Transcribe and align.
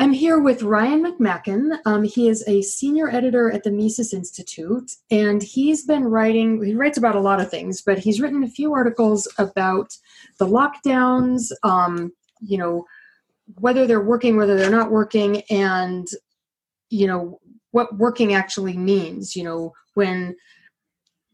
I'm 0.00 0.12
here 0.12 0.40
with 0.40 0.62
Ryan 0.64 1.04
McMaken. 1.04 1.78
Um, 1.86 2.02
he 2.02 2.28
is 2.28 2.42
a 2.48 2.62
senior 2.62 3.08
editor 3.08 3.52
at 3.52 3.62
the 3.62 3.70
Mises 3.70 4.12
Institute, 4.12 4.90
and 5.10 5.40
he's 5.40 5.84
been 5.86 6.04
writing, 6.04 6.62
he 6.64 6.74
writes 6.74 6.98
about 6.98 7.14
a 7.14 7.20
lot 7.20 7.40
of 7.40 7.48
things, 7.48 7.80
but 7.80 7.98
he's 7.98 8.20
written 8.20 8.42
a 8.42 8.48
few 8.48 8.74
articles 8.74 9.28
about 9.38 9.96
the 10.38 10.46
lockdowns, 10.46 11.52
um, 11.62 12.12
you 12.40 12.58
know, 12.58 12.84
whether 13.60 13.86
they're 13.86 14.00
working, 14.00 14.36
whether 14.36 14.56
they're 14.56 14.68
not 14.68 14.90
working, 14.90 15.42
and, 15.48 16.08
you 16.90 17.06
know, 17.06 17.38
what 17.70 17.96
working 17.96 18.34
actually 18.34 18.76
means, 18.76 19.36
you 19.36 19.44
know, 19.44 19.72
when 19.94 20.34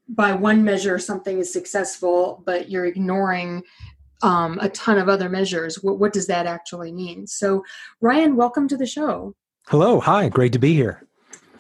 by 0.06 0.32
one 0.32 0.64
measure 0.64 0.98
something 0.98 1.38
is 1.38 1.52
successful, 1.52 2.42
but 2.45 2.68
you're 2.68 2.86
ignoring 2.86 3.62
um, 4.23 4.59
a 4.61 4.68
ton 4.71 4.98
of 4.98 5.09
other 5.09 5.29
measures. 5.29 5.82
What, 5.82 5.98
what 5.98 6.12
does 6.12 6.27
that 6.27 6.46
actually 6.46 6.93
mean? 6.93 7.27
So, 7.27 7.64
Ryan, 8.00 8.36
welcome 8.36 8.68
to 8.68 8.77
the 8.77 8.86
show. 8.86 9.35
Hello. 9.68 10.00
Hi. 10.00 10.29
Great 10.29 10.53
to 10.53 10.58
be 10.58 10.75
here. 10.75 11.07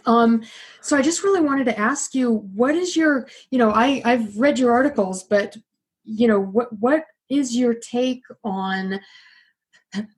Um, 0.06 0.42
so 0.80 0.96
I 0.96 1.02
just 1.02 1.22
really 1.22 1.40
wanted 1.40 1.64
to 1.64 1.78
ask 1.78 2.14
you, 2.14 2.48
what 2.54 2.74
is 2.74 2.96
your, 2.96 3.28
you 3.50 3.58
know, 3.58 3.70
I, 3.70 4.02
I've 4.04 4.36
read 4.36 4.58
your 4.58 4.72
articles, 4.72 5.22
but 5.22 5.56
you 6.04 6.26
know, 6.26 6.40
what 6.40 6.72
what 6.78 7.04
is 7.28 7.56
your 7.56 7.74
take 7.74 8.22
on 8.42 9.00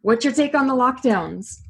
what's 0.02 0.24
your 0.24 0.32
take 0.32 0.54
on 0.54 0.66
the 0.66 0.74
lockdowns? 0.74 1.60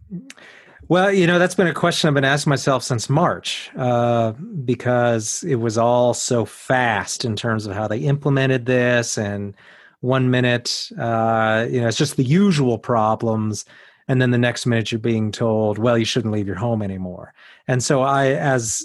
Well, 0.88 1.12
you 1.12 1.27
know, 1.27 1.38
that's 1.38 1.54
been 1.54 1.68
a 1.68 1.74
question 1.74 2.09
I've 2.09 2.15
been 2.15 2.24
asking 2.24 2.51
myself 2.51 2.82
since 2.82 3.09
March 3.09 3.70
uh, 3.77 4.32
because 4.32 5.43
it 5.45 5.54
was 5.54 5.79
all 5.79 6.12
so 6.12 6.45
fast 6.45 7.24
in 7.24 7.34
terms 7.34 7.66
of 7.66 7.74
how 7.74 7.88
they 7.88 8.01
implemented 8.01 8.66
this 8.66 9.16
and 9.16 9.54
one 10.02 10.30
minute 10.30 10.91
uh, 10.98 11.66
you 11.70 11.80
know 11.80 11.88
it's 11.88 11.97
just 11.97 12.16
the 12.16 12.24
usual 12.24 12.77
problems 12.77 13.65
and 14.09 14.20
then 14.20 14.33
the 14.33 14.38
next 14.38 14.66
minute 14.66 14.93
you're 14.93 14.98
being 14.98 15.33
told 15.33 15.79
well 15.79 15.97
you 15.97 16.05
shouldn't 16.05 16.34
leave 16.34 16.47
your 16.47 16.56
home 16.56 16.83
anymore. 16.83 17.32
And 17.66 17.82
so 17.82 18.02
i 18.02 18.26
as 18.26 18.85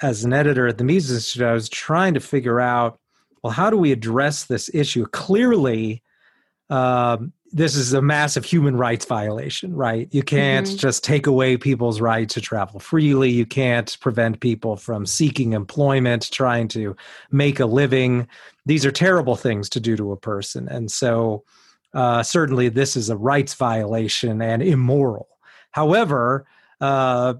as 0.00 0.24
an 0.24 0.32
editor 0.32 0.68
at 0.68 0.78
the 0.78 0.84
mises 0.84 1.10
institute 1.10 1.46
i 1.46 1.52
was 1.52 1.68
trying 1.68 2.14
to 2.14 2.20
figure 2.20 2.60
out 2.60 3.00
well 3.42 3.52
how 3.52 3.70
do 3.70 3.76
we 3.76 3.92
address 3.92 4.44
this 4.44 4.70
issue? 4.72 5.06
Clearly 5.06 6.02
um, 6.70 7.32
this 7.52 7.76
is 7.76 7.92
a 7.92 8.02
massive 8.02 8.44
human 8.44 8.76
rights 8.76 9.04
violation, 9.04 9.74
right? 9.74 10.08
You 10.10 10.22
can't 10.22 10.66
mm-hmm. 10.66 10.76
just 10.76 11.02
take 11.02 11.26
away 11.26 11.56
people's 11.56 12.00
right 12.00 12.28
to 12.30 12.40
travel 12.40 12.80
freely. 12.80 13.30
You 13.30 13.46
can't 13.46 13.96
prevent 14.00 14.40
people 14.40 14.76
from 14.76 15.06
seeking 15.06 15.52
employment, 15.52 16.30
trying 16.30 16.68
to 16.68 16.96
make 17.30 17.60
a 17.60 17.66
living. 17.66 18.28
These 18.66 18.84
are 18.84 18.92
terrible 18.92 19.36
things 19.36 19.68
to 19.70 19.80
do 19.80 19.96
to 19.96 20.12
a 20.12 20.16
person. 20.16 20.68
And 20.68 20.90
so, 20.90 21.44
uh, 21.94 22.22
certainly, 22.22 22.68
this 22.68 22.96
is 22.96 23.08
a 23.08 23.16
rights 23.16 23.54
violation 23.54 24.42
and 24.42 24.62
immoral. 24.62 25.28
However, 25.70 26.46
uh, 26.80 27.34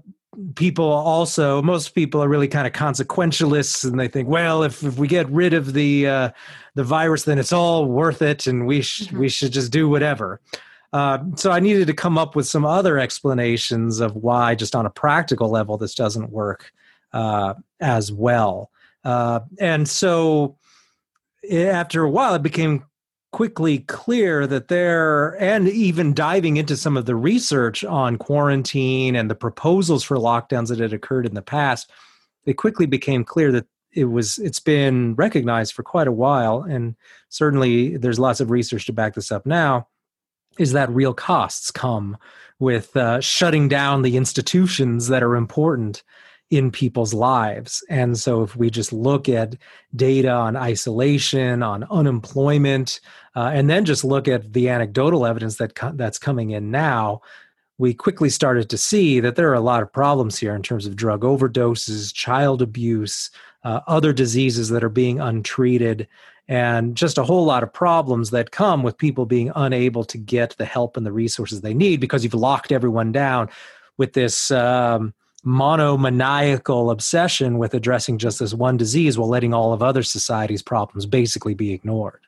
people 0.55 0.85
also 0.85 1.61
most 1.61 1.95
people 1.95 2.23
are 2.23 2.29
really 2.29 2.47
kind 2.47 2.67
of 2.67 2.73
consequentialists 2.73 3.83
and 3.83 3.99
they 3.99 4.07
think 4.07 4.27
well 4.27 4.63
if, 4.63 4.83
if 4.83 4.97
we 4.97 5.07
get 5.07 5.29
rid 5.29 5.53
of 5.53 5.73
the 5.73 6.07
uh, 6.07 6.29
the 6.75 6.83
virus 6.83 7.23
then 7.23 7.39
it's 7.39 7.51
all 7.51 7.85
worth 7.85 8.21
it 8.21 8.45
and 8.45 8.67
we 8.67 8.81
sh- 8.81 9.03
mm-hmm. 9.03 9.19
we 9.19 9.29
should 9.29 9.51
just 9.51 9.71
do 9.71 9.89
whatever 9.89 10.39
uh, 10.93 11.17
so 11.35 11.51
i 11.51 11.59
needed 11.59 11.87
to 11.87 11.93
come 11.93 12.17
up 12.17 12.35
with 12.35 12.47
some 12.47 12.63
other 12.63 12.99
explanations 12.99 13.99
of 13.99 14.15
why 14.15 14.53
just 14.53 14.75
on 14.75 14.85
a 14.85 14.89
practical 14.89 15.49
level 15.49 15.77
this 15.77 15.95
doesn't 15.95 16.31
work 16.31 16.71
uh, 17.13 17.55
as 17.79 18.11
well 18.11 18.69
uh, 19.05 19.39
and 19.59 19.89
so 19.89 20.55
after 21.51 22.03
a 22.03 22.09
while 22.09 22.35
it 22.35 22.43
became 22.43 22.83
quickly 23.31 23.79
clear 23.79 24.47
that 24.47 24.67
there, 24.67 25.39
and 25.41 25.69
even 25.69 26.13
diving 26.13 26.57
into 26.57 26.75
some 26.75 26.97
of 26.97 27.05
the 27.05 27.15
research 27.15 27.83
on 27.83 28.17
quarantine 28.17 29.15
and 29.15 29.29
the 29.29 29.35
proposals 29.35 30.03
for 30.03 30.17
lockdowns 30.17 30.69
that 30.69 30.79
had 30.79 30.93
occurred 30.93 31.25
in 31.25 31.35
the 31.35 31.41
past, 31.41 31.91
it 32.45 32.53
quickly 32.53 32.85
became 32.85 33.23
clear 33.23 33.51
that 33.51 33.67
it 33.91 34.05
was 34.05 34.37
it's 34.37 34.59
been 34.59 35.15
recognized 35.15 35.73
for 35.73 35.81
quite 35.81 36.07
a 36.07 36.11
while 36.11 36.61
and 36.61 36.95
certainly 37.29 37.97
there's 37.97 38.19
lots 38.19 38.39
of 38.39 38.51
research 38.51 38.85
to 38.85 38.93
back 38.93 39.15
this 39.15 39.31
up 39.31 39.47
now 39.47 39.87
is 40.59 40.73
that 40.73 40.91
real 40.91 41.13
costs 41.13 41.71
come 41.71 42.15
with 42.59 42.95
uh, 42.95 43.19
shutting 43.19 43.67
down 43.67 44.03
the 44.03 44.17
institutions 44.17 45.07
that 45.07 45.23
are 45.23 45.35
important 45.35 46.03
in 46.49 46.71
people's 46.71 47.13
lives. 47.13 47.83
And 47.89 48.17
so, 48.17 48.41
if 48.43 48.55
we 48.55 48.69
just 48.69 48.91
look 48.91 49.29
at 49.29 49.55
data 49.95 50.31
on 50.31 50.55
isolation, 50.55 51.63
on 51.63 51.85
unemployment, 51.85 52.99
uh, 53.35 53.51
and 53.53 53.69
then 53.69 53.85
just 53.85 54.03
look 54.03 54.27
at 54.27 54.53
the 54.53 54.69
anecdotal 54.69 55.25
evidence 55.25 55.57
that 55.57 55.75
co- 55.75 55.91
that's 55.93 56.17
coming 56.17 56.51
in 56.51 56.71
now, 56.71 57.21
we 57.77 57.93
quickly 57.93 58.29
started 58.29 58.69
to 58.69 58.77
see 58.77 59.19
that 59.19 59.35
there 59.35 59.49
are 59.49 59.55
a 59.55 59.61
lot 59.61 59.81
of 59.81 59.91
problems 59.91 60.37
here 60.37 60.53
in 60.53 60.61
terms 60.61 60.85
of 60.85 60.95
drug 60.95 61.21
overdoses, 61.21 62.13
child 62.13 62.61
abuse, 62.61 63.29
uh, 63.63 63.79
other 63.87 64.11
diseases 64.11 64.69
that 64.69 64.83
are 64.83 64.89
being 64.89 65.19
untreated, 65.19 66.07
and 66.47 66.95
just 66.95 67.17
a 67.17 67.23
whole 67.23 67.45
lot 67.45 67.63
of 67.63 67.71
problems 67.71 68.31
that 68.31 68.51
come 68.51 68.83
with 68.83 68.97
people 68.97 69.25
being 69.25 69.51
unable 69.55 70.03
to 70.03 70.17
get 70.17 70.55
the 70.57 70.65
help 70.65 70.97
and 70.97 71.05
the 71.05 71.11
resources 71.11 71.61
they 71.61 71.73
need 71.73 71.99
because 71.99 72.23
you've 72.23 72.33
locked 72.33 72.71
everyone 72.71 73.11
down 73.11 73.49
with 73.97 74.13
this. 74.13 74.51
Um, 74.51 75.13
monomaniacal 75.45 76.91
obsession 76.91 77.57
with 77.57 77.73
addressing 77.73 78.17
just 78.17 78.39
this 78.39 78.53
one 78.53 78.75
disease 78.75 79.17
while 79.17 79.29
letting 79.29 79.53
all 79.53 79.71
of 79.71 79.81
other 79.81 80.03
society's 80.03 80.61
problems 80.61 81.05
basically 81.05 81.53
be 81.53 81.71
ignored 81.71 82.19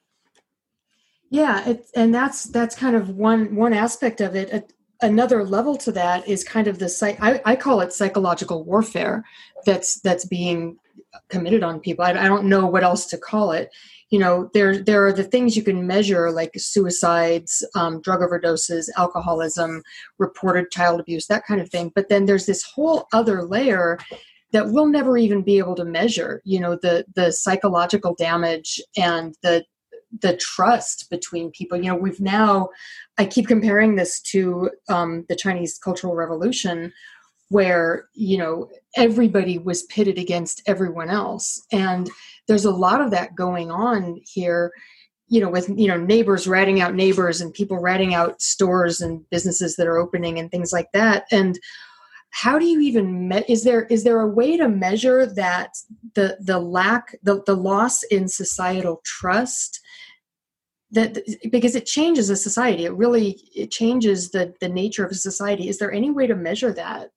yeah 1.31 1.68
it, 1.68 1.88
and 1.96 2.14
that's 2.14 2.44
that's 2.44 2.75
kind 2.75 2.96
of 2.96 3.09
one 3.09 3.56
one 3.56 3.74
aspect 3.74 4.22
of 4.22 4.36
it. 4.36 4.74
Another 5.02 5.44
level 5.44 5.75
to 5.78 5.92
that 5.94 6.28
is 6.28 6.44
kind 6.44 6.68
of 6.68 6.78
the 6.78 7.18
I, 7.19 7.42
I 7.44 7.56
call 7.56 7.81
it 7.81 7.92
psychological 7.92 8.64
warfare 8.64 9.25
that's 9.66 10.00
that's 10.02 10.25
being 10.25 10.78
committed 11.30 11.64
on 11.64 11.80
people. 11.80 12.06
I, 12.06 12.12
I 12.12 12.28
don't 12.28 12.46
know 12.46 12.68
what 12.68 12.84
else 12.84 13.08
to 13.08 13.18
call 13.18 13.52
it. 13.52 13.72
You 14.09 14.20
know 14.20 14.52
there 14.53 14.78
there 14.78 15.08
are 15.08 15.14
the 15.14 15.24
things 15.24 15.56
you 15.56 15.64
can 15.64 15.88
measure 15.88 16.31
like 16.31 16.52
suicides 16.58 17.66
um, 17.75 18.02
drug 18.02 18.20
overdoses 18.20 18.90
alcoholism 18.97 19.81
reported 20.20 20.70
child 20.70 21.00
abuse 21.00 21.28
that 21.28 21.46
kind 21.46 21.62
of 21.62 21.70
thing. 21.70 21.91
But 21.96 22.09
then 22.09 22.25
there's 22.25 22.46
this 22.46 22.62
whole 22.62 23.08
other 23.14 23.44
layer 23.44 23.97
that 24.52 24.68
we'll 24.70 24.88
never 24.88 25.18
even 25.18 25.44
be 25.44 25.59
able 25.59 25.75
to 25.75 25.86
measure 25.86 26.41
you 26.44 26.59
know 26.59 26.75
the 26.75 27.06
the 27.16 27.31
psychological 27.31 28.14
damage 28.16 28.81
and 28.97 29.34
the 29.44 29.64
the 30.19 30.35
trust 30.38 31.09
between 31.09 31.51
people. 31.51 31.77
You 31.77 31.91
know 31.91 31.95
we've 31.95 32.19
now 32.19 32.69
i 33.17 33.25
keep 33.25 33.47
comparing 33.47 33.95
this 33.95 34.19
to 34.22 34.69
um, 34.89 35.25
the 35.29 35.35
chinese 35.35 35.77
cultural 35.77 36.16
revolution 36.16 36.91
where 37.49 38.05
you 38.13 38.38
know 38.38 38.69
everybody 38.95 39.57
was 39.57 39.83
pitted 39.83 40.17
against 40.17 40.61
everyone 40.67 41.09
else. 41.09 41.61
And 41.72 42.09
there's 42.47 42.66
a 42.66 42.72
lot 42.72 43.01
of 43.01 43.11
that 43.11 43.35
going 43.35 43.69
on 43.72 44.22
here 44.25 44.72
you 45.27 45.39
know 45.39 45.49
with 45.49 45.69
you 45.75 45.88
know 45.88 45.97
neighbors 45.97 46.47
ratting 46.47 46.81
out 46.81 46.95
neighbors 46.95 47.41
and 47.41 47.53
people 47.53 47.79
ratting 47.79 48.13
out 48.13 48.41
stores 48.41 49.01
and 49.01 49.29
businesses 49.29 49.75
that 49.75 49.88
are 49.88 49.97
opening 49.97 50.39
and 50.39 50.49
things 50.49 50.72
like 50.72 50.91
that. 50.93 51.25
And 51.31 51.59
how 52.31 52.57
do 52.57 52.66
you 52.66 52.79
even 52.79 53.28
me- 53.28 53.43
is 53.49 53.63
there 53.66 53.83
is 53.85 54.05
there 54.05 54.22
a 54.22 54.28
way 54.28 54.55
to 54.55 54.69
measure 54.69 55.25
that 55.25 55.72
the 56.16 56.38
the 56.39 56.59
lack 56.59 57.17
the, 57.22 57.43
the 57.45 57.55
loss 57.55 58.03
in 58.03 58.29
societal 58.29 59.01
trust 59.03 59.81
that 60.91 61.18
because 61.52 61.75
it 61.75 61.85
changes 61.85 62.29
a 62.29 62.35
society 62.35 62.85
it 62.85 62.94
really 62.94 63.40
it 63.56 63.72
changes 63.72 64.31
the 64.31 64.53
the 64.59 64.69
nature 64.69 65.06
of 65.06 65.12
a 65.12 65.16
society 65.16 65.69
is 65.69 65.78
there 65.78 65.91
any 65.91 66.12
way 66.12 66.28
to 66.28 66.35
measure 66.35 66.74
that 66.74 67.12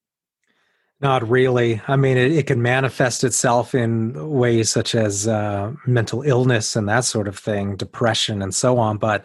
not 1.01 1.29
really. 1.29 1.83
I 1.87 1.97
mean, 1.97 2.17
it, 2.17 2.33
it 2.33 2.47
can 2.47 2.62
manifest 2.62 3.25
itself 3.25 3.75
in 3.75 4.31
ways 4.31 4.71
such 4.71 4.95
as 4.95 5.29
uh, 5.29 5.73
mental 5.87 6.23
illness 6.23 6.77
and 6.77 6.89
that 6.89 7.05
sort 7.05 7.29
of 7.29 7.39
thing, 7.39 7.77
depression 7.77 8.41
and 8.41 8.55
so 8.55 8.79
on. 8.79 8.97
But 8.97 9.25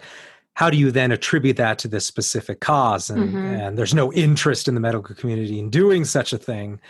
how 0.55 0.69
do 0.69 0.75
you 0.75 0.91
then 0.91 1.13
attribute 1.13 1.55
that 1.55 1.79
to 1.79 1.87
this 1.87 2.05
specific 2.05 2.59
cause? 2.59 3.09
And, 3.09 3.29
mm-hmm. 3.29 3.37
and 3.37 3.77
there's 3.77 3.93
no 3.93 4.11
interest 4.11 4.67
in 4.67 4.73
the 4.73 4.81
medical 4.81 5.15
community 5.15 5.57
in 5.57 5.69
doing 5.69 6.03
such 6.03 6.33
a 6.33 6.37
thing. 6.37 6.81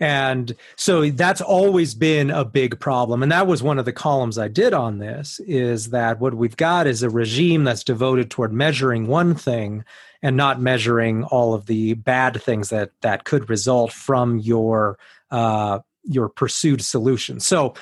And 0.00 0.54
so 0.76 1.10
that's 1.10 1.40
always 1.40 1.94
been 1.94 2.30
a 2.30 2.44
big 2.44 2.78
problem. 2.78 3.22
And 3.22 3.32
that 3.32 3.46
was 3.46 3.62
one 3.62 3.78
of 3.78 3.84
the 3.84 3.92
columns 3.92 4.38
I 4.38 4.48
did 4.48 4.72
on 4.72 4.98
this 4.98 5.40
is 5.40 5.90
that 5.90 6.20
what 6.20 6.34
we've 6.34 6.56
got 6.56 6.86
is 6.86 7.02
a 7.02 7.10
regime 7.10 7.64
that's 7.64 7.82
devoted 7.82 8.30
toward 8.30 8.52
measuring 8.52 9.06
one 9.06 9.34
thing 9.34 9.84
and 10.22 10.36
not 10.36 10.60
measuring 10.60 11.24
all 11.24 11.54
of 11.54 11.66
the 11.66 11.94
bad 11.94 12.40
things 12.40 12.68
that 12.70 12.90
that 13.02 13.24
could 13.24 13.48
result 13.48 13.92
from 13.92 14.38
your 14.38 14.98
uh, 15.30 15.80
your 16.04 16.28
pursued 16.28 16.82
solution. 16.82 17.38
So, 17.38 17.74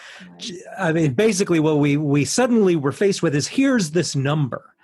I 0.79 0.93
mean, 0.93 1.15
basically, 1.15 1.61
what 1.61 1.79
we 1.79 1.97
we 1.97 2.25
suddenly 2.25 2.77
were 2.77 2.93
faced 2.93 3.23
with 3.23 3.35
is 3.35 3.47
here's 3.47 3.93
this 3.93 4.17
number, 4.17 4.75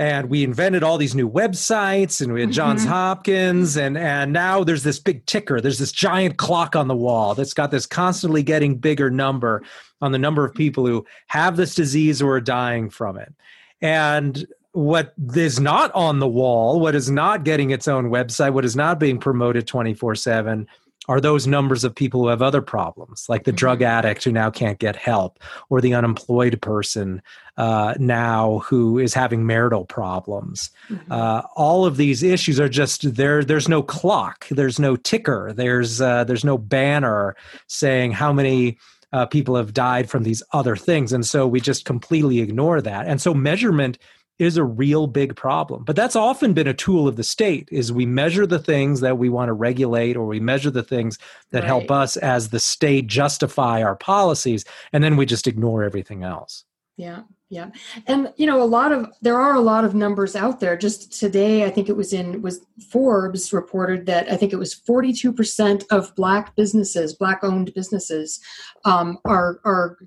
and 0.00 0.30
we 0.30 0.42
invented 0.42 0.82
all 0.82 0.96
these 0.96 1.14
new 1.14 1.30
websites, 1.30 2.22
and 2.22 2.32
we 2.32 2.40
had 2.40 2.52
Johns 2.52 2.80
mm-hmm. 2.80 2.90
Hopkins, 2.90 3.76
and 3.76 3.98
and 3.98 4.32
now 4.32 4.64
there's 4.64 4.82
this 4.82 4.98
big 4.98 5.26
ticker. 5.26 5.60
There's 5.60 5.78
this 5.78 5.92
giant 5.92 6.38
clock 6.38 6.74
on 6.74 6.88
the 6.88 6.96
wall 6.96 7.34
that's 7.34 7.52
got 7.52 7.70
this 7.70 7.84
constantly 7.84 8.42
getting 8.42 8.78
bigger 8.78 9.10
number 9.10 9.62
on 10.00 10.12
the 10.12 10.18
number 10.18 10.42
of 10.42 10.54
people 10.54 10.86
who 10.86 11.04
have 11.26 11.58
this 11.58 11.74
disease 11.74 12.22
or 12.22 12.36
are 12.36 12.40
dying 12.40 12.88
from 12.88 13.18
it, 13.18 13.34
and 13.82 14.46
what 14.72 15.12
is 15.34 15.60
not 15.60 15.92
on 15.94 16.18
the 16.18 16.28
wall, 16.28 16.80
what 16.80 16.94
is 16.94 17.10
not 17.10 17.44
getting 17.44 17.68
its 17.68 17.86
own 17.86 18.06
website, 18.06 18.54
what 18.54 18.64
is 18.64 18.74
not 18.74 18.98
being 18.98 19.18
promoted 19.18 19.66
24 19.66 20.14
7 20.14 20.66
are 21.10 21.20
those 21.20 21.48
numbers 21.48 21.82
of 21.82 21.92
people 21.92 22.20
who 22.20 22.28
have 22.28 22.40
other 22.40 22.62
problems, 22.62 23.28
like 23.28 23.42
the 23.42 23.50
mm-hmm. 23.50 23.56
drug 23.56 23.82
addict 23.82 24.22
who 24.22 24.30
now 24.30 24.48
can't 24.48 24.78
get 24.78 24.94
help, 24.94 25.40
or 25.68 25.80
the 25.80 25.92
unemployed 25.92 26.62
person 26.62 27.20
uh, 27.56 27.94
now 27.98 28.60
who 28.60 28.96
is 28.96 29.12
having 29.12 29.44
marital 29.44 29.84
problems. 29.84 30.70
Mm-hmm. 30.88 31.10
Uh, 31.10 31.42
all 31.56 31.84
of 31.84 31.96
these 31.96 32.22
issues 32.22 32.60
are 32.60 32.68
just 32.68 33.16
there. 33.16 33.42
There's 33.42 33.68
no 33.68 33.82
clock. 33.82 34.46
There's 34.50 34.78
no 34.78 34.94
ticker. 34.94 35.52
There's 35.52 36.00
uh, 36.00 36.22
there's 36.22 36.44
no 36.44 36.56
banner 36.56 37.34
saying 37.66 38.12
how 38.12 38.32
many. 38.32 38.78
Uh, 39.12 39.26
people 39.26 39.56
have 39.56 39.74
died 39.74 40.08
from 40.08 40.22
these 40.22 40.40
other 40.52 40.76
things. 40.76 41.12
And 41.12 41.26
so 41.26 41.44
we 41.44 41.60
just 41.60 41.84
completely 41.84 42.38
ignore 42.38 42.80
that. 42.80 43.08
And 43.08 43.20
so 43.20 43.34
measurement 43.34 43.98
is 44.40 44.56
a 44.56 44.64
real 44.64 45.06
big 45.06 45.36
problem. 45.36 45.84
But 45.84 45.96
that's 45.96 46.16
often 46.16 46.52
been 46.52 46.66
a 46.66 46.74
tool 46.74 47.06
of 47.06 47.16
the 47.16 47.24
state 47.24 47.68
is 47.70 47.92
we 47.92 48.06
measure 48.06 48.46
the 48.46 48.58
things 48.58 49.00
that 49.00 49.18
we 49.18 49.28
want 49.28 49.48
to 49.48 49.52
regulate 49.52 50.16
or 50.16 50.26
we 50.26 50.40
measure 50.40 50.70
the 50.70 50.82
things 50.82 51.18
that 51.50 51.60
right. 51.60 51.66
help 51.66 51.90
us 51.90 52.16
as 52.16 52.48
the 52.48 52.60
state 52.60 53.06
justify 53.06 53.82
our 53.82 53.96
policies 53.96 54.64
and 54.92 55.04
then 55.04 55.16
we 55.16 55.26
just 55.26 55.46
ignore 55.46 55.84
everything 55.84 56.24
else. 56.24 56.64
Yeah 56.96 57.22
yeah. 57.50 57.70
And 58.06 58.32
you 58.36 58.46
know 58.46 58.62
a 58.62 58.64
lot 58.64 58.92
of 58.92 59.10
there 59.22 59.38
are 59.38 59.56
a 59.56 59.60
lot 59.60 59.84
of 59.84 59.92
numbers 59.92 60.36
out 60.36 60.60
there. 60.60 60.76
Just 60.76 61.18
today 61.18 61.64
i 61.64 61.70
think 61.70 61.88
it 61.88 61.96
was 61.96 62.12
in 62.12 62.40
was 62.42 62.64
forbes 62.88 63.52
reported 63.52 64.06
that 64.06 64.30
i 64.30 64.36
think 64.36 64.52
it 64.52 64.56
was 64.56 64.74
42% 64.74 65.84
of 65.90 66.14
black 66.14 66.54
businesses 66.54 67.14
black 67.14 67.42
owned 67.42 67.74
businesses 67.74 68.40
um, 68.84 69.18
are 69.24 69.60
are 69.64 69.98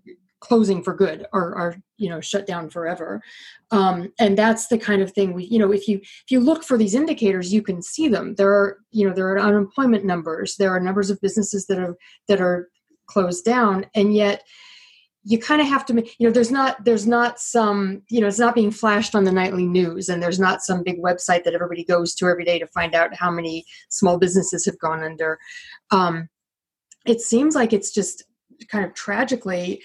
closing 0.44 0.84
for 0.84 0.94
good 0.94 1.25
or 1.31 1.56
are 1.56 1.75
you 1.98 2.10
know 2.10 2.19
shut 2.19 2.45
down 2.45 2.69
forever. 2.69 3.22
Um, 3.72 4.12
and 4.19 4.38
that's 4.38 4.68
the 4.68 4.78
kind 4.78 5.01
of 5.01 5.13
thing 5.13 5.34
we 5.34 5.45
you 5.45 5.57
know 5.57 5.72
if 5.72 5.88
you 5.88 6.00
if 6.00 6.30
you 6.30 6.42
look 6.42 6.66
for 6.66 6.78
these 6.78 6.95
indicators 6.95 7.54
you 7.54 7.62
can 7.62 7.81
see 7.81 8.10
them. 8.10 8.36
There 8.36 8.51
are 8.51 8.78
you 8.92 9.07
know 9.07 9.16
there 9.16 9.30
are 9.30 9.40
unemployment 9.40 10.04
numbers. 10.04 10.57
There 10.57 10.72
are 10.75 10.81
numbers 10.81 11.10
of 11.10 11.22
businesses 11.22 11.66
that 11.68 11.80
are 11.80 11.95
that 12.28 12.42
are 12.42 12.69
closed 13.06 13.45
down. 13.45 13.86
And 13.95 14.13
yet 14.13 14.44
you 15.24 15.40
kind 15.40 15.62
of 15.62 15.68
have 15.68 15.86
to 15.86 15.94
make 15.94 16.13
you 16.19 16.28
know 16.28 16.34
there's 16.34 16.51
not 16.51 16.84
there's 16.84 17.07
not 17.07 17.39
some 17.39 18.01
you 18.10 18.19
know 18.19 18.28
it's 18.28 18.39
not 18.39 18.56
being 18.56 18.72
flashed 18.72 19.16
on 19.16 19.24
the 19.24 19.31
nightly 19.31 19.66
news. 19.66 20.10
And 20.10 20.22
there's 20.22 20.42
not 20.42 20.62
some 20.62 20.84
big 20.84 21.01
website 21.01 21.46
that 21.46 21.54
everybody 21.54 21.86
goes 21.86 22.13
to 22.16 22.28
every 22.28 22.44
day 22.44 22.60
to 22.60 22.68
find 22.68 22.94
out 22.94 23.16
how 23.16 23.31
many 23.31 23.63
small 23.88 24.18
businesses 24.19 24.66
have 24.66 24.78
gone 24.80 25.04
under. 25.04 25.39
Um, 25.89 26.28
it 27.06 27.22
seems 27.22 27.56
like 27.56 27.72
it's 27.72 27.94
just 27.94 28.25
kind 28.69 28.84
of 28.84 28.94
tragically 28.94 29.81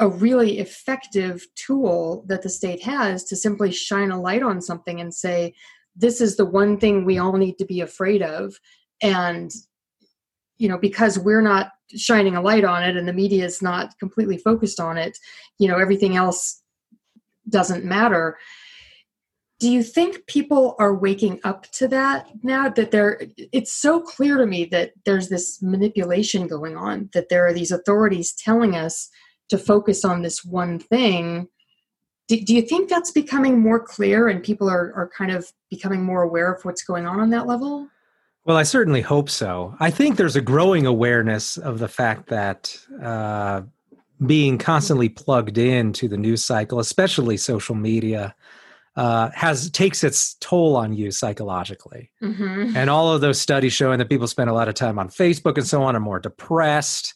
a 0.00 0.08
really 0.08 0.58
effective 0.58 1.46
tool 1.54 2.24
that 2.26 2.42
the 2.42 2.48
state 2.48 2.82
has 2.82 3.22
to 3.24 3.36
simply 3.36 3.70
shine 3.70 4.10
a 4.10 4.20
light 4.20 4.42
on 4.42 4.60
something 4.60 5.00
and 5.00 5.14
say 5.14 5.54
this 5.94 6.20
is 6.20 6.36
the 6.36 6.44
one 6.44 6.78
thing 6.78 7.04
we 7.04 7.18
all 7.18 7.36
need 7.36 7.56
to 7.58 7.64
be 7.64 7.80
afraid 7.80 8.22
of. 8.22 8.54
And 9.02 9.52
you 10.58 10.68
know 10.68 10.76
because 10.78 11.18
we're 11.18 11.40
not 11.40 11.70
shining 11.96 12.36
a 12.36 12.42
light 12.42 12.64
on 12.64 12.82
it 12.82 12.96
and 12.96 13.08
the 13.08 13.12
media 13.14 13.44
is 13.46 13.62
not 13.62 13.98
completely 13.98 14.36
focused 14.36 14.78
on 14.78 14.98
it 14.98 15.16
you 15.58 15.66
know 15.66 15.78
everything 15.78 16.16
else 16.16 16.60
doesn't 17.50 17.84
matter. 17.84 18.38
Do 19.58 19.68
you 19.70 19.82
think 19.82 20.26
people 20.26 20.74
are 20.78 20.94
waking 20.94 21.40
up 21.44 21.70
to 21.72 21.88
that 21.88 22.28
now 22.42 22.70
that 22.70 22.90
they're 22.90 23.20
it's 23.36 23.72
so 23.72 24.00
clear 24.00 24.38
to 24.38 24.46
me 24.46 24.64
that 24.66 24.92
there's 25.04 25.28
this 25.28 25.60
manipulation 25.60 26.46
going 26.46 26.76
on 26.76 27.10
that 27.12 27.28
there 27.28 27.46
are 27.46 27.52
these 27.52 27.70
authorities 27.70 28.32
telling 28.32 28.74
us 28.74 29.10
to 29.50 29.58
focus 29.58 30.04
on 30.04 30.22
this 30.22 30.44
one 30.44 30.78
thing 30.78 31.48
do, 32.28 32.40
do 32.40 32.54
you 32.54 32.62
think 32.62 32.88
that's 32.88 33.10
becoming 33.10 33.60
more 33.60 33.80
clear 33.80 34.28
and 34.28 34.42
people 34.42 34.70
are, 34.70 34.92
are 34.94 35.10
kind 35.16 35.32
of 35.32 35.52
becoming 35.68 36.02
more 36.02 36.22
aware 36.22 36.52
of 36.52 36.64
what's 36.64 36.82
going 36.82 37.06
on 37.06 37.20
on 37.20 37.30
that 37.30 37.46
level 37.46 37.88
well, 38.44 38.56
I 38.56 38.62
certainly 38.62 39.02
hope 39.02 39.28
so. 39.28 39.76
I 39.80 39.90
think 39.90 40.16
there's 40.16 40.36
a 40.36 40.40
growing 40.40 40.86
awareness 40.86 41.58
of 41.58 41.78
the 41.78 41.88
fact 41.88 42.28
that 42.28 42.76
uh, 43.02 43.62
being 44.26 44.58
constantly 44.58 45.08
plugged 45.08 45.58
into 45.58 46.08
the 46.08 46.16
news 46.16 46.42
cycle, 46.42 46.80
especially 46.80 47.36
social 47.36 47.74
media, 47.74 48.34
uh, 48.96 49.30
has 49.34 49.70
takes 49.70 50.02
its 50.02 50.34
toll 50.40 50.76
on 50.76 50.92
you 50.92 51.10
psychologically. 51.10 52.10
Mm-hmm. 52.22 52.76
And 52.76 52.90
all 52.90 53.12
of 53.12 53.20
those 53.20 53.40
studies 53.40 53.72
showing 53.72 53.98
that 53.98 54.08
people 54.08 54.26
spend 54.26 54.50
a 54.50 54.54
lot 54.54 54.68
of 54.68 54.74
time 54.74 54.98
on 54.98 55.08
Facebook 55.08 55.56
and 55.56 55.66
so 55.66 55.82
on 55.82 55.94
are 55.94 56.00
more 56.00 56.18
depressed, 56.18 57.14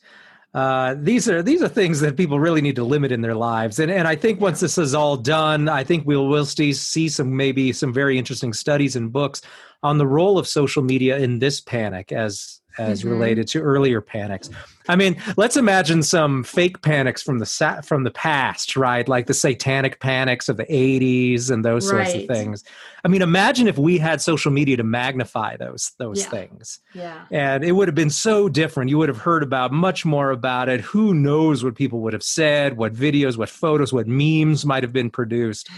uh, 0.55 0.95
these 0.97 1.29
are 1.29 1.43
these 1.43 1.63
are 1.63 1.69
things 1.69 1.99
that 2.01 2.17
people 2.17 2.39
really 2.39 2.61
need 2.61 2.77
to 2.77 2.85
limit 2.85 3.11
in 3.11 3.23
their 3.23 3.35
lives. 3.35 3.81
And 3.81 3.91
and 3.91 4.07
I 4.07 4.15
think 4.15 4.41
once 4.41 4.61
this 4.61 4.79
is 4.79 4.95
all 4.95 5.17
done, 5.17 5.69
I 5.69 5.83
think 5.83 6.07
we'll 6.07 6.29
we'll 6.29 6.45
see, 6.45 6.73
see 6.73 7.09
some 7.09 7.37
maybe 7.37 7.73
some 7.73 7.93
very 7.93 8.17
interesting 8.19 8.53
studies 8.53 8.95
and 8.95 9.13
books 9.13 9.43
on 9.83 9.99
the 9.99 10.07
role 10.07 10.39
of 10.39 10.47
social 10.47 10.83
media 10.83 11.19
in 11.19 11.41
this 11.41 11.61
panic 11.61 12.13
as 12.13 12.61
as 12.79 13.01
mm-hmm. 13.01 13.11
related 13.11 13.49
to 13.49 13.61
earlier 13.61 14.01
panics. 14.01 14.51
I 14.89 14.97
mean, 14.97 15.17
let's 15.37 15.57
imagine 15.57 16.03
some 16.03 16.45
fake 16.45 16.83
panics 16.83 17.23
from 17.23 17.39
the 17.39 17.47
sa- 17.47 17.81
from 17.81 18.05
the 18.05 18.11
past, 18.11 18.77
right? 18.77 19.09
Like 19.09 19.27
the 19.27 19.35
satanic 19.35 19.99
panics 19.99 20.49
of 20.49 20.59
the 20.59 20.67
80s 20.67 21.51
and 21.51 21.65
those 21.65 21.91
right. 21.91 22.07
sorts 22.07 22.23
of 22.23 22.29
things. 22.29 22.65
I 23.03 23.09
mean, 23.09 23.23
imagine 23.23 23.67
if 23.67 23.79
we 23.79 23.97
had 23.99 24.21
social 24.21 24.51
media 24.51 24.77
to 24.77 24.85
magnify 24.85 25.57
those 25.57 25.93
those 25.99 26.21
yeah. 26.21 26.31
things. 26.31 26.81
Yeah. 26.93 27.25
And 27.31 27.65
it 27.65 27.73
would 27.73 27.89
have 27.89 27.95
been 27.95 28.11
so 28.11 28.49
different. 28.49 28.91
You 28.91 28.99
would 28.99 29.09
have 29.09 29.19
heard 29.19 29.43
about 29.43 29.73
much 29.73 30.05
more 30.05 30.31
about 30.31 30.69
it. 30.69 30.81
Who 30.83 31.15
knows 31.15 31.65
what 31.65 31.77
people 31.77 32.01
would 32.01 32.13
have 32.13 32.23
said, 32.23 32.77
what 32.77 32.93
videos, 32.93 33.39
what 33.39 33.49
photos, 33.49 33.93
what 33.93 34.07
memes 34.07 34.67
might 34.67 34.83
have 34.83 34.93
been 34.93 35.11
produced 35.11 35.71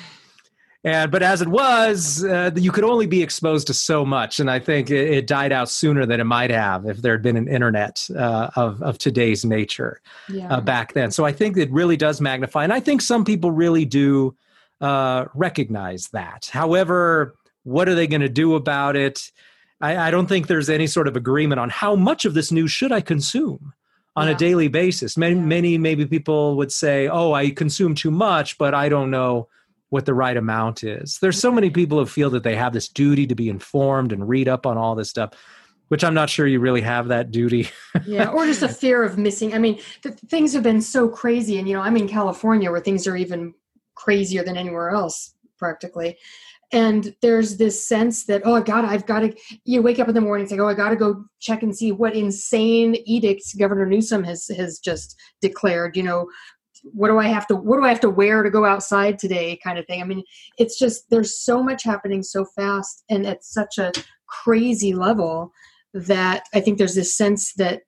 and 0.86 1.10
but 1.10 1.22
as 1.22 1.42
it 1.42 1.48
was 1.48 2.24
uh, 2.24 2.50
you 2.54 2.70
could 2.70 2.84
only 2.84 3.06
be 3.06 3.20
exposed 3.22 3.66
to 3.66 3.74
so 3.74 4.06
much. 4.06 4.40
And 4.40 4.50
i 4.50 4.58
think 4.58 4.90
it, 4.90 5.10
it, 5.10 5.26
died 5.26 5.52
out 5.52 5.68
sooner 5.68 6.06
than 6.06 6.20
it 6.20 6.24
might 6.24 6.50
have 6.50 6.86
if 6.86 7.02
there 7.02 7.12
had 7.12 7.22
been 7.22 7.36
an 7.36 7.48
internet 7.48 8.08
uh, 8.16 8.50
of, 8.54 8.80
of 8.82 8.96
today's 8.96 9.44
nature 9.44 10.00
yeah. 10.28 10.54
uh, 10.54 10.60
back 10.60 10.94
then. 10.94 11.10
So 11.10 11.26
i 11.26 11.32
think 11.32 11.56
it 11.58 11.70
really 11.70 11.96
does 11.96 12.20
magnify 12.20 12.64
and 12.64 12.72
i 12.72 12.80
think 12.80 13.02
some 13.02 13.24
people 13.24 13.50
really 13.50 13.84
do 13.84 14.34
uh, 14.80 15.24
recognize 15.34 16.08
that. 16.08 16.48
However 16.52 17.34
what 17.64 17.88
are 17.88 17.96
they 17.96 18.06
going 18.06 18.20
to 18.20 18.28
do 18.28 18.54
about 18.54 18.94
it? 18.94 19.32
I, 19.80 19.96
I, 19.96 20.10
don't 20.12 20.28
think 20.28 20.46
there's 20.46 20.70
any 20.70 20.86
sort 20.86 21.08
of 21.08 21.16
agreement 21.16 21.58
on 21.58 21.68
how 21.68 21.96
much 21.96 22.24
of 22.24 22.32
this 22.32 22.52
news 22.52 22.70
should 22.70 22.92
i 22.92 23.00
consume 23.00 23.72
on 24.14 24.28
yeah. 24.28 24.34
a 24.34 24.36
daily 24.36 24.68
basis. 24.68 25.16
Many, 25.16 25.34
many 25.34 25.76
maybe 25.76 26.06
people 26.06 26.56
would 26.56 26.70
say 26.70 27.08
oh 27.08 27.32
i 27.32 27.50
consume 27.50 27.94
too 27.94 28.12
much 28.12 28.56
but 28.58 28.72
i 28.74 28.88
don't 28.88 29.10
know 29.10 29.48
what 29.90 30.04
the 30.04 30.14
right 30.14 30.36
amount 30.36 30.82
is. 30.82 31.18
There's 31.20 31.38
so 31.38 31.52
many 31.52 31.70
people 31.70 31.98
who 31.98 32.06
feel 32.06 32.30
that 32.30 32.42
they 32.42 32.56
have 32.56 32.72
this 32.72 32.88
duty 32.88 33.26
to 33.26 33.34
be 33.34 33.48
informed 33.48 34.12
and 34.12 34.28
read 34.28 34.48
up 34.48 34.66
on 34.66 34.76
all 34.76 34.94
this 34.94 35.10
stuff, 35.10 35.30
which 35.88 36.02
I'm 36.02 36.14
not 36.14 36.28
sure 36.28 36.46
you 36.46 36.60
really 36.60 36.80
have 36.80 37.08
that 37.08 37.30
duty. 37.30 37.68
yeah, 38.06 38.28
or 38.28 38.46
just 38.46 38.62
a 38.62 38.68
fear 38.68 39.02
of 39.02 39.18
missing. 39.18 39.54
I 39.54 39.58
mean, 39.58 39.78
things 40.28 40.52
have 40.54 40.62
been 40.62 40.82
so 40.82 41.08
crazy, 41.08 41.58
and 41.58 41.68
you 41.68 41.74
know, 41.74 41.82
I'm 41.82 41.96
in 41.96 42.08
California 42.08 42.70
where 42.70 42.80
things 42.80 43.06
are 43.06 43.16
even 43.16 43.54
crazier 43.94 44.42
than 44.42 44.56
anywhere 44.56 44.90
else, 44.90 45.34
practically. 45.58 46.18
And 46.72 47.14
there's 47.22 47.58
this 47.58 47.86
sense 47.86 48.26
that 48.26 48.42
oh 48.44 48.60
God, 48.60 48.84
I've 48.84 49.06
got 49.06 49.20
to. 49.20 49.36
You 49.64 49.82
wake 49.82 50.00
up 50.00 50.08
in 50.08 50.14
the 50.14 50.20
morning 50.20 50.42
and 50.42 50.50
say, 50.50 50.58
oh, 50.58 50.66
I 50.66 50.74
got 50.74 50.88
to 50.88 50.96
go 50.96 51.24
check 51.38 51.62
and 51.62 51.76
see 51.76 51.92
what 51.92 52.16
insane 52.16 52.96
edicts 53.06 53.54
Governor 53.54 53.86
Newsom 53.86 54.24
has 54.24 54.48
has 54.48 54.80
just 54.80 55.16
declared. 55.40 55.96
You 55.96 56.02
know, 56.02 56.28
what 56.92 57.08
do 57.08 57.18
I 57.18 57.26
have 57.26 57.46
to 57.48 57.56
what 57.56 57.78
do 57.78 57.84
I 57.84 57.88
have 57.88 58.00
to 58.00 58.10
wear 58.10 58.42
to 58.42 58.50
go 58.50 58.64
outside 58.64 59.18
today 59.18 59.58
kind 59.62 59.78
of 59.78 59.86
thing. 59.86 60.00
I 60.00 60.04
mean, 60.04 60.22
it's 60.58 60.78
just 60.78 61.10
there's 61.10 61.38
so 61.38 61.62
much 61.62 61.82
happening 61.84 62.22
so 62.22 62.44
fast 62.44 63.04
and 63.08 63.26
at 63.26 63.44
such 63.44 63.78
a 63.78 63.92
crazy 64.26 64.94
level 64.94 65.52
that 65.94 66.44
I 66.54 66.60
think 66.60 66.78
there's 66.78 66.94
this 66.94 67.16
sense 67.16 67.54
that 67.54 67.82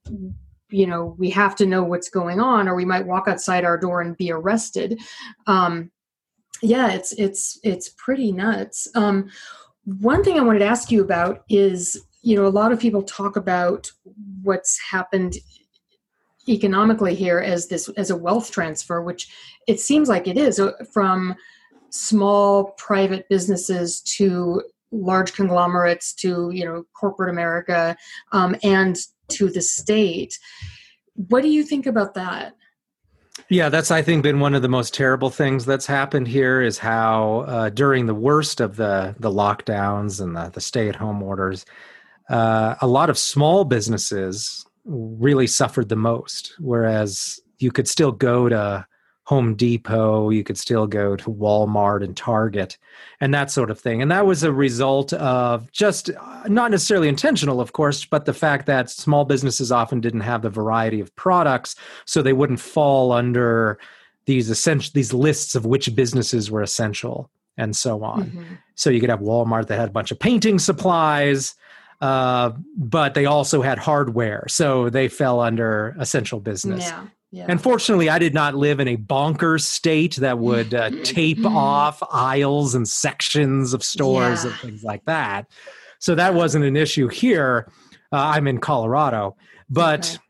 you 0.70 0.86
know 0.86 1.16
we 1.18 1.30
have 1.30 1.54
to 1.56 1.66
know 1.66 1.82
what's 1.82 2.08
going 2.10 2.40
on 2.40 2.68
or 2.68 2.74
we 2.74 2.84
might 2.84 3.06
walk 3.06 3.28
outside 3.28 3.64
our 3.64 3.78
door 3.78 4.00
and 4.00 4.16
be 4.16 4.30
arrested. 4.30 4.98
Um 5.46 5.90
yeah, 6.62 6.92
it's 6.92 7.12
it's 7.12 7.58
it's 7.62 7.90
pretty 7.98 8.32
nuts. 8.32 8.88
Um 8.94 9.30
one 9.84 10.22
thing 10.22 10.38
I 10.38 10.42
wanted 10.42 10.60
to 10.60 10.66
ask 10.66 10.90
you 10.90 11.02
about 11.02 11.44
is 11.48 12.00
you 12.22 12.36
know 12.36 12.46
a 12.46 12.48
lot 12.48 12.72
of 12.72 12.80
people 12.80 13.02
talk 13.02 13.36
about 13.36 13.90
what's 14.42 14.78
happened 14.90 15.36
economically 16.48 17.14
here 17.14 17.38
as 17.38 17.68
this 17.68 17.88
as 17.90 18.10
a 18.10 18.16
wealth 18.16 18.50
transfer 18.50 19.02
which 19.02 19.28
it 19.66 19.80
seems 19.80 20.08
like 20.08 20.26
it 20.26 20.38
is 20.38 20.58
uh, 20.58 20.72
from 20.92 21.34
small 21.90 22.72
private 22.78 23.28
businesses 23.28 24.00
to 24.00 24.62
large 24.90 25.34
conglomerates 25.34 26.14
to 26.14 26.50
you 26.50 26.64
know 26.64 26.84
corporate 26.94 27.30
america 27.30 27.96
um, 28.32 28.56
and 28.62 28.96
to 29.28 29.50
the 29.50 29.60
state. 29.60 30.38
What 31.14 31.42
do 31.42 31.48
you 31.48 31.62
think 31.62 31.86
about 31.86 32.14
that? 32.14 32.54
Yeah 33.48 33.68
that's 33.68 33.92
i 33.92 34.02
think 34.02 34.24
been 34.24 34.40
one 34.40 34.54
of 34.54 34.62
the 34.62 34.68
most 34.68 34.92
terrible 34.92 35.30
things 35.30 35.64
that's 35.64 35.86
happened 35.86 36.26
here 36.26 36.60
is 36.60 36.76
how 36.76 37.44
uh, 37.46 37.70
during 37.70 38.06
the 38.06 38.14
worst 38.14 38.60
of 38.60 38.76
the 38.76 39.14
the 39.20 39.30
lockdowns 39.30 40.20
and 40.20 40.36
the, 40.36 40.50
the 40.50 40.60
stay-at-home 40.60 41.22
orders 41.22 41.64
uh, 42.28 42.74
a 42.80 42.86
lot 42.86 43.08
of 43.08 43.16
small 43.16 43.64
businesses 43.64 44.66
really 44.88 45.46
suffered 45.46 45.88
the 45.88 45.96
most. 45.96 46.54
Whereas 46.58 47.38
you 47.58 47.70
could 47.70 47.86
still 47.88 48.12
go 48.12 48.48
to 48.48 48.86
Home 49.24 49.54
Depot, 49.56 50.30
you 50.30 50.42
could 50.42 50.56
still 50.56 50.86
go 50.86 51.14
to 51.14 51.30
Walmart 51.30 52.02
and 52.02 52.16
Target 52.16 52.78
and 53.20 53.34
that 53.34 53.50
sort 53.50 53.70
of 53.70 53.78
thing. 53.78 54.00
And 54.00 54.10
that 54.10 54.24
was 54.24 54.42
a 54.42 54.50
result 54.50 55.12
of 55.12 55.70
just 55.70 56.08
uh, 56.08 56.44
not 56.48 56.70
necessarily 56.70 57.08
intentional, 57.08 57.60
of 57.60 57.74
course, 57.74 58.06
but 58.06 58.24
the 58.24 58.32
fact 58.32 58.64
that 58.66 58.88
small 58.88 59.26
businesses 59.26 59.70
often 59.70 60.00
didn't 60.00 60.22
have 60.22 60.40
the 60.40 60.48
variety 60.48 60.98
of 60.98 61.14
products, 61.14 61.76
so 62.06 62.22
they 62.22 62.32
wouldn't 62.32 62.58
fall 62.58 63.12
under 63.12 63.78
these 64.24 64.48
essential 64.48 64.92
these 64.94 65.12
lists 65.12 65.54
of 65.54 65.66
which 65.66 65.94
businesses 65.94 66.50
were 66.50 66.62
essential 66.62 67.30
and 67.58 67.76
so 67.76 68.02
on. 68.02 68.24
Mm-hmm. 68.24 68.54
So 68.76 68.88
you 68.88 69.00
could 69.00 69.10
have 69.10 69.20
Walmart 69.20 69.66
that 69.66 69.78
had 69.78 69.90
a 69.90 69.92
bunch 69.92 70.10
of 70.10 70.18
painting 70.18 70.58
supplies, 70.58 71.54
uh, 72.00 72.52
but 72.76 73.14
they 73.14 73.26
also 73.26 73.62
had 73.62 73.78
hardware, 73.78 74.44
so 74.48 74.90
they 74.90 75.08
fell 75.08 75.40
under 75.40 75.96
essential 75.98 76.40
business. 76.40 76.84
Yeah. 76.84 77.06
Yeah. 77.30 77.44
Unfortunately, 77.46 78.08
I 78.08 78.18
did 78.18 78.32
not 78.32 78.54
live 78.54 78.80
in 78.80 78.88
a 78.88 78.96
bonkers 78.96 79.60
state 79.60 80.16
that 80.16 80.38
would 80.38 80.72
uh, 80.72 80.90
tape 81.02 81.44
off 81.44 82.02
aisles 82.10 82.74
and 82.74 82.88
sections 82.88 83.74
of 83.74 83.84
stores 83.84 84.44
yeah. 84.44 84.50
and 84.50 84.60
things 84.60 84.82
like 84.82 85.04
that. 85.04 85.46
So 85.98 86.14
that 86.14 86.32
wasn't 86.32 86.64
an 86.64 86.74
issue 86.74 87.08
here. 87.08 87.70
Uh, 88.10 88.16
I'm 88.16 88.46
in 88.46 88.58
Colorado, 88.58 89.36
but 89.68 90.08
okay 90.08 90.22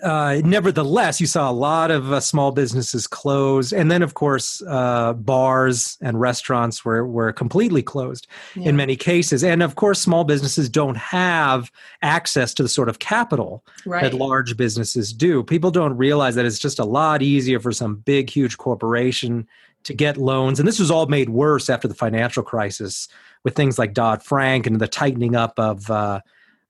uh, 0.00 0.40
nevertheless, 0.42 1.20
you 1.20 1.26
saw 1.26 1.50
a 1.50 1.52
lot 1.52 1.90
of 1.90 2.12
uh, 2.12 2.20
small 2.20 2.50
businesses 2.50 3.06
close, 3.06 3.74
and 3.74 3.90
then, 3.90 4.00
of 4.00 4.14
course, 4.14 4.62
uh, 4.66 5.12
bars 5.12 5.98
and 6.00 6.18
restaurants 6.18 6.82
were 6.82 7.06
were 7.06 7.30
completely 7.30 7.82
closed 7.82 8.26
yeah. 8.56 8.70
in 8.70 8.76
many 8.76 8.96
cases. 8.96 9.44
And 9.44 9.62
of 9.62 9.74
course, 9.74 10.00
small 10.00 10.24
businesses 10.24 10.70
don't 10.70 10.96
have 10.96 11.70
access 12.00 12.54
to 12.54 12.62
the 12.62 12.70
sort 12.70 12.88
of 12.88 13.00
capital 13.00 13.62
right. 13.84 14.02
that 14.02 14.14
large 14.14 14.56
businesses 14.56 15.12
do. 15.12 15.42
People 15.42 15.70
don't 15.70 15.96
realize 15.98 16.36
that 16.36 16.46
it's 16.46 16.58
just 16.58 16.78
a 16.78 16.86
lot 16.86 17.20
easier 17.20 17.60
for 17.60 17.72
some 17.72 17.96
big, 17.96 18.30
huge 18.30 18.56
corporation 18.56 19.46
to 19.84 19.92
get 19.92 20.16
loans, 20.16 20.58
and 20.58 20.66
this 20.66 20.78
was 20.78 20.90
all 20.90 21.06
made 21.06 21.28
worse 21.28 21.68
after 21.68 21.86
the 21.86 21.94
financial 21.94 22.42
crisis 22.42 23.08
with 23.44 23.54
things 23.54 23.78
like 23.78 23.92
Dodd 23.92 24.22
Frank 24.22 24.66
and 24.66 24.80
the 24.80 24.88
tightening 24.88 25.36
up 25.36 25.58
of 25.58 25.90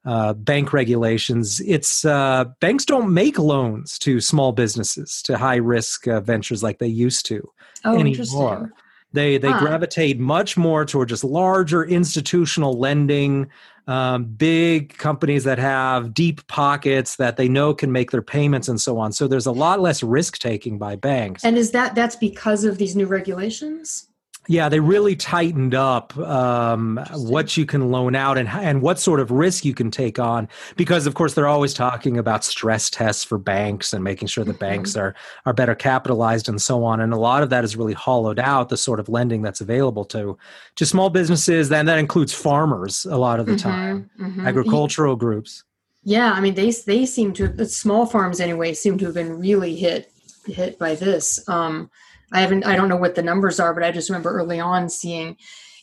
uh, 0.04 0.32
bank 0.34 0.72
regulations, 0.72 1.60
it's 1.60 2.04
uh, 2.04 2.44
banks 2.60 2.84
don't 2.84 3.12
make 3.12 3.38
loans 3.38 3.98
to 4.00 4.20
small 4.20 4.52
businesses 4.52 5.22
to 5.22 5.38
high 5.38 5.56
risk 5.56 6.08
uh, 6.08 6.20
ventures 6.20 6.62
like 6.62 6.78
they 6.78 6.88
used 6.88 7.26
to 7.26 7.48
oh, 7.84 7.98
anymore. 7.98 8.72
They 9.12 9.38
they 9.38 9.50
huh. 9.50 9.60
gravitate 9.60 10.18
much 10.18 10.56
more 10.56 10.84
toward 10.84 11.10
just 11.10 11.22
larger 11.22 11.84
institutional 11.84 12.78
lending, 12.78 13.50
um, 13.86 14.24
big 14.24 14.96
companies 14.96 15.44
that 15.44 15.58
have 15.58 16.14
deep 16.14 16.46
pockets 16.46 17.16
that 17.16 17.36
they 17.36 17.48
know 17.48 17.74
can 17.74 17.92
make 17.92 18.10
their 18.10 18.22
payments 18.22 18.68
and 18.68 18.80
so 18.80 18.98
on. 18.98 19.12
So 19.12 19.28
there's 19.28 19.46
a 19.46 19.52
lot 19.52 19.80
less 19.80 20.02
risk 20.02 20.38
taking 20.38 20.78
by 20.78 20.96
banks. 20.96 21.44
And 21.44 21.58
is 21.58 21.72
that 21.72 21.94
that's 21.94 22.16
because 22.16 22.64
of 22.64 22.78
these 22.78 22.96
new 22.96 23.06
regulations? 23.06 24.08
Yeah, 24.48 24.68
they 24.68 24.80
really 24.80 25.14
tightened 25.14 25.72
up 25.72 26.16
um, 26.18 26.98
what 27.12 27.56
you 27.56 27.64
can 27.64 27.92
loan 27.92 28.16
out 28.16 28.38
and 28.38 28.48
and 28.48 28.82
what 28.82 28.98
sort 28.98 29.20
of 29.20 29.30
risk 29.30 29.64
you 29.64 29.72
can 29.72 29.90
take 29.90 30.18
on 30.18 30.48
because, 30.76 31.06
of 31.06 31.14
course, 31.14 31.34
they're 31.34 31.46
always 31.46 31.72
talking 31.72 32.18
about 32.18 32.44
stress 32.44 32.90
tests 32.90 33.22
for 33.22 33.38
banks 33.38 33.92
and 33.92 34.02
making 34.02 34.26
sure 34.26 34.42
the 34.42 34.50
mm-hmm. 34.50 34.58
banks 34.58 34.96
are 34.96 35.14
are 35.46 35.52
better 35.52 35.76
capitalized 35.76 36.48
and 36.48 36.60
so 36.60 36.82
on. 36.82 37.00
And 37.00 37.12
a 37.12 37.16
lot 37.16 37.44
of 37.44 37.50
that 37.50 37.62
has 37.62 37.76
really 37.76 37.92
hollowed 37.92 38.40
out 38.40 38.68
the 38.68 38.76
sort 38.76 38.98
of 38.98 39.08
lending 39.08 39.42
that's 39.42 39.60
available 39.60 40.04
to 40.06 40.36
to 40.74 40.86
small 40.86 41.08
businesses. 41.08 41.70
And 41.70 41.88
that 41.88 41.98
includes 41.98 42.32
farmers 42.32 43.04
a 43.04 43.16
lot 43.16 43.38
of 43.38 43.46
the 43.46 43.52
mm-hmm. 43.52 43.68
time, 43.68 44.10
mm-hmm. 44.18 44.46
agricultural 44.46 45.14
groups. 45.14 45.62
Yeah, 46.02 46.32
I 46.32 46.40
mean 46.40 46.54
they 46.54 46.72
they 46.72 47.06
seem 47.06 47.32
to 47.34 47.46
the 47.46 47.66
small 47.66 48.06
farms 48.06 48.40
anyway 48.40 48.74
seem 48.74 48.98
to 48.98 49.04
have 49.04 49.14
been 49.14 49.38
really 49.38 49.76
hit 49.76 50.10
hit 50.46 50.80
by 50.80 50.96
this. 50.96 51.48
Um, 51.48 51.90
I 52.32 52.40
haven't, 52.40 52.64
I 52.64 52.76
don't 52.76 52.88
know 52.88 52.96
what 52.96 53.14
the 53.14 53.22
numbers 53.22 53.60
are, 53.60 53.74
but 53.74 53.82
I 53.82 53.92
just 53.92 54.10
remember 54.10 54.30
early 54.30 54.58
on 54.58 54.88
seeing, 54.88 55.36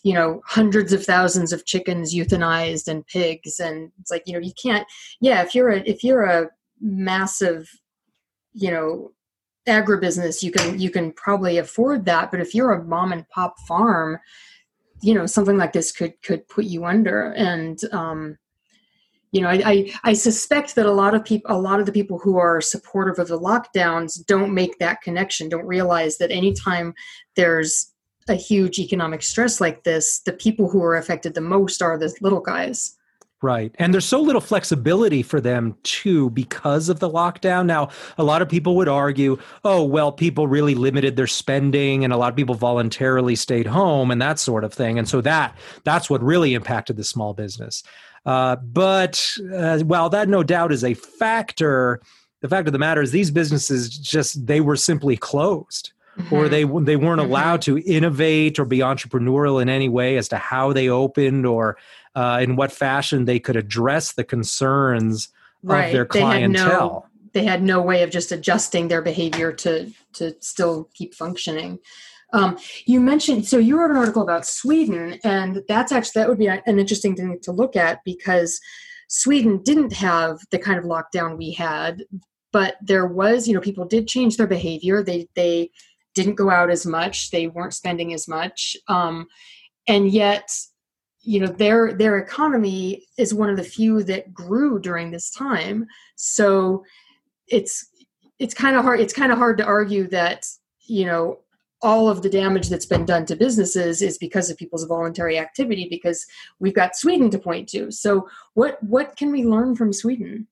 you 0.03 0.13
know, 0.13 0.41
hundreds 0.45 0.93
of 0.93 1.05
thousands 1.05 1.53
of 1.53 1.65
chickens 1.65 2.13
euthanized 2.13 2.87
and 2.87 3.05
pigs. 3.07 3.59
And 3.59 3.91
it's 3.99 4.11
like, 4.11 4.23
you 4.25 4.33
know, 4.33 4.39
you 4.39 4.53
can't, 4.61 4.87
yeah, 5.21 5.41
if 5.41 5.53
you're 5.53 5.69
a, 5.69 5.79
if 5.81 6.03
you're 6.03 6.23
a 6.23 6.49
massive, 6.81 7.69
you 8.53 8.71
know, 8.71 9.11
agribusiness, 9.67 10.41
you 10.41 10.51
can, 10.51 10.79
you 10.79 10.89
can 10.89 11.11
probably 11.11 11.57
afford 11.57 12.05
that. 12.05 12.31
But 12.31 12.39
if 12.39 12.55
you're 12.55 12.73
a 12.73 12.83
mom 12.83 13.11
and 13.11 13.27
pop 13.29 13.59
farm, 13.67 14.17
you 15.01 15.13
know, 15.13 15.25
something 15.25 15.57
like 15.57 15.73
this 15.73 15.91
could, 15.91 16.21
could 16.23 16.47
put 16.47 16.65
you 16.65 16.85
under. 16.85 17.31
And, 17.33 17.79
um, 17.91 18.37
you 19.31 19.41
know, 19.41 19.49
I, 19.49 19.61
I, 19.65 19.93
I 20.03 20.13
suspect 20.13 20.75
that 20.75 20.85
a 20.87 20.91
lot 20.91 21.13
of 21.13 21.23
people, 21.23 21.55
a 21.55 21.59
lot 21.59 21.79
of 21.79 21.85
the 21.85 21.91
people 21.91 22.17
who 22.17 22.37
are 22.37 22.61
supportive 22.61 23.19
of 23.19 23.27
the 23.27 23.39
lockdowns 23.39 24.25
don't 24.25 24.53
make 24.53 24.79
that 24.79 25.01
connection, 25.01 25.49
don't 25.49 25.67
realize 25.67 26.17
that 26.17 26.31
anytime 26.31 26.93
there's 27.35 27.93
a 28.27 28.33
huge 28.33 28.79
economic 28.79 29.21
stress 29.21 29.61
like 29.61 29.83
this, 29.83 30.21
the 30.21 30.33
people 30.33 30.69
who 30.69 30.83
are 30.83 30.95
affected 30.95 31.33
the 31.33 31.41
most 31.41 31.81
are 31.81 31.97
the 31.97 32.13
little 32.21 32.41
guys. 32.41 32.95
Right. 33.41 33.73
And 33.79 33.93
there's 33.93 34.05
so 34.05 34.19
little 34.19 34.41
flexibility 34.41 35.23
for 35.23 35.39
them 35.39 35.77
too 35.83 36.29
because 36.31 36.89
of 36.89 36.99
the 36.99 37.09
lockdown. 37.09 37.65
Now, 37.67 37.89
a 38.17 38.23
lot 38.23 38.41
of 38.41 38.49
people 38.49 38.75
would 38.75 38.89
argue, 38.89 39.37
oh, 39.63 39.81
well, 39.83 40.11
people 40.11 40.47
really 40.47 40.75
limited 40.75 41.15
their 41.15 41.27
spending 41.27 42.03
and 42.03 42.11
a 42.11 42.17
lot 42.17 42.29
of 42.29 42.35
people 42.35 42.55
voluntarily 42.55 43.37
stayed 43.37 43.65
home 43.65 44.11
and 44.11 44.21
that 44.21 44.39
sort 44.39 44.65
of 44.65 44.73
thing. 44.73 44.99
And 44.99 45.07
so 45.07 45.21
that 45.21 45.57
that's 45.85 46.09
what 46.09 46.21
really 46.21 46.53
impacted 46.53 46.97
the 46.97 47.03
small 47.05 47.33
business. 47.33 47.81
Uh, 48.25 48.57
but 48.57 49.25
uh, 49.55 49.79
while 49.79 50.09
that 50.09 50.27
no 50.27 50.43
doubt 50.43 50.73
is 50.73 50.83
a 50.83 50.93
factor, 50.93 52.01
the 52.41 52.49
fact 52.49 52.67
of 52.67 52.73
the 52.73 52.79
matter 52.79 53.01
is 53.01 53.11
these 53.11 53.31
businesses 53.31 53.89
just 53.89 54.45
they 54.47 54.59
were 54.59 54.75
simply 54.75 55.15
closed. 55.15 55.93
Mm-hmm. 56.19 56.35
Or 56.35 56.49
they 56.49 56.63
they 56.63 56.97
weren't 56.97 57.21
mm-hmm. 57.21 57.31
allowed 57.31 57.61
to 57.63 57.77
innovate 57.77 58.59
or 58.59 58.65
be 58.65 58.79
entrepreneurial 58.79 59.61
in 59.61 59.69
any 59.69 59.87
way 59.87 60.17
as 60.17 60.27
to 60.29 60.37
how 60.37 60.73
they 60.73 60.89
opened 60.89 61.45
or 61.45 61.77
uh, 62.13 62.39
in 62.41 62.55
what 62.57 62.71
fashion 62.71 63.25
they 63.25 63.39
could 63.39 63.55
address 63.55 64.13
the 64.13 64.25
concerns 64.25 65.29
right. 65.63 65.85
of 65.85 65.93
their 65.93 66.05
clientele. 66.05 67.07
They 67.31 67.43
had, 67.43 67.63
no, 67.63 67.69
they 67.71 67.77
had 67.77 67.79
no 67.79 67.81
way 67.81 68.03
of 68.03 68.09
just 68.09 68.31
adjusting 68.31 68.89
their 68.89 69.01
behavior 69.01 69.53
to 69.53 69.91
to 70.13 70.35
still 70.41 70.89
keep 70.93 71.13
functioning. 71.13 71.79
Um, 72.33 72.57
you 72.85 72.99
mentioned 72.99 73.45
so 73.45 73.57
you 73.57 73.79
wrote 73.79 73.91
an 73.91 73.97
article 73.97 74.21
about 74.21 74.45
Sweden, 74.45 75.19
and 75.23 75.63
that's 75.67 75.91
actually 75.91 76.21
that 76.21 76.29
would 76.29 76.37
be 76.37 76.47
an 76.47 76.61
interesting 76.79 77.15
thing 77.15 77.39
to 77.43 77.51
look 77.51 77.75
at 77.75 78.03
because 78.03 78.59
Sweden 79.07 79.63
didn't 79.63 79.93
have 79.93 80.39
the 80.51 80.59
kind 80.59 80.77
of 80.77 80.85
lockdown 80.85 81.37
we 81.37 81.51
had, 81.51 82.03
but 82.51 82.75
there 82.81 83.07
was 83.07 83.47
you 83.47 83.53
know 83.53 83.61
people 83.61 83.85
did 83.85 84.07
change 84.07 84.37
their 84.37 84.47
behavior. 84.47 85.01
They 85.01 85.27
they 85.35 85.71
didn't 86.19 86.35
go 86.35 86.49
out 86.49 86.69
as 86.69 86.85
much. 86.85 87.31
They 87.31 87.47
weren't 87.47 87.73
spending 87.73 88.13
as 88.13 88.27
much, 88.27 88.75
um, 88.87 89.27
and 89.87 90.11
yet 90.11 90.51
you 91.21 91.39
know 91.39 91.47
their 91.47 91.93
their 91.93 92.17
economy 92.17 93.05
is 93.17 93.33
one 93.33 93.49
of 93.49 93.57
the 93.57 93.63
few 93.63 94.03
that 94.03 94.33
grew 94.33 94.79
during 94.79 95.11
this 95.11 95.31
time. 95.31 95.85
So 96.15 96.83
it's 97.47 97.87
it's 98.39 98.53
kind 98.53 98.75
of 98.75 98.83
hard 98.83 98.99
it's 98.99 99.13
kind 99.13 99.31
of 99.31 99.37
hard 99.37 99.57
to 99.57 99.65
argue 99.65 100.07
that 100.09 100.45
you 100.81 101.05
know 101.05 101.39
all 101.81 102.09
of 102.09 102.21
the 102.21 102.29
damage 102.29 102.67
that's 102.67 102.85
been 102.85 103.05
done 103.05 103.25
to 103.25 103.35
businesses 103.35 104.01
is 104.01 104.17
because 104.17 104.49
of 104.49 104.57
people's 104.57 104.83
voluntary 104.83 105.39
activity 105.39 105.87
because 105.89 106.25
we've 106.59 106.75
got 106.75 106.97
Sweden 106.97 107.29
to 107.29 107.39
point 107.39 107.69
to. 107.69 107.91
So 107.91 108.27
what 108.53 108.81
what 108.83 109.15
can 109.15 109.31
we 109.31 109.45
learn 109.45 109.75
from 109.75 109.93
Sweden? 109.93 110.47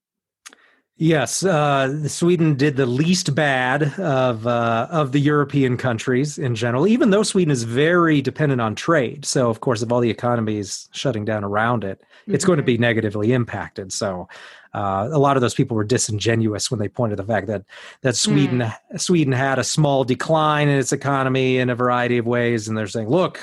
Yes, 1.00 1.44
uh, 1.44 2.08
Sweden 2.08 2.56
did 2.56 2.76
the 2.76 2.88
least 2.88 3.36
bad 3.36 4.00
of 4.00 4.48
uh, 4.48 4.88
of 4.90 5.12
the 5.12 5.20
European 5.20 5.78
countries 5.78 6.40
in 6.40 6.56
general. 6.56 6.88
Even 6.88 7.12
though 7.12 7.22
Sweden 7.22 7.52
is 7.52 7.64
very 7.64 8.20
dependent 8.20 8.62
on 8.62 8.74
trade, 8.74 9.24
so 9.24 9.52
of 9.52 9.60
course, 9.60 9.84
if 9.84 9.92
all 9.92 10.00
the 10.00 10.10
economies 10.10 10.90
shutting 10.94 11.24
down 11.24 11.44
around 11.44 11.84
it, 11.84 12.02
it's 12.26 12.42
mm-hmm. 12.42 12.48
going 12.48 12.58
to 12.58 12.64
be 12.64 12.80
negatively 12.80 13.32
impacted. 13.32 13.94
So, 13.94 14.28
uh, 14.74 15.10
a 15.12 15.20
lot 15.20 15.38
of 15.38 15.42
those 15.42 15.54
people 15.54 15.78
were 15.78 15.84
disingenuous 15.84 16.72
when 16.72 16.80
they 16.80 16.88
pointed 16.88 17.18
to 17.18 17.24
the 17.24 17.32
fact 17.32 17.46
that 17.46 17.64
that 18.02 18.16
Sweden 18.16 18.62
mm. 18.62 19.00
Sweden 19.00 19.34
had 19.34 19.60
a 19.60 19.64
small 19.64 20.04
decline 20.04 20.68
in 20.68 20.80
its 20.80 20.92
economy 20.92 21.60
in 21.60 21.70
a 21.70 21.76
variety 21.76 22.18
of 22.18 22.26
ways, 22.26 22.68
and 22.68 22.76
they're 22.76 22.88
saying, 22.88 23.10
"Look, 23.10 23.40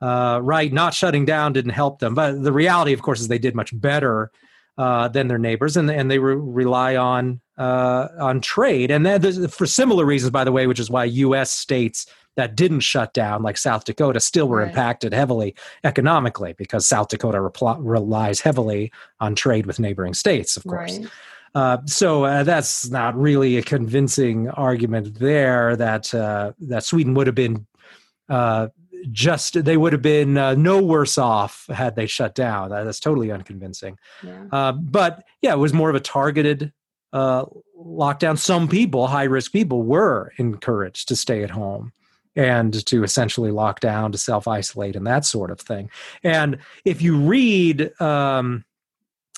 uh, 0.00 0.40
right, 0.42 0.72
not 0.72 0.92
shutting 0.92 1.24
down 1.24 1.52
didn't 1.52 1.70
help 1.70 2.00
them." 2.00 2.16
But 2.16 2.42
the 2.42 2.52
reality, 2.52 2.92
of 2.92 3.00
course, 3.00 3.20
is 3.20 3.28
they 3.28 3.38
did 3.38 3.54
much 3.54 3.78
better 3.80 4.32
uh, 4.78 5.08
than 5.08 5.28
their 5.28 5.38
neighbors, 5.38 5.76
and 5.76 5.90
and 5.90 6.10
they 6.10 6.18
re- 6.18 6.34
rely 6.34 6.96
on 6.96 7.40
uh, 7.58 8.08
on 8.18 8.40
trade, 8.40 8.90
and 8.90 9.04
that, 9.06 9.50
for 9.52 9.66
similar 9.66 10.04
reasons, 10.04 10.30
by 10.30 10.44
the 10.44 10.52
way, 10.52 10.66
which 10.66 10.80
is 10.80 10.90
why 10.90 11.04
U.S. 11.04 11.50
states 11.50 12.06
that 12.36 12.56
didn't 12.56 12.80
shut 12.80 13.12
down, 13.12 13.42
like 13.42 13.58
South 13.58 13.84
Dakota, 13.84 14.20
still 14.20 14.48
were 14.48 14.58
right. 14.58 14.68
impacted 14.68 15.12
heavily 15.12 15.54
economically 15.84 16.54
because 16.54 16.86
South 16.86 17.08
Dakota 17.08 17.38
repl- 17.38 17.78
relies 17.80 18.40
heavily 18.40 18.92
on 19.18 19.34
trade 19.34 19.66
with 19.66 19.78
neighboring 19.78 20.14
states, 20.14 20.56
of 20.56 20.64
course. 20.64 20.98
Right. 20.98 21.08
Uh, 21.54 21.78
so 21.86 22.24
uh, 22.24 22.44
that's 22.44 22.88
not 22.90 23.16
really 23.16 23.56
a 23.56 23.62
convincing 23.62 24.48
argument 24.50 25.18
there 25.18 25.74
that 25.76 26.14
uh, 26.14 26.52
that 26.60 26.84
Sweden 26.84 27.14
would 27.14 27.26
have 27.26 27.34
been 27.34 27.66
uh, 28.28 28.68
just 29.10 29.64
they 29.64 29.76
would 29.76 29.92
have 29.92 30.02
been 30.02 30.36
uh, 30.36 30.54
no 30.54 30.82
worse 30.82 31.18
off 31.18 31.66
had 31.68 31.96
they 31.96 32.06
shut 32.06 32.34
down. 32.34 32.70
That's 32.70 33.00
totally 33.00 33.30
unconvincing. 33.30 33.98
Yeah. 34.22 34.44
Uh, 34.52 34.72
but 34.72 35.24
yeah, 35.42 35.52
it 35.52 35.58
was 35.58 35.72
more 35.72 35.90
of 35.90 35.96
a 35.96 36.00
targeted 36.00 36.72
uh, 37.12 37.44
lockdown, 37.78 38.38
some 38.38 38.68
people, 38.68 39.06
high 39.06 39.24
risk 39.24 39.52
people, 39.52 39.82
were 39.82 40.32
encouraged 40.36 41.08
to 41.08 41.16
stay 41.16 41.42
at 41.42 41.50
home 41.50 41.92
and 42.36 42.86
to 42.86 43.02
essentially 43.02 43.50
lock 43.50 43.80
down, 43.80 44.12
to 44.12 44.18
self 44.18 44.46
isolate, 44.46 44.96
and 44.96 45.06
that 45.06 45.24
sort 45.24 45.50
of 45.50 45.60
thing. 45.60 45.90
And 46.22 46.58
if 46.84 47.02
you 47.02 47.18
read 47.18 48.00
um, 48.00 48.64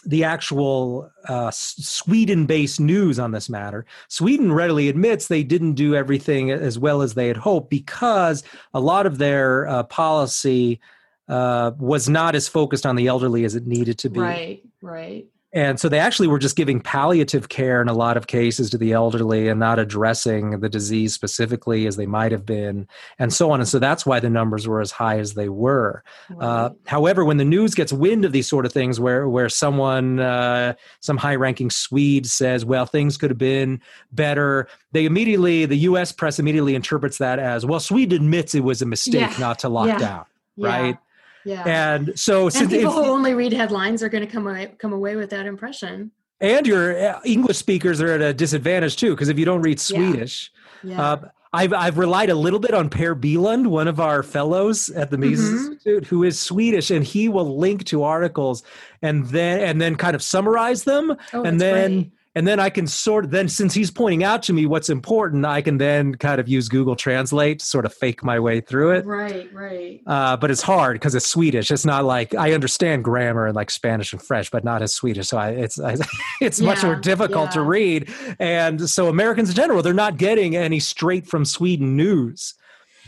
the 0.04 0.24
actual 0.24 1.10
uh, 1.28 1.50
Sweden 1.52 2.46
based 2.46 2.80
news 2.80 3.18
on 3.18 3.30
this 3.30 3.48
matter, 3.48 3.86
Sweden 4.08 4.52
readily 4.52 4.88
admits 4.88 5.28
they 5.28 5.44
didn't 5.44 5.74
do 5.74 5.94
everything 5.94 6.50
as 6.50 6.78
well 6.78 7.02
as 7.02 7.14
they 7.14 7.28
had 7.28 7.36
hoped 7.36 7.70
because 7.70 8.42
a 8.74 8.80
lot 8.80 9.06
of 9.06 9.18
their 9.18 9.68
uh, 9.68 9.82
policy 9.84 10.80
uh, 11.28 11.72
was 11.78 12.08
not 12.08 12.34
as 12.34 12.48
focused 12.48 12.84
on 12.84 12.96
the 12.96 13.06
elderly 13.06 13.44
as 13.44 13.54
it 13.54 13.66
needed 13.66 13.98
to 13.98 14.10
be. 14.10 14.20
Right, 14.20 14.62
right. 14.80 15.26
And 15.54 15.78
so 15.78 15.88
they 15.88 15.98
actually 15.98 16.28
were 16.28 16.38
just 16.38 16.56
giving 16.56 16.80
palliative 16.80 17.50
care 17.50 17.82
in 17.82 17.88
a 17.88 17.92
lot 17.92 18.16
of 18.16 18.26
cases 18.26 18.70
to 18.70 18.78
the 18.78 18.92
elderly 18.92 19.48
and 19.48 19.60
not 19.60 19.78
addressing 19.78 20.60
the 20.60 20.68
disease 20.68 21.12
specifically 21.12 21.86
as 21.86 21.96
they 21.96 22.06
might 22.06 22.32
have 22.32 22.46
been, 22.46 22.88
and 23.18 23.32
so 23.32 23.50
on. 23.50 23.60
And 23.60 23.68
so 23.68 23.78
that's 23.78 24.06
why 24.06 24.18
the 24.18 24.30
numbers 24.30 24.66
were 24.66 24.80
as 24.80 24.90
high 24.90 25.18
as 25.18 25.34
they 25.34 25.50
were. 25.50 26.02
Uh. 26.40 26.44
Uh, 26.44 26.70
however, 26.86 27.24
when 27.24 27.36
the 27.36 27.44
news 27.44 27.74
gets 27.74 27.92
wind 27.92 28.24
of 28.24 28.32
these 28.32 28.48
sort 28.48 28.64
of 28.64 28.72
things, 28.72 28.98
where 28.98 29.28
where 29.28 29.48
someone, 29.48 30.20
uh, 30.20 30.74
some 31.00 31.16
high-ranking 31.16 31.70
Swede 31.70 32.26
says, 32.26 32.64
"Well, 32.64 32.86
things 32.86 33.16
could 33.16 33.30
have 33.30 33.38
been 33.38 33.80
better," 34.12 34.68
they 34.92 35.04
immediately, 35.04 35.66
the 35.66 35.76
U.S. 35.78 36.12
press 36.12 36.38
immediately 36.38 36.74
interprets 36.74 37.18
that 37.18 37.38
as, 37.38 37.66
"Well, 37.66 37.80
Sweden 37.80 38.16
admits 38.16 38.54
it 38.54 38.60
was 38.60 38.80
a 38.80 38.86
mistake 38.86 39.32
yeah. 39.32 39.36
not 39.38 39.58
to 39.60 39.68
lock 39.68 39.88
yeah. 39.88 39.98
down." 39.98 40.24
Right. 40.56 40.88
Yeah. 40.88 40.96
And 41.46 42.18
so, 42.18 42.46
and 42.46 42.70
people 42.70 42.98
if, 42.98 43.04
who 43.04 43.10
only 43.10 43.34
read 43.34 43.52
headlines 43.52 44.02
are 44.02 44.08
going 44.08 44.24
to 44.24 44.30
come 44.30 44.46
away 44.46 44.74
come 44.78 44.92
away 44.92 45.16
with 45.16 45.30
that 45.30 45.46
impression. 45.46 46.10
And 46.40 46.66
your 46.66 46.98
uh, 46.98 47.20
English 47.24 47.58
speakers 47.58 48.00
are 48.00 48.14
at 48.14 48.20
a 48.20 48.34
disadvantage 48.34 48.96
too, 48.96 49.10
because 49.10 49.28
if 49.28 49.38
you 49.38 49.44
don't 49.44 49.62
read 49.62 49.78
Swedish, 49.78 50.50
yeah. 50.82 50.90
Yeah. 50.90 51.02
Uh, 51.02 51.28
I've 51.52 51.72
I've 51.72 51.98
relied 51.98 52.30
a 52.30 52.34
little 52.34 52.58
bit 52.58 52.74
on 52.74 52.88
Per 52.88 53.14
Bylund, 53.14 53.66
one 53.66 53.86
of 53.86 54.00
our 54.00 54.22
fellows 54.22 54.88
at 54.88 55.10
the 55.10 55.18
Mises 55.18 55.50
mm-hmm. 55.50 55.72
Institute, 55.72 56.06
who 56.06 56.24
is 56.24 56.40
Swedish, 56.40 56.90
and 56.90 57.04
he 57.04 57.28
will 57.28 57.58
link 57.58 57.84
to 57.84 58.02
articles 58.02 58.62
and 59.02 59.26
then 59.26 59.60
and 59.60 59.80
then 59.80 59.96
kind 59.96 60.14
of 60.14 60.22
summarize 60.22 60.84
them, 60.84 61.16
oh, 61.32 61.42
and 61.42 61.60
then. 61.60 62.12
And 62.34 62.46
then 62.46 62.58
I 62.58 62.70
can 62.70 62.86
sort 62.86 63.26
of 63.26 63.30
then 63.30 63.48
since 63.48 63.74
he's 63.74 63.90
pointing 63.90 64.24
out 64.24 64.42
to 64.44 64.52
me 64.52 64.64
what's 64.64 64.88
important, 64.88 65.44
I 65.44 65.60
can 65.60 65.78
then 65.78 66.14
kind 66.14 66.40
of 66.40 66.48
use 66.48 66.68
Google 66.68 66.96
Translate 66.96 67.58
to 67.58 67.64
sort 67.64 67.84
of 67.84 67.92
fake 67.92 68.24
my 68.24 68.40
way 68.40 68.60
through 68.60 68.92
it. 68.92 69.04
Right, 69.04 69.52
right. 69.52 70.00
Uh, 70.06 70.36
but 70.36 70.50
it's 70.50 70.62
hard 70.62 70.94
because 70.94 71.14
it's 71.14 71.26
Swedish. 71.26 71.70
It's 71.70 71.84
not 71.84 72.04
like 72.04 72.34
I 72.34 72.52
understand 72.52 73.04
grammar 73.04 73.46
and 73.46 73.54
like 73.54 73.70
Spanish 73.70 74.12
and 74.12 74.22
French, 74.22 74.50
but 74.50 74.64
not 74.64 74.80
as 74.80 74.94
Swedish. 74.94 75.28
So 75.28 75.36
I, 75.36 75.50
it's 75.50 75.78
I, 75.78 75.96
it's 76.40 76.60
yeah, 76.60 76.66
much 76.66 76.82
more 76.82 76.96
difficult 76.96 77.48
yeah. 77.48 77.54
to 77.54 77.62
read. 77.62 78.12
And 78.38 78.88
so 78.88 79.08
Americans 79.08 79.50
in 79.50 79.54
general, 79.54 79.82
they're 79.82 79.92
not 79.92 80.16
getting 80.16 80.56
any 80.56 80.80
straight 80.80 81.26
from 81.26 81.44
Sweden 81.44 81.96
news 81.96 82.54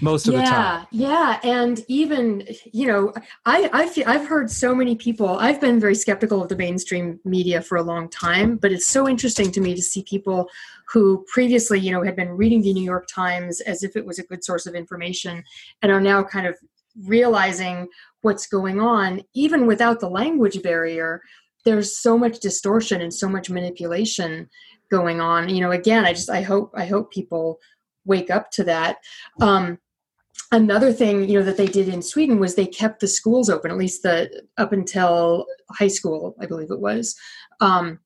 most 0.04 0.28
of 0.28 0.34
yeah, 0.34 0.40
the 0.40 0.50
time. 0.50 0.86
Yeah, 0.92 1.40
and 1.42 1.84
even 1.88 2.46
you 2.72 2.86
know, 2.86 3.12
I 3.46 3.68
I 3.72 3.88
feel 3.88 4.04
I've 4.06 4.28
heard 4.28 4.50
so 4.50 4.74
many 4.74 4.94
people. 4.94 5.38
I've 5.38 5.60
been 5.60 5.80
very 5.80 5.94
skeptical 5.94 6.42
of 6.42 6.48
the 6.48 6.56
mainstream 6.56 7.18
media 7.24 7.60
for 7.60 7.76
a 7.78 7.82
long 7.82 8.08
time, 8.10 8.56
but 8.56 8.70
it's 8.70 8.86
so 8.86 9.08
interesting 9.08 9.50
to 9.52 9.60
me 9.60 9.74
to 9.74 9.82
see 9.82 10.04
people 10.04 10.48
who 10.92 11.24
previously 11.32 11.80
you 11.80 11.90
know 11.90 12.04
had 12.04 12.14
been 12.14 12.30
reading 12.30 12.62
the 12.62 12.72
New 12.72 12.84
York 12.84 13.08
Times 13.12 13.60
as 13.62 13.82
if 13.82 13.96
it 13.96 14.06
was 14.06 14.18
a 14.18 14.24
good 14.24 14.44
source 14.44 14.66
of 14.66 14.74
information, 14.74 15.42
and 15.82 15.90
are 15.90 16.00
now 16.00 16.22
kind 16.22 16.46
of 16.46 16.56
realizing 17.04 17.88
what's 18.20 18.46
going 18.46 18.80
on, 18.80 19.20
even 19.34 19.66
without 19.66 19.98
the 19.98 20.08
language 20.08 20.62
barrier. 20.62 21.22
There's 21.64 21.96
so 21.96 22.18
much 22.18 22.40
distortion 22.40 23.00
and 23.00 23.12
so 23.12 23.26
much 23.26 23.48
manipulation 23.48 24.50
going 24.90 25.18
on. 25.18 25.48
You 25.48 25.62
know, 25.62 25.70
again, 25.70 26.04
I 26.04 26.12
just 26.12 26.28
I 26.28 26.42
hope 26.42 26.70
I 26.76 26.84
hope 26.84 27.10
people 27.10 27.58
wake 28.04 28.30
up 28.30 28.50
to 28.52 28.64
that. 28.64 28.98
Um, 29.40 29.78
another 30.52 30.92
thing 30.92 31.28
you 31.28 31.38
know 31.38 31.44
that 31.44 31.56
they 31.56 31.66
did 31.66 31.88
in 31.88 32.02
sweden 32.02 32.38
was 32.38 32.54
they 32.54 32.66
kept 32.66 33.00
the 33.00 33.08
schools 33.08 33.48
open 33.48 33.70
at 33.70 33.76
least 33.76 34.02
the 34.02 34.42
up 34.58 34.72
until 34.72 35.46
high 35.70 35.88
school 35.88 36.36
i 36.40 36.46
believe 36.46 36.70
it 36.70 36.80
was. 36.80 37.16
Um, 37.60 38.00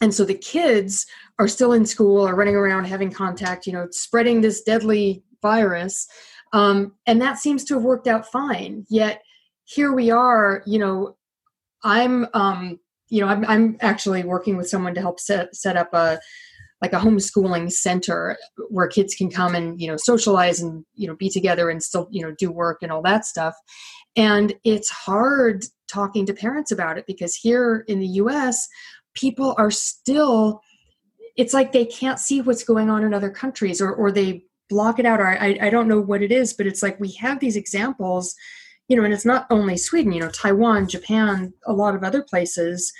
and 0.00 0.12
so 0.12 0.24
the 0.24 0.34
kids 0.34 1.06
are 1.38 1.48
still 1.48 1.72
in 1.72 1.86
school 1.86 2.26
are 2.26 2.34
running 2.34 2.56
around 2.56 2.84
having 2.84 3.10
contact 3.10 3.66
you 3.66 3.72
know 3.72 3.88
spreading 3.90 4.40
this 4.40 4.62
deadly 4.62 5.22
virus. 5.42 6.06
Um, 6.52 6.92
and 7.06 7.20
that 7.20 7.38
seems 7.38 7.64
to 7.64 7.74
have 7.74 7.82
worked 7.82 8.06
out 8.06 8.30
fine. 8.30 8.86
Yet 8.88 9.22
here 9.64 9.92
we 9.92 10.10
are 10.10 10.62
you 10.66 10.78
know 10.78 11.16
i'm 11.82 12.26
um, 12.34 12.78
you 13.08 13.20
know 13.20 13.28
I'm, 13.28 13.44
I'm 13.46 13.76
actually 13.80 14.24
working 14.24 14.56
with 14.56 14.68
someone 14.68 14.94
to 14.94 15.00
help 15.00 15.20
set, 15.20 15.54
set 15.54 15.76
up 15.76 15.92
a 15.94 16.18
like 16.82 16.92
a 16.92 16.98
homeschooling 16.98 17.72
center 17.72 18.36
where 18.68 18.86
kids 18.86 19.14
can 19.14 19.30
come 19.30 19.54
and 19.54 19.80
you 19.80 19.88
know 19.88 19.96
socialize 19.96 20.60
and 20.60 20.84
you 20.94 21.06
know 21.06 21.16
be 21.16 21.30
together 21.30 21.70
and 21.70 21.82
still 21.82 22.08
you 22.10 22.22
know 22.22 22.34
do 22.38 22.50
work 22.50 22.78
and 22.82 22.92
all 22.92 23.02
that 23.02 23.24
stuff. 23.24 23.54
And 24.16 24.54
it's 24.64 24.90
hard 24.90 25.64
talking 25.88 26.26
to 26.26 26.34
parents 26.34 26.70
about 26.70 26.98
it 26.98 27.04
because 27.06 27.34
here 27.34 27.84
in 27.88 28.00
the 28.00 28.06
US 28.06 28.68
people 29.14 29.54
are 29.58 29.70
still 29.70 30.60
it's 31.36 31.54
like 31.54 31.72
they 31.72 31.84
can't 31.84 32.18
see 32.18 32.40
what's 32.40 32.64
going 32.64 32.90
on 32.90 33.04
in 33.04 33.14
other 33.14 33.30
countries 33.30 33.80
or 33.80 33.92
or 33.92 34.12
they 34.12 34.44
block 34.70 34.98
it 34.98 35.06
out 35.06 35.20
or 35.20 35.26
I, 35.26 35.58
I 35.60 35.70
don't 35.70 35.88
know 35.88 36.00
what 36.00 36.22
it 36.22 36.32
is 36.32 36.52
but 36.52 36.66
it's 36.66 36.82
like 36.82 36.98
we 36.98 37.12
have 37.12 37.40
these 37.40 37.56
examples 37.56 38.34
you 38.88 38.96
know 38.96 39.04
and 39.04 39.12
it's 39.12 39.24
not 39.24 39.46
only 39.50 39.76
sweden 39.76 40.12
you 40.12 40.20
know 40.20 40.30
taiwan 40.30 40.88
japan 40.88 41.52
a 41.66 41.72
lot 41.72 41.94
of 41.94 42.02
other 42.02 42.22
places 42.22 42.92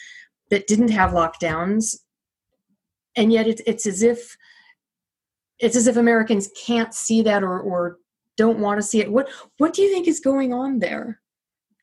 that 0.51 0.67
didn't 0.67 0.91
have 0.91 1.13
lockdowns 1.13 1.97
and 3.17 3.33
yet 3.33 3.47
it's 3.47 3.63
it's 3.67 3.87
as 3.87 4.03
if 4.03 4.37
it's 5.59 5.77
as 5.77 5.87
if 5.87 5.97
Americans 5.97 6.51
can't 6.67 6.95
see 6.95 7.23
that 7.23 7.43
or 7.43 7.61
or 7.61 7.99
don't 8.37 8.59
want 8.59 8.79
to 8.79 8.83
see 8.83 9.01
it. 9.01 9.13
What 9.13 9.29
what 9.59 9.75
do 9.75 9.83
you 9.83 9.91
think 9.91 10.07
is 10.07 10.21
going 10.21 10.53
on 10.53 10.81
there? 10.81 11.21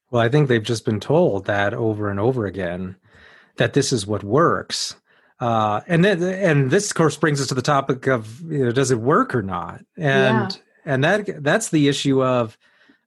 Well, 0.10 0.22
I 0.22 0.30
think 0.30 0.48
they've 0.48 0.62
just 0.62 0.86
been 0.86 1.00
told 1.00 1.46
that 1.46 1.74
over 1.74 2.10
and 2.10 2.20
over 2.20 2.46
again 2.46 2.98
that 3.56 3.74
this 3.74 3.94
is 3.94 4.06
what 4.06 4.24
works. 4.24 4.96
Uh, 5.40 5.82
and 5.88 6.06
then, 6.06 6.22
and 6.22 6.70
this, 6.70 6.92
of 6.92 6.96
course, 6.96 7.18
brings 7.18 7.42
us 7.42 7.48
to 7.48 7.56
the 7.56 7.62
topic 7.64 8.08
of 8.08 8.42
you 8.42 8.66
know, 8.66 8.72
does 8.72 8.92
it 8.92 9.00
work 9.00 9.34
or 9.34 9.42
not? 9.42 9.84
And 9.98 10.52
yeah. 10.52 10.58
and 10.86 11.04
that 11.04 11.44
that's 11.44 11.70
the 11.70 11.88
issue 11.88 12.24
of 12.24 12.58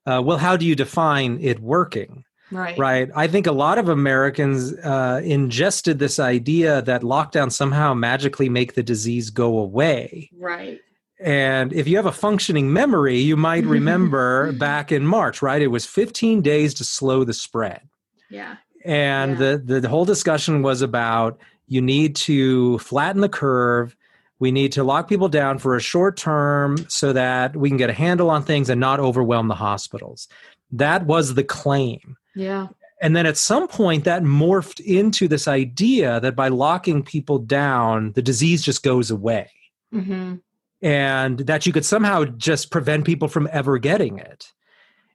uh, 0.05 0.21
well, 0.23 0.37
how 0.37 0.57
do 0.57 0.65
you 0.65 0.75
define 0.75 1.39
it 1.41 1.59
working? 1.61 2.24
Right. 2.51 2.77
Right. 2.77 3.09
I 3.15 3.27
think 3.27 3.47
a 3.47 3.51
lot 3.51 3.77
of 3.77 3.89
Americans 3.89 4.73
uh, 4.73 5.21
ingested 5.23 5.99
this 5.99 6.19
idea 6.19 6.81
that 6.83 7.01
lockdown 7.01 7.51
somehow 7.51 7.93
magically 7.93 8.49
make 8.49 8.75
the 8.75 8.83
disease 8.83 9.29
go 9.29 9.57
away. 9.57 10.29
Right. 10.37 10.79
And 11.19 11.73
if 11.73 11.87
you 11.87 11.95
have 11.95 12.05
a 12.05 12.11
functioning 12.11 12.71
memory, 12.71 13.17
you 13.17 13.35
might 13.35 13.65
remember 13.65 14.51
back 14.53 14.91
in 14.91 15.05
March, 15.05 15.41
right? 15.41 15.61
It 15.61 15.67
was 15.67 15.85
15 15.85 16.41
days 16.41 16.73
to 16.75 16.83
slow 16.83 17.23
the 17.23 17.33
spread. 17.33 17.81
Yeah. 18.29 18.57
And 18.83 19.39
yeah. 19.39 19.57
The, 19.63 19.81
the 19.81 19.89
whole 19.89 20.05
discussion 20.05 20.61
was 20.61 20.81
about 20.81 21.39
you 21.67 21.81
need 21.81 22.15
to 22.17 22.77
flatten 22.79 23.21
the 23.21 23.29
curve. 23.29 23.95
We 24.37 24.51
need 24.51 24.73
to 24.73 24.83
lock 24.83 25.07
people 25.07 25.29
down 25.29 25.57
for 25.57 25.75
a 25.75 25.81
short 25.81 26.17
term 26.17 26.77
so 26.89 27.13
that 27.13 27.55
we 27.55 27.69
can 27.69 27.77
get 27.77 27.89
a 27.89 27.93
handle 27.93 28.29
on 28.29 28.43
things 28.43 28.69
and 28.69 28.79
not 28.79 28.99
overwhelm 28.99 29.47
the 29.47 29.55
hospitals. 29.55 30.27
That 30.71 31.05
was 31.05 31.33
the 31.33 31.43
claim. 31.43 32.17
Yeah. 32.35 32.67
And 33.01 33.15
then 33.15 33.25
at 33.25 33.37
some 33.37 33.67
point, 33.67 34.03
that 34.05 34.23
morphed 34.23 34.79
into 34.79 35.27
this 35.27 35.47
idea 35.47 36.19
that 36.21 36.35
by 36.35 36.47
locking 36.47 37.03
people 37.03 37.39
down, 37.39 38.13
the 38.13 38.21
disease 38.21 38.63
just 38.63 38.83
goes 38.83 39.11
away. 39.11 39.49
Mm-hmm. 39.93 40.35
And 40.81 41.39
that 41.39 41.65
you 41.65 41.73
could 41.73 41.85
somehow 41.85 42.25
just 42.25 42.71
prevent 42.71 43.05
people 43.05 43.27
from 43.27 43.49
ever 43.51 43.77
getting 43.77 44.19
it. 44.19 44.51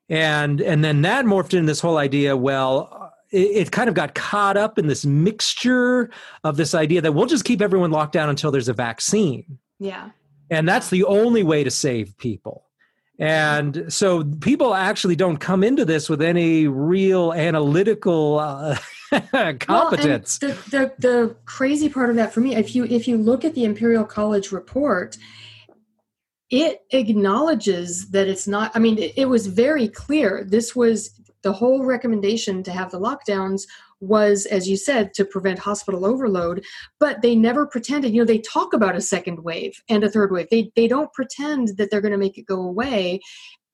And, 0.09 0.61
and 0.61 0.85
then 0.85 1.03
that 1.03 1.25
morphed 1.25 1.55
into 1.55 1.67
this 1.67 1.81
whole 1.81 1.97
idea 1.97 2.37
well, 2.37 3.13
it, 3.31 3.39
it 3.39 3.73
kind 3.73 3.89
of 3.89 3.95
got 3.95 4.15
caught 4.15 4.57
up 4.57 4.79
in 4.79 4.89
this 4.89 5.07
mixture 5.07 6.11
of 6.45 6.57
this 6.57 6.75
idea 6.75 7.01
that 7.01 7.13
we'll 7.13 7.27
just 7.27 7.45
keep 7.45 7.63
everyone 7.63 7.91
locked 7.91 8.13
down 8.13 8.29
until 8.29 8.51
there's 8.51 8.69
a 8.69 8.75
vaccine. 8.75 9.59
Yeah. 9.79 10.11
And 10.51 10.69
that's 10.69 10.91
the 10.91 11.05
only 11.05 11.45
way 11.45 11.63
to 11.63 11.71
save 11.71 12.17
people. 12.19 12.67
And 13.21 13.85
so 13.93 14.25
people 14.25 14.75
actually 14.75 15.15
don't 15.15 15.37
come 15.37 15.63
into 15.63 15.85
this 15.85 16.09
with 16.09 16.23
any 16.23 16.67
real 16.67 17.35
analytical 17.35 18.39
uh, 18.39 18.79
competence. 19.61 20.39
Well, 20.41 20.53
the, 20.53 20.71
the, 20.71 20.93
the 20.99 21.37
crazy 21.45 21.91
part 21.91 22.09
of 22.09 22.17
that 22.17 22.33
for 22.33 22.41
me, 22.41 22.57
if 22.57 22.75
you 22.75 22.87
if 22.87 23.07
you 23.07 23.19
look 23.19 23.45
at 23.45 23.55
the 23.55 23.65
Imperial 23.65 24.07
College 24.07 24.53
report, 24.53 25.19
it 26.49 26.81
acknowledges 26.93 28.11
that 28.11 28.27
it's 28.27 28.49
not. 28.49 28.73
I 28.75 28.79
mean, 28.79 28.97
it, 28.97 29.13
it 29.17 29.27
was 29.27 29.47
very 29.49 29.87
clear. 29.87 30.43
This 30.43 30.75
was 30.75 31.11
the 31.43 31.53
whole 31.53 31.85
recommendation 31.85 32.63
to 32.63 32.71
have 32.71 32.91
the 32.91 33.01
lockdowns 33.01 33.67
was, 34.01 34.47
as 34.47 34.69
you 34.69 34.77
said, 34.77 35.13
to 35.15 35.25
prevent 35.25 35.59
hospital 35.59 36.05
overload. 36.07 36.65
But 36.99 37.23
they 37.23 37.35
never 37.35 37.67
pretended, 37.67 38.13
you 38.13 38.21
know, 38.21 38.27
they 38.27 38.39
talk 38.39 38.73
about 38.73 38.97
a 38.97 39.01
second 39.01 39.45
wave 39.45 39.75
and 39.89 40.03
a 40.03 40.11
third 40.11 40.33
wave. 40.33 40.49
They, 40.51 40.73
they 40.75 40.89
don't 40.89 41.13
pretend 41.13 41.77
that 41.77 41.91
they're 41.91 42.01
going 42.01 42.13
to 42.13 42.19
make 42.19 42.39
it 42.39 42.47
go 42.47 42.61
away. 42.61 43.21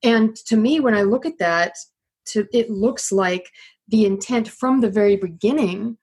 And 0.03 0.37
to 0.47 0.57
me, 0.57 0.81
when 0.81 0.95
I 0.95 1.03
look 1.03 1.27
at 1.27 1.39
that, 1.39 1.77
to, 2.27 2.47
it 2.53 2.71
looks 2.71 3.13
like 3.13 3.51
the 3.89 4.05
intent 4.05 4.49
from 4.49 4.81
the 4.81 4.91
very 4.91 5.17
beginning 5.17 5.97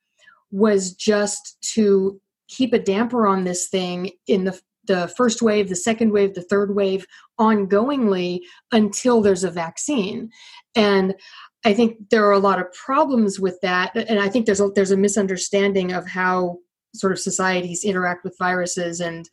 was 0.52 0.94
just 0.94 1.58
to 1.74 2.20
keep 2.48 2.74
a 2.74 2.80
damper 2.80 3.28
on 3.28 3.44
this 3.44 3.68
thing 3.68 4.12
in 4.28 4.46
the 4.46 4.60
the 4.86 5.08
first 5.16 5.42
wave, 5.42 5.70
the 5.70 5.76
second 5.76 6.12
wave, 6.12 6.34
the 6.34 6.42
third 6.42 6.76
wave 6.76 7.06
ongoingly 7.40 8.42
until 8.72 9.22
there's 9.22 9.44
a 9.44 9.52
vaccine. 9.52 10.30
And 10.76 11.16
I 11.66 11.74
think 11.74 12.10
there 12.10 12.26
are 12.28 12.34
a 12.34 12.40
lot 12.40 12.60
of 12.60 12.72
problems 12.74 13.40
with 13.40 13.60
that, 13.62 13.96
and 13.96 14.20
I 14.20 14.30
think 14.30 14.46
there's 14.46 14.60
a, 14.60 14.70
there's 14.70 14.92
a 14.92 14.98
misunderstanding 14.98 15.94
of 15.94 16.08
how 16.08 16.60
sort 16.94 17.14
of 17.14 17.20
societies 17.20 17.84
interact 17.84 18.24
with 18.24 18.38
viruses, 18.38 19.00
and 19.00 19.30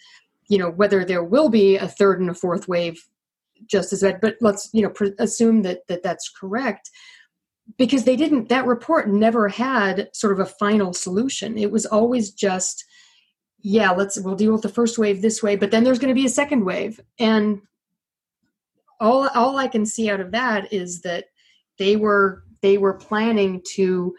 you 0.48 0.58
know 0.58 0.70
whether 0.70 1.04
there 1.04 1.24
will 1.24 1.48
be 1.48 1.76
a 1.76 1.88
third 1.88 2.20
and 2.20 2.30
a 2.30 2.34
fourth 2.34 2.68
wave 2.68 3.02
just 3.66 3.92
as 3.92 4.02
bad. 4.02 4.20
But 4.20 4.36
let's 4.40 4.70
you 4.72 4.82
know 4.82 4.90
pre- 4.90 5.14
assume 5.18 5.62
that 5.62 5.86
that 5.88 6.02
that's 6.02 6.28
correct 6.28 6.90
because 7.76 8.04
they 8.04 8.16
didn't. 8.16 8.48
That 8.48 8.66
report 8.66 9.08
never 9.08 9.48
had 9.48 10.08
sort 10.12 10.32
of 10.32 10.40
a 10.40 10.46
final 10.46 10.92
solution. 10.92 11.58
It 11.58 11.70
was 11.70 11.86
always 11.86 12.30
just 12.30 12.84
yeah, 13.62 13.90
let's 13.90 14.18
we'll 14.20 14.36
deal 14.36 14.52
with 14.52 14.62
the 14.62 14.68
first 14.68 14.98
wave 14.98 15.20
this 15.20 15.42
way, 15.42 15.56
but 15.56 15.70
then 15.70 15.84
there's 15.84 15.98
going 15.98 16.14
to 16.14 16.20
be 16.20 16.26
a 16.26 16.30
second 16.30 16.64
wave, 16.64 17.00
and 17.18 17.60
all 19.00 19.28
all 19.34 19.56
I 19.56 19.68
can 19.68 19.84
see 19.84 20.10
out 20.10 20.20
of 20.20 20.30
that 20.32 20.72
is 20.72 21.02
that 21.02 21.26
they 21.80 21.96
were 21.96 22.44
they 22.60 22.78
were 22.78 22.94
planning 22.94 23.60
to 23.72 24.14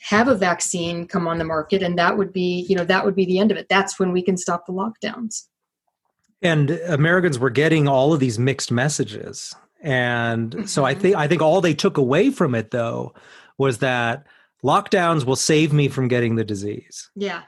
have 0.00 0.26
a 0.26 0.34
vaccine 0.34 1.06
come 1.06 1.28
on 1.28 1.38
the 1.38 1.44
market 1.44 1.80
and 1.80 1.96
that 1.96 2.18
would 2.18 2.32
be 2.32 2.66
you 2.68 2.74
know 2.74 2.84
that 2.84 3.04
would 3.04 3.14
be 3.14 3.24
the 3.24 3.38
end 3.38 3.52
of 3.52 3.56
it. 3.56 3.68
That's 3.68 4.00
when 4.00 4.10
we 4.10 4.22
can 4.22 4.36
stop 4.36 4.66
the 4.66 4.72
lockdowns. 4.72 5.44
And 6.40 6.70
americans 6.70 7.38
were 7.38 7.50
getting 7.50 7.86
all 7.86 8.12
of 8.12 8.18
these 8.18 8.40
mixed 8.40 8.72
messages. 8.72 9.54
And 9.80 10.68
so 10.68 10.84
i 10.84 10.92
mm-hmm. 10.92 11.02
think 11.02 11.16
i 11.16 11.28
think 11.28 11.42
all 11.42 11.60
they 11.60 11.74
took 11.74 11.98
away 11.98 12.30
from 12.30 12.56
it 12.56 12.72
though 12.72 13.14
was 13.58 13.78
that 13.78 14.26
lockdowns 14.64 15.24
will 15.24 15.36
save 15.36 15.72
me 15.72 15.86
from 15.86 16.08
getting 16.08 16.34
the 16.34 16.44
disease. 16.44 17.10
Yeah 17.14 17.42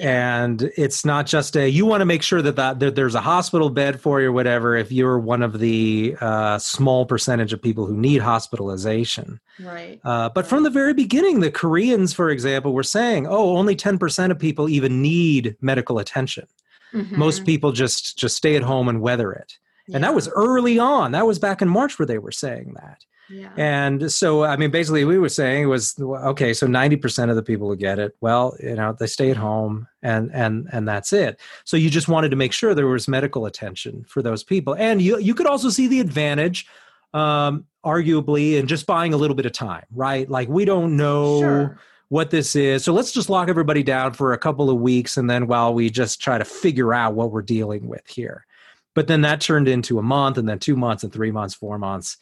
and 0.00 0.70
it's 0.76 1.04
not 1.04 1.26
just 1.26 1.56
a 1.56 1.68
you 1.68 1.86
want 1.86 2.00
to 2.00 2.04
make 2.04 2.22
sure 2.22 2.42
that, 2.42 2.56
that, 2.56 2.78
that 2.80 2.94
there's 2.94 3.14
a 3.14 3.20
hospital 3.20 3.70
bed 3.70 4.00
for 4.00 4.20
you 4.20 4.28
or 4.28 4.32
whatever 4.32 4.76
if 4.76 4.92
you're 4.92 5.18
one 5.18 5.42
of 5.42 5.58
the 5.58 6.16
uh, 6.20 6.58
small 6.58 7.06
percentage 7.06 7.52
of 7.52 7.62
people 7.62 7.86
who 7.86 7.96
need 7.96 8.20
hospitalization. 8.20 9.40
Right. 9.60 10.00
Uh, 10.04 10.28
but 10.28 10.46
from 10.46 10.62
the 10.62 10.70
very 10.70 10.94
beginning 10.94 11.40
the 11.40 11.50
koreans 11.50 12.12
for 12.12 12.30
example 12.30 12.72
were 12.72 12.82
saying 12.82 13.26
oh 13.26 13.56
only 13.56 13.76
10% 13.76 14.30
of 14.30 14.38
people 14.38 14.68
even 14.68 15.02
need 15.02 15.56
medical 15.60 15.98
attention. 15.98 16.46
Mm-hmm. 16.94 17.18
most 17.18 17.44
people 17.44 17.72
just 17.72 18.16
just 18.16 18.34
stay 18.34 18.56
at 18.56 18.62
home 18.62 18.88
and 18.88 19.02
weather 19.02 19.30
it. 19.32 19.58
Yeah. 19.86 19.96
and 19.96 20.04
that 20.04 20.14
was 20.14 20.28
early 20.28 20.78
on. 20.78 21.12
That 21.12 21.26
was 21.26 21.38
back 21.38 21.60
in 21.60 21.68
march 21.68 21.98
where 21.98 22.06
they 22.06 22.18
were 22.18 22.32
saying 22.32 22.74
that 22.76 23.04
yeah. 23.30 23.50
And 23.56 24.10
so, 24.10 24.44
I 24.44 24.56
mean, 24.56 24.70
basically, 24.70 25.04
we 25.04 25.18
were 25.18 25.28
saying 25.28 25.68
was 25.68 25.98
okay. 26.00 26.54
So, 26.54 26.66
ninety 26.66 26.96
percent 26.96 27.30
of 27.30 27.36
the 27.36 27.42
people 27.42 27.68
who 27.68 27.76
get 27.76 27.98
it, 27.98 28.16
well, 28.20 28.56
you 28.60 28.74
know, 28.74 28.96
they 28.98 29.06
stay 29.06 29.30
at 29.30 29.36
home, 29.36 29.86
and 30.02 30.30
and 30.32 30.68
and 30.72 30.88
that's 30.88 31.12
it. 31.12 31.38
So, 31.64 31.76
you 31.76 31.90
just 31.90 32.08
wanted 32.08 32.30
to 32.30 32.36
make 32.36 32.52
sure 32.52 32.74
there 32.74 32.86
was 32.86 33.08
medical 33.08 33.46
attention 33.46 34.04
for 34.08 34.22
those 34.22 34.42
people, 34.42 34.74
and 34.74 35.02
you 35.02 35.18
you 35.18 35.34
could 35.34 35.46
also 35.46 35.68
see 35.68 35.88
the 35.88 36.00
advantage, 36.00 36.66
um, 37.12 37.66
arguably, 37.84 38.58
in 38.58 38.66
just 38.66 38.86
buying 38.86 39.12
a 39.12 39.16
little 39.16 39.36
bit 39.36 39.46
of 39.46 39.52
time, 39.52 39.84
right? 39.94 40.28
Like 40.28 40.48
we 40.48 40.64
don't 40.64 40.96
know. 40.96 41.40
Sure 41.40 41.80
what 42.10 42.30
this 42.30 42.56
is. 42.56 42.82
So 42.82 42.94
let's 42.94 43.12
just 43.12 43.28
lock 43.28 43.50
everybody 43.50 43.82
down 43.82 44.14
for 44.14 44.32
a 44.32 44.38
couple 44.38 44.70
of 44.70 44.78
weeks 44.78 45.18
and 45.18 45.28
then 45.28 45.46
while 45.46 45.74
we 45.74 45.90
just 45.90 46.22
try 46.22 46.38
to 46.38 46.44
figure 46.44 46.94
out 46.94 47.12
what 47.12 47.30
we're 47.30 47.42
dealing 47.42 47.86
with 47.86 48.06
here. 48.06 48.46
But 48.94 49.08
then 49.08 49.20
that 49.20 49.42
turned 49.42 49.68
into 49.68 49.98
a 49.98 50.02
month 50.02 50.38
and 50.38 50.48
then 50.48 50.58
2 50.58 50.74
months 50.74 51.04
and 51.04 51.12
3 51.12 51.30
months, 51.30 51.54
4 51.54 51.78
months 51.78 52.16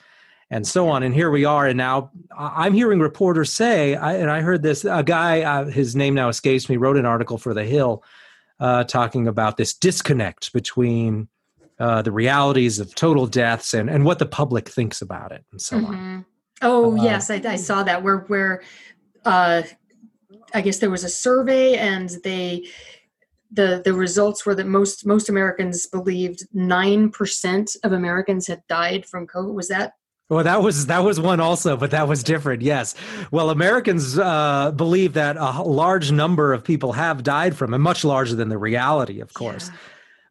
and 0.51 0.67
so 0.67 0.89
on. 0.89 1.03
And 1.03 1.15
here 1.15 1.31
we 1.31 1.45
are. 1.45 1.67
And 1.67 1.77
now 1.77 2.11
I'm 2.37 2.73
hearing 2.73 3.01
reporters 3.01 3.53
say, 3.53 3.97
I, 3.97 4.15
and 4.15 4.31
I 4.31 4.41
heard 4.41 4.63
this, 4.63 4.85
a 4.85 5.03
guy, 5.03 5.43
uh, 5.43 5.65
his 5.67 5.97
name 5.97 6.15
now 6.15 6.29
escapes 6.29 6.69
me, 6.69 6.77
wrote 6.77 6.97
an 6.97 7.07
article 7.07 7.39
for 7.39 7.53
The 7.53 7.65
Hill 7.65 8.03
uh, 8.61 8.85
talking 8.85 9.27
about 9.27 9.57
this 9.57 9.75
disconnect 9.75 10.53
between 10.53 11.29
uh, 11.79 12.03
the 12.03 12.13
realities 12.13 12.79
of 12.79 12.95
total 12.95 13.27
deaths 13.27 13.75
and, 13.75 13.91
and 13.91 14.05
what 14.05 14.19
the 14.19 14.27
public 14.27 14.69
thinks 14.69 15.03
about 15.03 15.33
it 15.33 15.45
and 15.53 15.61
so 15.61 15.79
mm-hmm. 15.79 15.95
on. 15.95 16.27
Oh, 16.63 16.99
uh, 16.99 17.03
yes, 17.03 17.31
I, 17.31 17.43
I, 17.47 17.57
saw 17.57 17.83
that 17.83 18.03
where, 18.03 18.21
where 18.21 18.63
uh, 19.27 19.63
I 20.55 20.63
guess 20.63 20.79
there 20.79 20.89
was 20.89 21.05
a 21.05 21.09
survey 21.11 21.77
and 21.77 22.09
they, 22.25 22.67
the 23.53 23.81
the 23.85 23.95
results 23.95 24.45
were 24.45 24.57
that 24.57 24.67
most 24.67 25.07
most 25.07 25.29
Americans 25.29 25.87
believed 25.87 26.47
nine 26.53 27.11
percent 27.11 27.77
of 27.85 27.93
Americans 27.93 28.49
had 28.49 28.61
died 28.67 29.07
from 29.07 29.27
COVID. 29.27 29.55
Was 29.55 29.69
that 29.69 29.93
well, 30.29 30.45
that 30.45 30.63
was 30.63 30.87
that 30.87 31.05
was 31.05 31.21
one 31.21 31.41
also, 31.41 31.77
but 31.77 31.91
that 31.93 32.09
was 32.09 32.23
different. 32.23 32.63
Yes. 32.63 32.95
Well, 33.31 33.51
Americans 33.51 34.19
uh, 34.19 34.73
believe 34.73 35.13
that 35.13 35.37
a 35.37 35.63
large 35.63 36.11
number 36.11 36.53
of 36.53 36.65
people 36.65 36.93
have 36.93 37.23
died 37.23 37.57
from 37.57 37.75
it, 37.75 37.79
much 37.79 38.05
larger 38.05 38.35
than 38.35 38.49
the 38.49 38.59
reality, 38.59 39.21
of 39.21 39.35
course. 39.35 39.69
Yeah. 39.69 39.79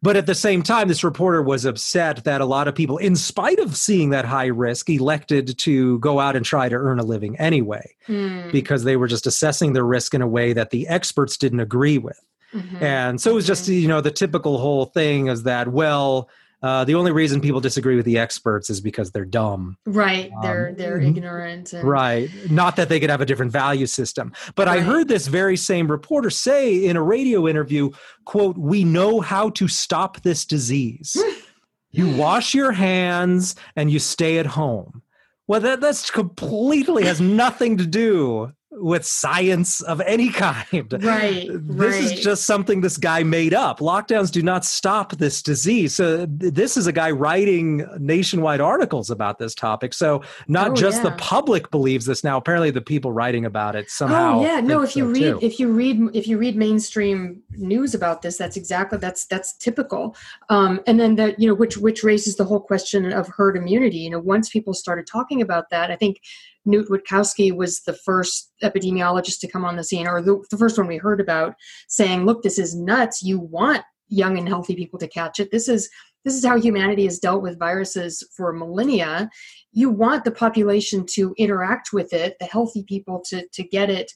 But 0.01 0.17
at 0.17 0.27
the 0.27 0.35
same 0.35 0.61
time, 0.61 0.87
this 0.87 1.03
reporter 1.03 1.41
was 1.41 1.65
upset 1.65 2.25
that 2.25 2.39
a 2.39 2.45
lot 2.45 2.67
of 2.67 2.75
people, 2.75 2.97
in 2.99 3.15
spite 3.15 3.57
of 3.57 3.75
seeing 3.75 4.11
that 4.11 4.23
high 4.23 4.45
risk, 4.47 4.87
elected 4.89 5.57
to 5.59 5.97
go 5.97 6.19
out 6.19 6.35
and 6.35 6.45
try 6.45 6.69
to 6.69 6.75
earn 6.75 6.99
a 6.99 7.03
living 7.03 7.35
anyway, 7.39 7.95
mm. 8.07 8.51
because 8.51 8.83
they 8.83 8.97
were 8.97 9.07
just 9.07 9.25
assessing 9.25 9.73
the 9.73 9.83
risk 9.83 10.13
in 10.13 10.21
a 10.21 10.27
way 10.27 10.53
that 10.53 10.69
the 10.69 10.87
experts 10.87 11.37
didn't 11.37 11.59
agree 11.59 11.97
with. 11.97 12.19
Mm-hmm. 12.53 12.83
And 12.83 13.19
so 13.19 13.31
it 13.31 13.33
was 13.33 13.47
just, 13.47 13.63
mm-hmm. 13.63 13.81
you 13.81 13.87
know, 13.87 13.99
the 13.99 14.11
typical 14.11 14.59
whole 14.59 14.85
thing 14.85 15.27
is 15.27 15.41
that, 15.43 15.69
well, 15.69 16.29
uh, 16.65 16.83
the 16.83 16.95
only 16.95 17.11
reason 17.11 17.41
people 17.41 17.61
disagree 17.61 17.95
with 17.95 18.05
the 18.05 18.17
experts 18.17 18.71
is 18.71 18.81
because 18.81 19.11
they're 19.11 19.23
dumb. 19.23 19.77
Right. 19.85 20.31
They're 20.41 20.69
um, 20.69 20.75
they're 20.75 20.99
ignorant. 20.99 21.73
And... 21.73 21.87
Right. 21.87 22.27
Not 22.49 22.75
that 22.77 22.89
they 22.89 22.99
could 22.99 23.11
have 23.11 23.21
a 23.21 23.25
different 23.25 23.51
value 23.51 23.85
system. 23.85 24.33
But 24.55 24.65
right. 24.65 24.79
I 24.79 24.81
heard 24.81 25.07
this 25.07 25.27
very 25.27 25.57
same 25.57 25.91
reporter 25.91 26.31
say 26.31 26.85
in 26.85 26.97
a 26.97 27.03
radio 27.03 27.47
interview, 27.47 27.91
quote, 28.25 28.57
"We 28.57 28.83
know 28.83 29.21
how 29.21 29.51
to 29.51 29.67
stop 29.67 30.23
this 30.23 30.43
disease. 30.43 31.15
you 31.91 32.09
wash 32.15 32.55
your 32.55 32.71
hands 32.71 33.55
and 33.75 33.91
you 33.91 33.99
stay 33.99 34.39
at 34.39 34.47
home." 34.47 35.03
Well, 35.45 35.61
that 35.61 35.81
that's 35.81 36.09
completely 36.09 37.03
has 37.03 37.21
nothing 37.21 37.77
to 37.77 37.85
do 37.85 38.53
with 38.77 39.05
science 39.05 39.81
of 39.81 40.01
any 40.01 40.29
kind. 40.29 40.93
Right. 41.05 41.47
This 41.51 41.93
right. 41.93 42.03
is 42.03 42.19
just 42.19 42.45
something 42.45 42.81
this 42.81 42.97
guy 42.97 43.21
made 43.23 43.53
up. 43.53 43.79
Lockdowns 43.79 44.31
do 44.31 44.41
not 44.41 44.65
stop 44.65 45.13
this 45.17 45.41
disease. 45.41 45.93
So 45.93 46.25
this 46.25 46.77
is 46.77 46.87
a 46.87 46.91
guy 46.91 47.11
writing 47.11 47.85
nationwide 47.99 48.59
articles 48.59 49.09
about 49.09 49.37
this 49.37 49.53
topic. 49.53 49.93
So 49.93 50.23
not 50.47 50.71
oh, 50.71 50.73
just 50.73 51.03
yeah. 51.03 51.09
the 51.09 51.15
public 51.17 51.69
believes 51.69 52.05
this 52.05 52.23
now. 52.23 52.37
Apparently 52.37 52.71
the 52.71 52.81
people 52.81 53.11
writing 53.11 53.45
about 53.45 53.75
it 53.75 53.89
somehow. 53.89 54.39
Oh 54.39 54.43
yeah, 54.43 54.59
no, 54.61 54.81
if 54.81 54.95
you 54.95 55.03
so 55.03 55.19
read 55.19 55.39
too. 55.39 55.45
if 55.45 55.59
you 55.59 55.71
read 55.71 56.01
if 56.13 56.27
you 56.27 56.37
read 56.37 56.55
mainstream 56.55 57.41
news 57.51 57.93
about 57.93 58.21
this, 58.21 58.37
that's 58.37 58.57
exactly 58.57 58.97
that's 58.97 59.25
that's 59.25 59.53
typical. 59.53 60.15
Um, 60.49 60.81
and 60.87 60.99
then 60.99 61.15
that, 61.15 61.39
you 61.39 61.47
know, 61.47 61.53
which 61.53 61.77
which 61.77 62.03
raises 62.03 62.35
the 62.35 62.45
whole 62.45 62.61
question 62.61 63.11
of 63.11 63.27
herd 63.27 63.57
immunity. 63.57 63.97
You 63.97 64.11
know, 64.11 64.19
once 64.19 64.49
people 64.49 64.73
started 64.73 65.07
talking 65.07 65.41
about 65.41 65.69
that, 65.69 65.91
I 65.91 65.95
think 65.95 66.21
Knut 66.67 66.89
Wittkowski 66.89 67.55
was 67.55 67.81
the 67.81 67.93
first 67.93 68.51
epidemiologist 68.63 69.39
to 69.39 69.47
come 69.47 69.65
on 69.65 69.75
the 69.75 69.83
scene, 69.83 70.07
or 70.07 70.21
the, 70.21 70.43
the 70.49 70.57
first 70.57 70.77
one 70.77 70.87
we 70.87 70.97
heard 70.97 71.21
about, 71.21 71.55
saying, 71.87 72.25
"Look, 72.25 72.43
this 72.43 72.59
is 72.59 72.75
nuts. 72.75 73.21
You 73.21 73.39
want 73.39 73.83
young 74.07 74.37
and 74.37 74.47
healthy 74.47 74.75
people 74.75 74.99
to 74.99 75.07
catch 75.07 75.39
it. 75.39 75.51
This 75.51 75.67
is 75.67 75.89
this 76.23 76.33
is 76.35 76.45
how 76.45 76.59
humanity 76.59 77.05
has 77.05 77.19
dealt 77.19 77.43
with 77.43 77.59
viruses 77.59 78.27
for 78.35 78.51
millennia. 78.51 79.29
You 79.71 79.91
want 79.91 80.23
the 80.23 80.31
population 80.31 81.05
to 81.11 81.35
interact 81.37 81.93
with 81.93 82.13
it, 82.13 82.35
the 82.39 82.45
healthy 82.45 82.83
people 82.83 83.21
to 83.29 83.47
to 83.47 83.63
get 83.63 83.89
it, 83.89 84.11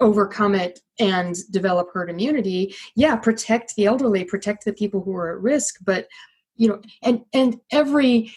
overcome 0.00 0.54
it, 0.54 0.80
and 0.98 1.36
develop 1.50 1.88
herd 1.92 2.10
immunity. 2.10 2.74
Yeah, 2.96 3.16
protect 3.16 3.74
the 3.76 3.86
elderly, 3.86 4.24
protect 4.24 4.64
the 4.64 4.72
people 4.72 5.02
who 5.02 5.14
are 5.14 5.32
at 5.32 5.42
risk, 5.42 5.76
but." 5.84 6.06
you 6.54 6.68
know 6.68 6.80
and 7.02 7.22
and 7.32 7.58
every 7.70 8.30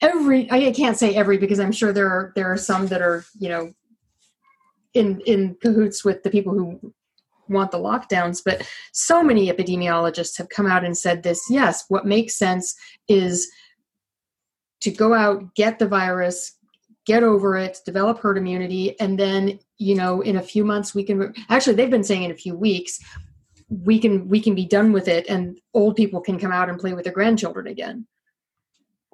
every 0.00 0.50
I 0.50 0.72
can't 0.72 0.96
say 0.96 1.14
every 1.14 1.38
because 1.38 1.60
I'm 1.60 1.72
sure 1.72 1.92
there 1.92 2.08
are 2.08 2.32
there 2.34 2.50
are 2.50 2.56
some 2.56 2.86
that 2.88 3.02
are 3.02 3.24
you 3.38 3.48
know 3.48 3.72
in 4.94 5.20
in 5.26 5.56
cahoots 5.60 6.04
with 6.04 6.22
the 6.22 6.30
people 6.30 6.52
who 6.52 6.94
want 7.48 7.70
the 7.70 7.78
lockdowns 7.78 8.42
but 8.42 8.66
so 8.92 9.22
many 9.22 9.52
epidemiologists 9.52 10.38
have 10.38 10.48
come 10.48 10.66
out 10.66 10.84
and 10.84 10.96
said 10.96 11.22
this 11.22 11.44
yes 11.50 11.84
what 11.88 12.06
makes 12.06 12.34
sense 12.36 12.74
is 13.06 13.50
to 14.80 14.90
go 14.90 15.12
out 15.12 15.54
get 15.54 15.78
the 15.78 15.86
virus 15.86 16.52
get 17.04 17.22
over 17.22 17.54
it 17.56 17.80
develop 17.84 18.18
herd 18.18 18.38
immunity 18.38 18.98
and 18.98 19.18
then 19.18 19.58
you 19.76 19.94
know 19.94 20.22
in 20.22 20.36
a 20.36 20.42
few 20.42 20.64
months 20.64 20.94
we 20.94 21.04
can 21.04 21.34
actually 21.50 21.74
they've 21.74 21.90
been 21.90 22.02
saying 22.02 22.22
in 22.22 22.30
a 22.30 22.36
few 22.36 22.56
weeks 22.56 22.98
we 23.68 23.98
can 23.98 24.26
we 24.26 24.40
can 24.40 24.54
be 24.54 24.64
done 24.64 24.90
with 24.90 25.06
it 25.06 25.26
and 25.28 25.60
old 25.74 25.96
people 25.96 26.22
can 26.22 26.38
come 26.38 26.52
out 26.52 26.70
and 26.70 26.78
play 26.78 26.94
with 26.94 27.04
their 27.04 27.12
grandchildren 27.12 27.66
again 27.66 28.06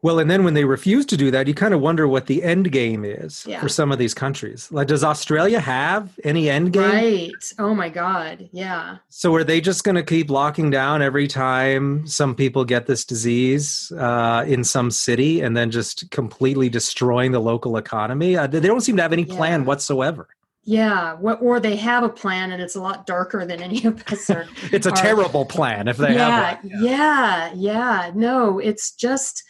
well, 0.03 0.19
and 0.19 0.31
then 0.31 0.45
when 0.45 0.55
they 0.55 0.65
refuse 0.65 1.05
to 1.07 1.17
do 1.17 1.31
that, 1.31 1.47
you 1.47 1.55
kind 1.55 1.75
of 1.75 1.81
wonder 1.81 2.09
what 2.09 2.27
the 2.27 2.43
end 2.43 2.73
game 2.73 3.05
is 3.05 3.45
yeah. 3.47 3.61
for 3.61 3.69
some 3.69 3.93
of 3.93 3.99
these 3.99 4.15
countries. 4.15 4.71
Like, 4.73 4.87
does 4.87 5.05
Australia 5.05 5.61
have 5.61 6.19
any 6.25 6.49
end 6.49 6.73
game? 6.73 6.91
Right. 6.91 7.53
Oh 7.59 7.75
my 7.75 7.91
God. 7.91 8.49
Yeah. 8.53 8.99
So 9.09 9.35
are 9.35 9.45
they 9.45 9.61
just 9.61 9.85
going 9.85 9.97
to 9.97 10.03
keep 10.03 10.31
locking 10.31 10.71
down 10.71 11.03
every 11.03 11.29
time 11.29 12.07
some 12.07 12.35
people 12.35 12.65
get 12.65 12.87
this 12.87 13.05
disease 13.05 13.93
uh, 13.93 14.45
in 14.47 14.65
some 14.65 14.91
city, 14.91 15.41
and 15.41 15.57
then 15.57 15.71
just 15.71 16.11
completely 16.11 16.69
destroying 16.69 17.33
the 17.33 17.41
local 17.41 17.77
economy? 17.77 18.37
Uh, 18.37 18.47
they 18.47 18.61
don't 18.61 18.81
seem 18.81 18.97
to 18.97 19.03
have 19.03 19.13
any 19.13 19.25
plan 19.25 19.61
yeah. 19.61 19.67
whatsoever. 19.67 20.29
yeah 20.65 21.15
what 21.15 21.41
or 21.41 21.59
they 21.59 21.75
have 21.77 22.03
a 22.05 22.09
plan 22.09 22.53
and 22.53 22.61
it's 22.63 22.77
a 22.77 22.81
lot 22.81 23.07
darker 23.07 23.47
than 23.47 23.63
any 23.63 23.83
of 23.85 24.03
us 24.09 24.29
are 24.29 24.47
it's 24.73 24.87
a 24.87 24.91
are, 24.91 24.97
terrible 24.97 25.45
plan 25.47 25.89
if 25.89 25.97
they 25.97 26.15
yeah, 26.15 26.29
have 26.29 26.65
one. 26.65 26.73
yeah 26.83 26.83
yeah 26.83 27.53
yeah 27.55 28.11
no 28.15 28.59
it's 28.59 28.93
just 28.93 29.43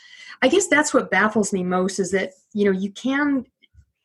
i 0.43 0.49
guess 0.49 0.67
that's 0.69 0.93
what 0.95 1.11
baffles 1.11 1.53
me 1.53 1.63
most 1.63 1.99
is 1.99 2.11
that 2.11 2.33
you 2.53 2.65
know 2.65 2.73
you 2.73 2.91
can 2.93 3.45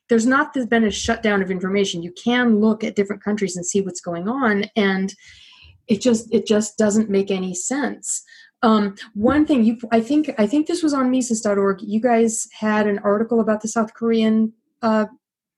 there's 0.10 0.26
not 0.26 0.56
been 0.70 0.84
a 0.84 0.92
shutdown 0.92 1.42
of 1.42 1.50
information. 1.50 2.04
You 2.04 2.12
can 2.12 2.60
look 2.60 2.84
at 2.84 2.96
different 2.96 3.24
countries 3.24 3.56
and 3.56 3.66
see 3.66 3.82
what's 3.82 4.02
going 4.02 4.28
on 4.28 4.66
and 4.76 5.14
it 5.88 6.02
just 6.02 6.34
it 6.34 6.48
just 6.48 6.78
doesn't 6.78 7.10
make 7.10 7.32
any 7.32 7.54
sense. 7.54 8.24
Um, 8.64 8.96
one 9.14 9.46
thing 9.46 9.64
you 9.64 9.78
i 9.92 10.00
think 10.02 10.34
i 10.40 10.48
think 10.48 10.66
this 10.66 10.82
was 10.82 10.94
on 10.94 11.12
mises.org 11.12 11.82
you 11.82 12.00
guys 12.00 12.48
had 12.58 12.88
an 12.88 12.98
article 13.00 13.40
about 13.40 13.62
the 13.62 13.68
south 13.68 13.94
korean 13.94 14.54
uh, 14.82 15.06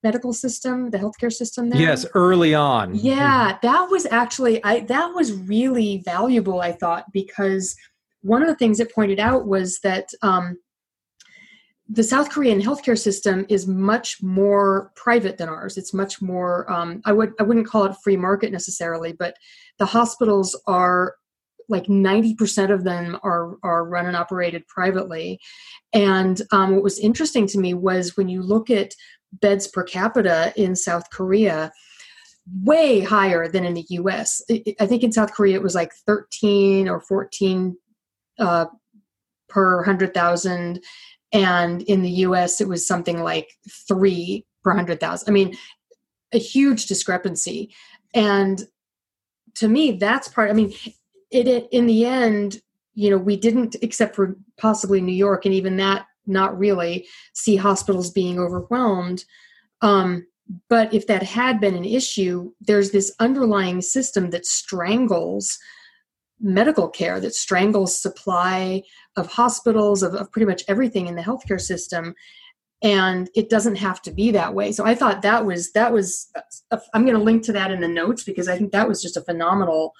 medical 0.04 0.34
system 0.34 0.90
the 0.90 0.98
healthcare 0.98 1.32
system 1.32 1.70
there? 1.70 1.80
Yes 1.80 2.06
early 2.16 2.54
on. 2.54 2.96
Yeah 2.96 3.60
that 3.62 3.88
was 3.90 4.08
actually 4.08 4.62
i 4.66 4.82
that 4.82 5.14
was 5.14 5.32
really 5.32 6.02
valuable 6.04 6.60
i 6.60 6.74
thought 6.74 7.06
because 7.14 7.76
one 8.24 8.42
of 8.42 8.50
the 8.50 8.56
things 8.56 8.80
it 8.82 8.94
pointed 8.94 9.20
out 9.22 9.48
was 9.48 9.80
that 9.84 10.10
um, 10.22 10.58
the 11.90 12.04
South 12.04 12.30
Korean 12.30 12.62
healthcare 12.62 12.98
system 12.98 13.46
is 13.50 13.68
much 13.68 14.22
more 14.22 14.92
private 14.96 15.38
than 15.38 15.50
ours. 15.50 15.78
It's 15.78 15.94
much 15.94 16.22
more. 16.22 16.70
Um, 16.72 17.02
I 17.06 17.14
would 17.14 17.34
I 17.40 17.44
wouldn't 17.44 17.68
call 17.68 17.86
it 17.86 17.96
free 18.04 18.18
market 18.18 18.52
necessarily, 18.52 19.14
but 19.14 19.36
the 19.78 19.86
hospitals 19.86 20.60
are 20.68 21.16
like 21.70 21.88
ninety 21.88 22.36
percent 22.36 22.72
of 22.72 22.84
them 22.84 23.18
are 23.24 23.58
are 23.64 23.86
run 23.86 24.06
and 24.06 24.18
operated 24.18 24.68
privately. 24.68 25.40
And 25.94 26.42
um, 26.52 26.76
what 26.76 26.84
was 26.84 27.00
interesting 27.00 27.48
to 27.48 27.60
me 27.60 27.74
was 27.74 28.18
when 28.18 28.28
you 28.28 28.42
look 28.42 28.70
at 28.70 28.94
beds 29.32 29.68
per 29.68 29.84
capita 29.84 30.54
in 30.58 30.76
South 30.76 31.10
Korea, 31.10 31.72
way 32.64 33.00
higher 33.00 33.48
than 33.48 33.64
in 33.64 33.76
the 33.76 33.86
U.S. 33.90 34.42
I 34.80 34.86
think 34.86 35.04
in 35.04 35.14
South 35.14 35.32
Korea 35.34 35.56
it 35.56 35.64
was 35.64 35.76
like 35.76 35.94
thirteen 36.06 36.90
or 36.90 37.00
fourteen. 37.00 37.78
Uh, 38.40 38.66
per 39.50 39.78
100,000 39.78 40.84
and 41.34 41.82
in 41.84 42.02
the 42.02 42.10
US 42.10 42.62
it 42.62 42.68
was 42.68 42.88
something 42.88 43.22
like 43.22 43.50
three 43.88 44.46
per 44.64 44.72
hundred 44.72 45.00
thousand. 45.00 45.30
I 45.30 45.34
mean, 45.34 45.56
a 46.34 46.38
huge 46.38 46.88
discrepancy. 46.88 47.74
And 48.14 48.64
to 49.56 49.68
me, 49.68 49.94
that's 49.94 50.28
part. 50.28 50.50
I 50.50 50.54
mean, 50.54 50.74
it, 51.32 51.48
it 51.48 51.68
in 51.72 51.88
the 51.88 52.06
end, 52.06 52.62
you 52.94 53.10
know, 53.10 53.18
we 53.18 53.38
didn't, 53.38 53.76
except 53.82 54.16
for 54.16 54.36
possibly 54.58 55.02
New 55.02 55.14
York, 55.14 55.46
and 55.46 55.54
even 55.54 55.78
that, 55.78 56.08
not 56.26 56.58
really, 56.58 57.08
see 57.34 57.56
hospitals 57.56 58.12
being 58.12 58.40
overwhelmed. 58.40 59.24
Um, 59.82 60.26
but 60.70 60.94
if 60.94 61.08
that 61.08 61.24
had 61.24 61.60
been 61.60 61.76
an 61.76 61.86
issue, 61.86 62.52
there's 62.62 62.92
this 62.92 63.14
underlying 63.20 63.82
system 63.82 64.30
that 64.32 64.46
strangles 64.46 65.58
medical 66.40 66.88
care 66.88 67.20
that 67.20 67.34
strangles 67.34 68.00
supply 68.00 68.84
of 69.16 69.28
hospitals 69.28 70.04
of, 70.04 70.14
of, 70.14 70.32
pretty 70.32 70.46
much 70.46 70.64
everything 70.68 71.08
in 71.08 71.16
the 71.16 71.22
healthcare 71.22 71.60
system 71.60 72.14
and 72.84 73.30
it 73.36 73.50
doesn't 73.50 73.78
have 73.78 74.02
to 74.02 74.12
be 74.12 74.30
that 74.30 74.54
way 74.54 74.72
so 74.72 74.86
i 74.86 74.94
thought 74.94 75.24
that 75.24 75.46
was 75.46 75.72
that 75.72 75.92
was 75.92 76.32
i 76.72 76.78
am 76.94 77.06
going 77.06 77.18
to 77.18 77.24
link 77.24 77.44
to 77.44 77.52
that 77.52 77.72
in 77.72 77.82
the 77.82 77.88
notes 77.88 78.24
because 78.24 78.48
i 78.48 78.56
think 78.56 78.72
that 78.72 78.88
was 78.88 79.02
just 79.02 79.18
a 79.18 79.22
phenomenal 79.22 79.94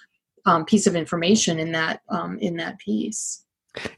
um, 0.46 0.64
piece 0.64 0.86
of 0.86 0.96
information 0.96 1.60
in 1.60 1.72
that 1.72 2.02
um, 2.10 2.38
in 2.40 2.58
that 2.58 2.78
piece 2.78 3.44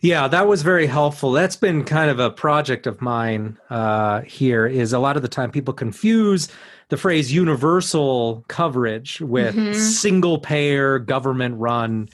yeah, 0.01 0.27
that 0.27 0.47
was 0.47 0.61
very 0.61 0.87
helpful. 0.87 1.31
That's 1.31 1.55
been 1.55 1.83
kind 1.83 2.09
of 2.09 2.19
a 2.19 2.29
project 2.29 2.87
of 2.87 3.01
mine 3.01 3.57
uh, 3.69 4.21
here. 4.21 4.67
Is 4.67 4.93
a 4.93 4.99
lot 4.99 5.15
of 5.15 5.21
the 5.21 5.27
time 5.27 5.51
people 5.51 5.73
confuse 5.73 6.49
the 6.89 6.97
phrase 6.97 7.31
universal 7.31 8.43
coverage 8.47 9.21
with 9.21 9.55
mm-hmm. 9.55 9.73
single 9.73 10.39
payer 10.39 10.99
government 10.99 11.59
run 11.59 12.09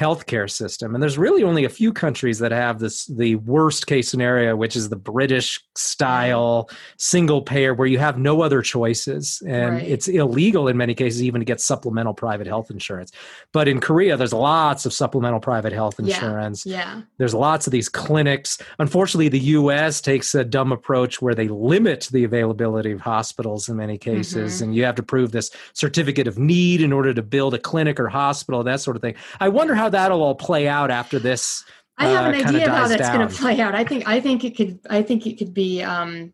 healthcare 0.00 0.50
system. 0.50 0.94
And 0.94 1.00
there's 1.00 1.16
really 1.16 1.44
only 1.44 1.64
a 1.64 1.68
few 1.68 1.92
countries 1.92 2.40
that 2.40 2.50
have 2.50 2.80
this 2.80 3.06
the 3.06 3.36
worst 3.36 3.86
case 3.86 4.08
scenario, 4.08 4.56
which 4.56 4.74
is 4.74 4.88
the 4.88 4.96
British 4.96 5.60
style 5.76 6.68
single 6.98 7.42
payer 7.42 7.74
where 7.74 7.86
you 7.86 7.98
have 7.98 8.18
no 8.18 8.42
other 8.42 8.60
choices. 8.60 9.40
And 9.46 9.76
right. 9.76 9.86
it's 9.86 10.08
illegal 10.08 10.66
in 10.66 10.76
many 10.76 10.94
cases 10.94 11.22
even 11.22 11.40
to 11.40 11.44
get 11.44 11.60
supplemental 11.60 12.12
private 12.12 12.48
health 12.48 12.72
insurance. 12.72 13.12
But 13.52 13.68
in 13.68 13.80
Korea, 13.80 14.16
there's 14.16 14.32
lots 14.32 14.84
of 14.84 14.92
supplemental 14.92 15.38
private 15.38 15.72
health 15.72 16.00
insurance. 16.00 16.66
Yeah. 16.66 16.96
yeah. 16.96 17.02
There's 17.18 17.34
lots 17.34 17.68
of 17.68 17.70
these 17.70 17.88
clinics. 17.88 18.58
Unfortunately, 18.80 19.28
the 19.28 19.38
US 19.38 20.00
takes 20.00 20.34
a 20.34 20.44
dumb 20.44 20.72
approach 20.72 21.22
where 21.22 21.36
they 21.36 21.46
limit 21.46 22.08
the 22.10 22.24
availability 22.24 22.90
of 22.90 23.00
hospitals 23.00 23.68
in 23.68 23.76
many 23.76 23.96
cases. 23.96 24.56
Mm-hmm. 24.56 24.64
And 24.64 24.74
you 24.74 24.84
have 24.84 24.96
to 24.96 25.04
prove 25.04 25.30
this 25.30 25.52
certificate 25.72 26.26
of 26.26 26.36
need 26.36 26.80
in 26.80 26.92
order 26.92 27.14
to 27.14 27.22
build 27.22 27.54
a 27.54 27.58
clinic 27.58 28.00
or 28.00 28.08
hospital, 28.08 28.64
that 28.64 28.80
sort 28.80 28.96
of 28.96 29.02
thing. 29.02 29.14
I 29.38 29.48
wonder 29.48 29.76
how 29.76 29.83
how 29.84 29.90
that'll 29.90 30.22
all 30.22 30.34
play 30.34 30.66
out 30.66 30.90
after 30.90 31.18
this. 31.18 31.64
I 31.98 32.08
have 32.08 32.26
an 32.26 32.34
uh, 32.34 32.48
idea 32.48 32.66
of 32.66 32.76
how 32.76 32.88
that's 32.88 33.10
going 33.10 33.28
to 33.28 33.34
play 33.34 33.60
out. 33.60 33.74
I 33.74 33.84
think 33.84 34.08
I 34.08 34.18
think 34.18 34.44
it 34.44 34.56
could. 34.56 34.80
I 34.90 35.02
think 35.02 35.26
it 35.26 35.38
could 35.38 35.54
be. 35.54 35.82
Um, 35.82 36.32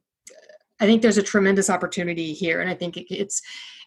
I 0.80 0.86
think 0.86 1.02
there's 1.02 1.18
a 1.18 1.22
tremendous 1.22 1.68
opportunity 1.68 2.32
here, 2.32 2.60
and 2.60 2.70
I 2.70 2.74
think 2.74 2.96
it, 2.96 3.12
it's. 3.12 3.42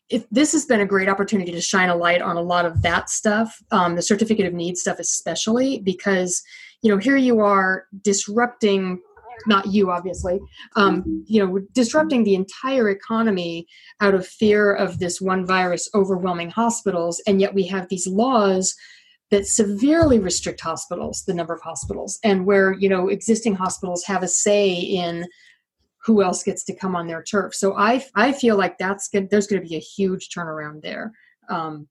It, 0.10 0.28
this 0.30 0.52
has 0.52 0.66
been 0.66 0.82
a 0.82 0.86
great 0.86 1.08
opportunity 1.08 1.54
to 1.54 1.62
shine 1.62 1.90
a 1.90 1.96
light 1.96 2.22
on 2.22 2.36
a 2.36 2.42
lot 2.42 2.66
of 2.66 2.82
that 2.82 3.10
stuff, 3.10 3.58
um, 3.72 3.96
the 3.96 4.02
certificate 4.02 4.46
of 4.46 4.54
need 4.54 4.78
stuff, 4.78 5.00
especially 5.00 5.80
because 5.80 6.44
you 6.82 6.92
know 6.92 6.98
here 6.98 7.16
you 7.16 7.40
are 7.40 7.86
disrupting 8.02 9.02
not 9.48 9.66
you 9.66 9.90
obviously 9.90 10.40
um, 10.76 11.24
you 11.26 11.44
know 11.44 11.60
disrupting 11.74 12.24
the 12.24 12.36
entire 12.36 12.90
economy 12.90 13.66
out 14.02 14.14
of 14.14 14.28
fear 14.28 14.74
of 14.74 15.00
this 15.00 15.20
one 15.22 15.46
virus 15.46 15.90
overwhelming 15.96 16.50
hospitals 16.50 17.22
and 17.26 17.42
yet 17.42 17.54
we 17.54 17.66
have 17.66 17.88
these 17.88 18.06
laws 18.06 18.76
that 19.32 19.48
severely 19.48 20.20
restrict 20.20 20.62
hospitals, 20.62 21.24
the 21.26 21.34
number 21.34 21.54
of 21.54 21.62
hospitals, 21.62 22.20
and 22.24 22.46
where 22.46 22.74
you 22.74 22.90
know 22.90 23.10
existing 23.10 23.56
hospitals 23.56 24.04
have 24.06 24.24
a 24.24 24.28
say 24.28 24.74
in 24.74 25.26
who 26.06 26.22
else 26.22 26.44
gets 26.44 26.64
to 26.66 26.76
come 26.76 26.96
on 26.96 27.08
their 27.08 27.24
turf. 27.24 27.54
So 27.56 27.76
I 27.78 28.06
I 28.16 28.34
feel 28.34 28.58
like 28.58 28.78
that's 28.78 29.08
good. 29.08 29.30
There's 29.30 29.48
going 29.48 29.62
to 29.62 29.68
be 29.68 29.76
a 29.76 29.80
huge 29.80 30.30
turnaround 30.30 30.82
there. 30.82 31.12
Um, 31.50 31.88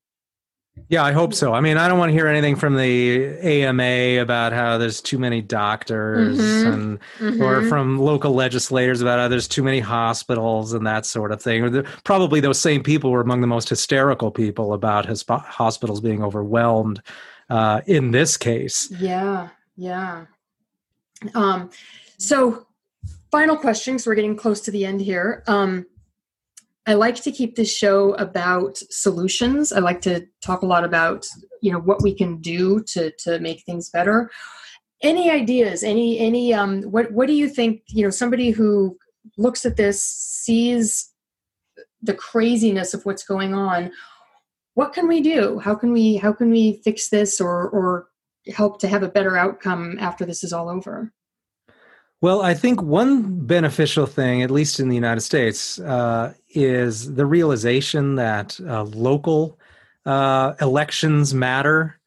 yeah, 0.89 1.05
I 1.05 1.13
hope 1.13 1.35
so. 1.35 1.53
I 1.53 1.61
mean, 1.61 1.77
I 1.77 1.87
don't 1.87 1.99
want 1.99 2.11
to 2.11 2.13
hear 2.15 2.27
anything 2.27 2.57
from 2.57 2.77
the 2.77 3.39
AMA 3.41 4.23
about 4.23 4.53
how 4.53 4.79
there's 4.79 5.01
too 5.01 5.19
many 5.19 5.43
doctors 5.43 6.39
mm-hmm. 6.39 6.73
and 6.73 7.01
mm-hmm. 7.19 7.43
or 7.43 7.67
from 7.69 7.99
local 7.99 8.33
legislators 8.33 9.01
about 9.03 9.19
how 9.19 9.29
there's 9.29 9.49
too 9.49 9.63
many 9.63 9.81
hospitals 9.81 10.73
and 10.73 10.87
that 10.87 11.05
sort 11.05 11.31
of 11.31 11.43
thing. 11.43 11.63
Or 11.63 11.83
probably 12.05 12.41
those 12.41 12.61
same 12.61 12.83
people 12.83 13.11
were 13.11 13.21
among 13.21 13.43
the 13.43 13.47
most 13.47 13.69
hysterical 13.69 14.31
people 14.31 14.73
about 14.73 15.07
his 15.07 15.25
hospitals 15.29 16.01
being 16.01 16.23
overwhelmed 16.23 17.03
uh, 17.51 17.83
in 17.87 18.11
this 18.11 18.39
case. 18.39 18.91
Yeah, 18.99 19.49
yeah. 19.77 20.27
Um, 21.35 21.71
so, 22.19 22.67
final 23.31 23.57
questions. 23.57 24.07
We're 24.07 24.15
getting 24.15 24.37
close 24.37 24.63
to 24.63 24.71
the 24.71 24.87
end 24.87 25.03
here. 25.03 25.43
Um, 25.47 25.87
I 26.87 26.95
like 26.95 27.15
to 27.23 27.31
keep 27.31 27.55
this 27.55 27.75
show 27.75 28.15
about 28.15 28.77
solutions. 28.91 29.73
I 29.73 29.79
like 29.79 30.01
to 30.03 30.27
talk 30.43 30.63
a 30.63 30.67
lot 30.67 30.85
about 30.85 31.27
you 31.61 31.73
know 31.73 31.79
what 31.79 32.03
we 32.03 32.15
can 32.15 32.41
do 32.41 32.83
to 32.89 33.13
to 33.21 33.39
make 33.39 33.63
things 33.65 33.89
better. 33.91 34.31
Any 35.03 35.31
ideas? 35.31 35.83
Any 35.83 36.19
any 36.19 36.55
um 36.55 36.83
what 36.83 37.13
what 37.13 37.27
do 37.29 37.35
you 37.35 37.49
think? 37.49 37.83
You 37.89 38.05
know, 38.05 38.11
somebody 38.11 38.51
who 38.51 38.97
looks 39.39 39.65
at 39.65 39.77
this 39.77 40.03
sees 40.05 41.13
the 42.03 42.15
craziness 42.15 42.95
of 42.95 43.07
what's 43.07 43.25
going 43.25 43.55
on 43.55 43.93
what 44.75 44.93
can 44.93 45.07
we 45.07 45.21
do 45.21 45.59
how 45.59 45.75
can 45.75 45.93
we 45.93 46.17
how 46.17 46.33
can 46.33 46.51
we 46.51 46.81
fix 46.85 47.09
this 47.09 47.41
or 47.41 47.69
or 47.71 48.09
help 48.55 48.81
to 48.81 48.89
have 48.89 49.03
a 49.03 49.09
better 49.09 49.37
outcome 49.37 49.97
after 50.01 50.25
this 50.25 50.43
is 50.43 50.53
all 50.53 50.69
over 50.69 51.13
well 52.23 52.41
i 52.41 52.55
think 52.55 52.81
one 52.81 53.45
beneficial 53.45 54.07
thing 54.07 54.43
at 54.43 54.51
least 54.51 54.81
in 54.81 54.89
the 54.89 54.95
united 54.95 55.21
states 55.21 55.79
uh, 55.81 56.33
is 56.51 57.15
the 57.15 57.27
realization 57.27 58.15
that 58.15 58.59
uh, 58.67 58.85
local 58.85 59.59
uh, 60.07 60.55
elections 60.61 61.35
matter 61.35 61.99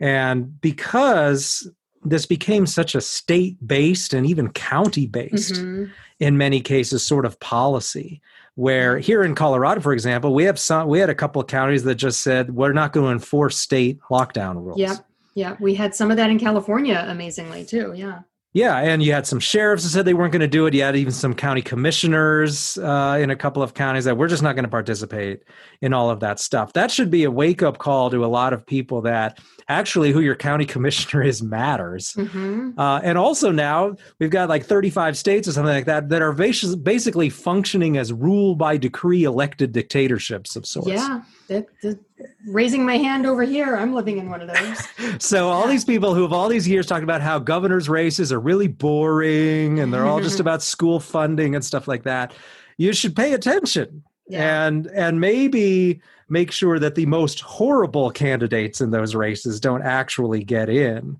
and 0.00 0.60
because 0.60 1.70
this 2.02 2.24
became 2.24 2.66
such 2.66 2.94
a 2.94 3.00
state 3.00 3.56
based 3.66 4.14
and 4.14 4.26
even 4.26 4.48
county 4.50 5.06
based 5.06 5.54
mm-hmm. 5.54 5.84
in 6.20 6.38
many 6.38 6.60
cases 6.60 7.04
sort 7.04 7.26
of 7.26 7.38
policy 7.40 8.22
where 8.56 8.98
here 8.98 9.22
in 9.22 9.34
Colorado, 9.34 9.80
for 9.80 9.92
example, 9.92 10.34
we 10.34 10.44
have 10.44 10.58
some 10.58 10.88
we 10.88 10.98
had 10.98 11.10
a 11.10 11.14
couple 11.14 11.40
of 11.40 11.46
counties 11.46 11.84
that 11.84 11.94
just 11.94 12.22
said 12.22 12.54
we're 12.54 12.72
not 12.72 12.92
going 12.92 13.06
to 13.06 13.12
enforce 13.12 13.56
state 13.56 14.00
lockdown 14.10 14.56
rules. 14.56 14.78
Yeah. 14.78 14.96
Yeah. 15.34 15.56
We 15.60 15.74
had 15.74 15.94
some 15.94 16.10
of 16.10 16.16
that 16.16 16.30
in 16.30 16.38
California, 16.38 17.04
amazingly 17.06 17.64
too. 17.64 17.92
Yeah. 17.94 18.20
Yeah, 18.56 18.78
and 18.78 19.02
you 19.02 19.12
had 19.12 19.26
some 19.26 19.38
sheriffs 19.38 19.82
that 19.82 19.90
said 19.90 20.06
they 20.06 20.14
weren't 20.14 20.32
going 20.32 20.40
to 20.40 20.48
do 20.48 20.64
it. 20.64 20.72
You 20.72 20.80
had 20.80 20.96
even 20.96 21.12
some 21.12 21.34
county 21.34 21.60
commissioners 21.60 22.78
uh, 22.78 23.18
in 23.20 23.28
a 23.28 23.36
couple 23.36 23.62
of 23.62 23.74
counties 23.74 24.06
that 24.06 24.16
we're 24.16 24.28
just 24.28 24.42
not 24.42 24.54
going 24.54 24.64
to 24.64 24.70
participate 24.70 25.42
in 25.82 25.92
all 25.92 26.08
of 26.08 26.20
that 26.20 26.40
stuff. 26.40 26.72
That 26.72 26.90
should 26.90 27.10
be 27.10 27.24
a 27.24 27.30
wake 27.30 27.62
up 27.62 27.76
call 27.76 28.08
to 28.08 28.24
a 28.24 28.26
lot 28.26 28.54
of 28.54 28.64
people 28.64 29.02
that 29.02 29.40
actually 29.68 30.10
who 30.10 30.20
your 30.20 30.34
county 30.34 30.64
commissioner 30.74 31.22
is 31.22 31.42
matters. 31.42 32.14
Mm-hmm. 32.14 32.80
Uh, 32.80 33.00
and 33.00 33.18
also 33.18 33.52
now 33.52 33.94
we've 34.20 34.30
got 34.30 34.48
like 34.48 34.64
35 34.64 35.18
states 35.18 35.46
or 35.46 35.52
something 35.52 35.74
like 35.74 35.84
that 35.84 36.08
that 36.08 36.22
are 36.22 36.32
basically 36.32 37.28
functioning 37.28 37.98
as 37.98 38.10
rule 38.10 38.54
by 38.54 38.78
decree 38.78 39.24
elected 39.24 39.72
dictatorships 39.72 40.56
of 40.56 40.64
sorts. 40.64 40.88
Yeah, 40.88 41.20
that, 41.48 41.66
that, 41.82 41.98
raising 42.46 42.84
my 42.84 42.96
hand 42.96 43.26
over 43.26 43.42
here, 43.42 43.76
I'm 43.76 43.94
living 43.94 44.18
in 44.18 44.30
one 44.30 44.40
of 44.40 44.48
those. 44.48 45.22
so 45.24 45.48
all 45.48 45.66
these 45.66 45.84
people 45.84 46.14
who 46.14 46.22
have 46.22 46.32
all 46.32 46.48
these 46.48 46.66
years 46.66 46.86
talked 46.86 47.02
about 47.02 47.22
how 47.22 47.38
governors' 47.38 47.88
races 47.88 48.32
are 48.32 48.40
really 48.40 48.68
boring 48.68 49.80
and 49.80 49.92
they're 49.92 50.06
all 50.06 50.20
just 50.20 50.40
about 50.46 50.62
school 50.62 51.00
funding 51.00 51.54
and 51.54 51.64
stuff 51.64 51.88
like 51.88 52.04
that, 52.04 52.32
you 52.76 52.92
should 52.92 53.14
pay 53.16 53.32
attention 53.32 54.02
yeah. 54.28 54.66
and 54.66 54.86
and 54.88 55.20
maybe 55.20 56.00
make 56.28 56.50
sure 56.50 56.78
that 56.78 56.94
the 56.94 57.06
most 57.06 57.40
horrible 57.40 58.10
candidates 58.10 58.80
in 58.80 58.90
those 58.90 59.14
races 59.14 59.60
don't 59.60 59.82
actually 59.82 60.42
get 60.42 60.68
in 60.68 61.16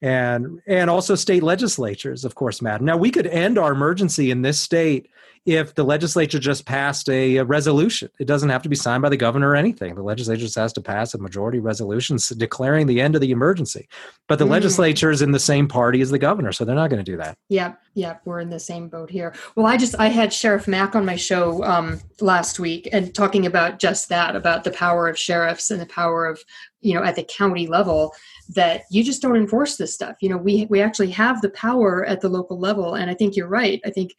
and 0.00 0.60
and 0.66 0.88
also 0.88 1.14
state 1.14 1.42
legislatures 1.42 2.24
of 2.24 2.34
course 2.34 2.62
matter 2.62 2.84
now 2.84 2.96
we 2.96 3.10
could 3.10 3.26
end 3.26 3.58
our 3.58 3.72
emergency 3.72 4.30
in 4.30 4.42
this 4.42 4.60
state 4.60 5.08
if 5.48 5.74
the 5.74 5.82
legislature 5.82 6.38
just 6.38 6.66
passed 6.66 7.08
a, 7.08 7.36
a, 7.36 7.44
resolution. 7.44 8.10
It 8.20 8.26
doesn't 8.26 8.50
have 8.50 8.60
to 8.62 8.68
be 8.68 8.76
signed 8.76 9.00
by 9.00 9.08
the 9.08 9.16
governor 9.16 9.50
or 9.50 9.56
anything. 9.56 9.94
The 9.94 10.02
legislature 10.02 10.42
just 10.42 10.56
has 10.56 10.74
to 10.74 10.82
pass 10.82 11.14
a 11.14 11.18
majority 11.18 11.58
resolution 11.58 12.18
declaring 12.36 12.86
the 12.86 13.00
end 13.00 13.14
of 13.14 13.22
the 13.22 13.30
emergency. 13.30 13.88
But 14.26 14.38
the 14.38 14.44
mm. 14.44 14.50
legislature 14.50 15.10
is 15.10 15.22
in 15.22 15.32
the 15.32 15.38
same 15.38 15.66
party 15.66 16.02
as 16.02 16.10
the 16.10 16.18
governor, 16.18 16.52
so 16.52 16.66
they're 16.66 16.74
not 16.74 16.90
going 16.90 17.02
to 17.02 17.10
do 17.10 17.16
that. 17.16 17.38
Yep, 17.48 17.80
yep, 17.94 18.20
we're 18.26 18.40
in 18.40 18.50
the 18.50 18.60
same 18.60 18.88
boat 18.88 19.10
here. 19.10 19.34
Well, 19.56 19.64
I 19.64 19.78
just 19.78 19.94
I 19.98 20.08
had 20.08 20.34
Sheriff 20.34 20.68
Mack 20.68 20.94
on 20.94 21.06
my 21.06 21.16
show 21.16 21.64
um, 21.64 21.98
last 22.20 22.58
week 22.60 22.86
and 22.92 23.14
talking 23.14 23.46
about 23.46 23.78
just 23.78 24.10
that 24.10 24.36
about 24.36 24.64
the 24.64 24.70
power 24.70 25.08
of 25.08 25.18
sheriffs 25.18 25.70
and 25.70 25.80
the 25.80 25.86
power 25.86 26.26
of 26.26 26.40
you 26.82 26.94
know 26.94 27.02
at 27.02 27.16
the 27.16 27.24
county 27.24 27.66
level 27.66 28.14
that 28.54 28.82
you 28.90 29.04
just 29.04 29.20
don't 29.20 29.36
enforce 29.36 29.76
this 29.76 29.94
stuff. 29.94 30.16
You 30.20 30.30
know, 30.30 30.38
we 30.38 30.66
we 30.70 30.80
actually 30.80 31.10
have 31.10 31.40
the 31.40 31.50
power 31.50 32.04
at 32.06 32.20
the 32.20 32.28
local 32.28 32.58
level, 32.58 32.94
and 32.94 33.10
I 33.10 33.14
think 33.14 33.36
you're 33.36 33.48
right. 33.48 33.80
I 33.84 33.90
think 33.90 34.14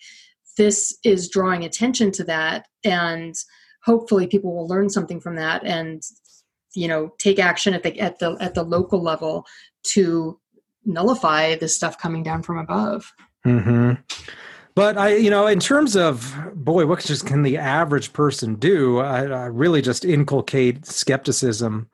this 0.59 0.97
is 1.05 1.29
drawing 1.29 1.63
attention 1.63 2.11
to 2.11 2.23
that 2.25 2.67
and 2.83 3.33
hopefully 3.81 4.27
people 4.27 4.53
will 4.53 4.67
learn 4.67 4.89
something 4.89 5.21
from 5.21 5.37
that 5.37 5.63
and 5.65 6.03
you 6.75 6.87
know 6.87 7.13
take 7.17 7.39
action 7.39 7.73
at 7.73 7.81
the 7.81 7.97
at 7.99 8.19
the 8.19 8.35
at 8.41 8.53
the 8.53 8.61
local 8.61 9.01
level 9.01 9.45
to 9.83 10.37
nullify 10.85 11.55
this 11.55 11.75
stuff 11.75 11.97
coming 11.97 12.23
down 12.23 12.43
from 12.43 12.57
above 12.57 13.11
mm-hmm. 13.45 13.93
but 14.75 14.97
i 14.97 15.15
you 15.15 15.29
know 15.29 15.47
in 15.47 15.61
terms 15.61 15.95
of 15.95 16.35
boy 16.53 16.85
what 16.85 16.99
just 16.99 17.25
can 17.25 17.41
the 17.41 17.57
average 17.57 18.11
person 18.11 18.55
do 18.55 18.99
I, 18.99 19.23
I 19.23 19.45
really 19.45 19.81
just 19.81 20.03
inculcate 20.03 20.85
skepticism 20.85 21.89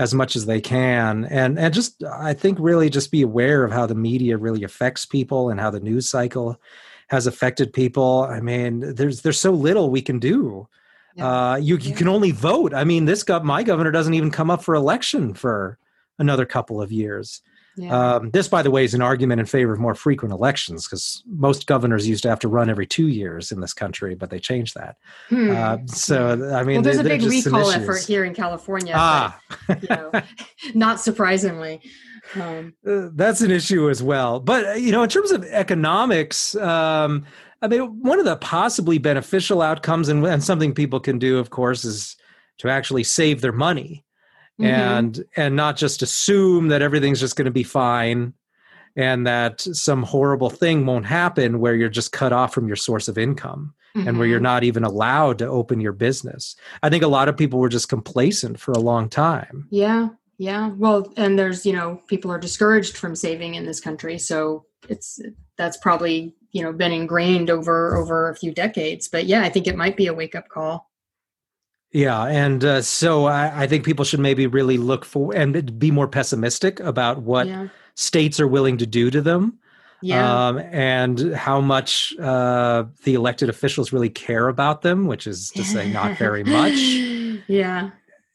as 0.00 0.14
much 0.14 0.34
as 0.34 0.46
they 0.46 0.60
can 0.60 1.24
and 1.26 1.58
and 1.58 1.74
just 1.74 2.02
i 2.04 2.32
think 2.32 2.56
really 2.58 2.88
just 2.88 3.10
be 3.10 3.22
aware 3.22 3.64
of 3.64 3.70
how 3.70 3.86
the 3.86 3.94
media 3.94 4.36
really 4.36 4.64
affects 4.64 5.04
people 5.04 5.50
and 5.50 5.60
how 5.60 5.70
the 5.70 5.80
news 5.80 6.08
cycle 6.08 6.58
has 7.10 7.26
affected 7.26 7.72
people. 7.72 8.22
I 8.30 8.40
mean, 8.40 8.94
there's 8.94 9.22
there's 9.22 9.40
so 9.40 9.50
little 9.50 9.90
we 9.90 10.00
can 10.00 10.20
do. 10.20 10.68
Yeah. 11.16 11.26
Uh, 11.26 11.56
you 11.56 11.76
you 11.76 11.92
can 11.92 12.06
only 12.06 12.30
vote. 12.30 12.72
I 12.72 12.84
mean, 12.84 13.04
this 13.04 13.24
gov- 13.24 13.42
my 13.42 13.64
governor 13.64 13.90
doesn't 13.90 14.14
even 14.14 14.30
come 14.30 14.48
up 14.48 14.62
for 14.62 14.76
election 14.76 15.34
for 15.34 15.76
another 16.20 16.46
couple 16.46 16.80
of 16.80 16.92
years. 16.92 17.42
Yeah. 17.80 18.14
Um, 18.14 18.30
this, 18.30 18.48
by 18.48 18.62
the 18.62 18.70
way, 18.70 18.84
is 18.84 18.94
an 18.94 19.02
argument 19.02 19.40
in 19.40 19.46
favor 19.46 19.72
of 19.72 19.78
more 19.78 19.94
frequent 19.94 20.32
elections 20.32 20.86
because 20.86 21.22
most 21.26 21.66
governors 21.66 22.08
used 22.08 22.22
to 22.24 22.28
have 22.28 22.38
to 22.40 22.48
run 22.48 22.68
every 22.68 22.86
two 22.86 23.08
years 23.08 23.50
in 23.52 23.60
this 23.60 23.72
country, 23.72 24.14
but 24.14 24.30
they 24.30 24.38
changed 24.38 24.74
that. 24.74 24.96
Hmm. 25.28 25.50
Uh, 25.50 25.78
so, 25.86 26.32
I 26.54 26.62
mean, 26.62 26.76
well, 26.76 26.82
there's 26.82 26.98
a 26.98 27.04
big 27.04 27.22
recall 27.22 27.70
effort 27.70 28.04
here 28.04 28.24
in 28.24 28.34
California. 28.34 28.92
Ah. 28.96 29.40
But, 29.66 29.82
you 29.82 29.88
know, 29.88 30.10
not 30.74 31.00
surprisingly. 31.00 31.80
Um, 32.34 32.74
uh, 32.86 33.08
that's 33.14 33.40
an 33.40 33.50
issue 33.50 33.88
as 33.90 34.02
well. 34.02 34.40
But 34.40 34.66
uh, 34.66 34.72
you 34.72 34.92
know, 34.92 35.02
in 35.02 35.08
terms 35.08 35.30
of 35.30 35.44
economics, 35.44 36.54
um, 36.56 37.26
I 37.62 37.68
mean, 37.68 38.02
one 38.02 38.18
of 38.18 38.24
the 38.24 38.36
possibly 38.36 38.98
beneficial 38.98 39.62
outcomes, 39.62 40.08
and, 40.08 40.24
and, 40.24 40.42
something 40.42 40.74
people 40.74 41.00
can 41.00 41.18
do, 41.18 41.38
of 41.38 41.50
course, 41.50 41.84
is 41.84 42.16
to 42.58 42.68
actually 42.68 43.04
save 43.04 43.40
their 43.40 43.52
money, 43.52 44.04
mm-hmm. 44.60 44.66
and 44.66 45.24
and 45.36 45.56
not 45.56 45.76
just 45.76 46.02
assume 46.02 46.68
that 46.68 46.82
everything's 46.82 47.20
just 47.20 47.36
going 47.36 47.46
to 47.46 47.50
be 47.50 47.62
fine, 47.62 48.34
and 48.96 49.26
that 49.26 49.60
some 49.60 50.02
horrible 50.02 50.50
thing 50.50 50.86
won't 50.86 51.06
happen 51.06 51.60
where 51.60 51.74
you're 51.74 51.88
just 51.88 52.12
cut 52.12 52.32
off 52.32 52.52
from 52.52 52.66
your 52.66 52.76
source 52.76 53.08
of 53.08 53.18
income. 53.18 53.74
Mm-hmm. 53.96 54.06
And 54.06 54.18
where 54.18 54.28
you're 54.28 54.38
mm-hmm. 54.38 54.44
not 54.44 54.62
even 54.62 54.84
allowed 54.84 55.38
to 55.38 55.48
open 55.48 55.80
your 55.80 55.90
business. 55.90 56.54
I 56.80 56.90
think 56.90 57.02
a 57.02 57.08
lot 57.08 57.28
of 57.28 57.36
people 57.36 57.58
were 57.58 57.68
just 57.68 57.88
complacent 57.88 58.60
for 58.60 58.70
a 58.70 58.78
long 58.78 59.08
time. 59.08 59.66
Yeah, 59.68 60.10
yeah, 60.40 60.68
well, 60.68 61.12
and 61.18 61.38
there's 61.38 61.66
you 61.66 61.74
know 61.74 62.00
people 62.06 62.32
are 62.32 62.38
discouraged 62.38 62.96
from 62.96 63.14
saving 63.14 63.56
in 63.56 63.66
this 63.66 63.78
country, 63.78 64.16
so 64.16 64.64
it's 64.88 65.20
that's 65.58 65.76
probably 65.76 66.34
you 66.52 66.62
know 66.62 66.72
been 66.72 66.92
ingrained 66.92 67.50
over 67.50 67.94
over 67.94 68.30
a 68.30 68.36
few 68.36 68.50
decades. 68.50 69.06
But 69.06 69.26
yeah, 69.26 69.42
I 69.42 69.50
think 69.50 69.66
it 69.66 69.76
might 69.76 69.98
be 69.98 70.06
a 70.06 70.14
wake 70.14 70.34
up 70.34 70.48
call. 70.48 70.89
Yeah, 71.92 72.24
and 72.24 72.64
uh, 72.64 72.82
so 72.82 73.24
I, 73.24 73.62
I, 73.62 73.66
think 73.66 73.84
people 73.84 74.04
should 74.04 74.20
maybe 74.20 74.46
really 74.46 74.78
look 74.78 75.04
for 75.04 75.34
and 75.34 75.76
be 75.76 75.90
more 75.90 76.06
pessimistic 76.06 76.78
about 76.78 77.22
what 77.22 77.48
yeah. 77.48 77.66
states 77.96 78.38
are 78.38 78.46
willing 78.46 78.78
to 78.78 78.86
do 78.86 79.10
to 79.10 79.20
them. 79.20 79.58
Yeah. 80.00 80.46
Um, 80.46 80.58
and 80.58 81.34
how 81.34 81.60
much 81.60 82.14
uh, 82.18 82.84
the 83.04 83.14
elected 83.14 83.48
officials 83.48 83.92
really 83.92 84.08
care 84.08 84.48
about 84.48 84.82
them, 84.82 85.08
which 85.08 85.26
is 85.26 85.50
to 85.50 85.64
say, 85.64 85.92
not 85.92 86.16
very 86.18 86.44
much. 86.44 86.78
yeah 87.48 87.90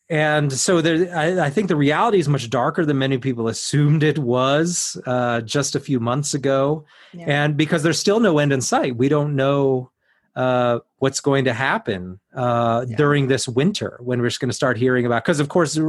and 0.10 0.54
so 0.54 0.82
there, 0.82 1.16
I, 1.16 1.46
I, 1.46 1.50
think 1.50 1.68
the 1.68 1.76
reality 1.76 2.20
is 2.20 2.30
much 2.30 2.50
darker 2.50 2.86
than 2.86 3.00
many 3.00 3.18
people 3.18 3.48
assumed 3.48 4.04
it 4.04 4.20
was 4.20 5.02
uh, 5.08 5.42
just 5.42 5.76
a 5.76 5.80
few 5.80 6.00
months 6.00 6.36
ago. 6.36 6.86
Yeah. 7.12 7.26
And 7.28 7.58
because 7.58 7.82
there's 7.82 8.00
still 8.00 8.20
no 8.20 8.38
end 8.38 8.54
in 8.54 8.62
sight, 8.62 8.98
we 8.98 9.10
don't 9.10 9.36
know 9.36 9.90
uh, 10.36 10.80
what's 11.00 11.22
going 11.22 11.46
to 11.46 11.54
happen 11.54 12.20
uh, 12.36 12.86
yeah. 12.88 12.96
during 12.96 13.28
this 13.28 13.48
winter 13.48 13.98
when 14.02 14.20
we're 14.20 14.28
just 14.28 14.40
going 14.40 14.50
to 14.50 14.56
start 14.56 14.78
hearing 14.78 15.06
about. 15.06 15.24
Because 15.24 15.40
of 15.40 15.50
course, 15.50 15.80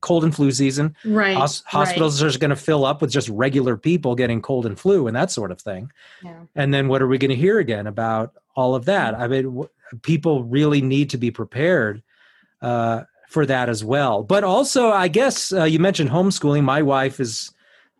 cold 0.00 0.24
and 0.24 0.34
flu 0.34 0.52
season, 0.52 0.94
right? 1.04 1.36
Hos- 1.36 1.62
hospitals 1.66 2.22
right. 2.22 2.34
are 2.34 2.38
going 2.38 2.50
to 2.50 2.56
fill 2.56 2.84
up 2.84 3.00
with 3.00 3.10
just 3.10 3.28
regular 3.28 3.76
people 3.76 4.14
getting 4.14 4.40
cold 4.40 4.66
and 4.66 4.78
flu 4.78 5.06
and 5.06 5.16
that 5.16 5.30
sort 5.30 5.50
of 5.50 5.60
thing. 5.60 5.90
Yeah. 6.22 6.40
And 6.54 6.72
then 6.72 6.88
what 6.88 7.02
are 7.02 7.08
we 7.08 7.18
going 7.18 7.30
to 7.30 7.36
hear 7.36 7.58
again 7.58 7.86
about 7.86 8.34
all 8.54 8.74
of 8.74 8.84
that? 8.84 9.14
I 9.14 9.26
mean, 9.26 9.44
w- 9.44 9.68
people 10.02 10.44
really 10.44 10.80
need 10.80 11.10
to 11.10 11.18
be 11.18 11.30
prepared. 11.30 12.02
Uh, 12.60 13.04
for 13.28 13.44
that 13.44 13.68
as 13.68 13.84
well. 13.84 14.22
But 14.22 14.42
also, 14.42 14.88
I 14.88 15.08
guess 15.08 15.52
uh, 15.52 15.64
you 15.64 15.78
mentioned 15.78 16.08
homeschooling. 16.08 16.64
My 16.64 16.80
wife 16.80 17.20
is 17.20 17.52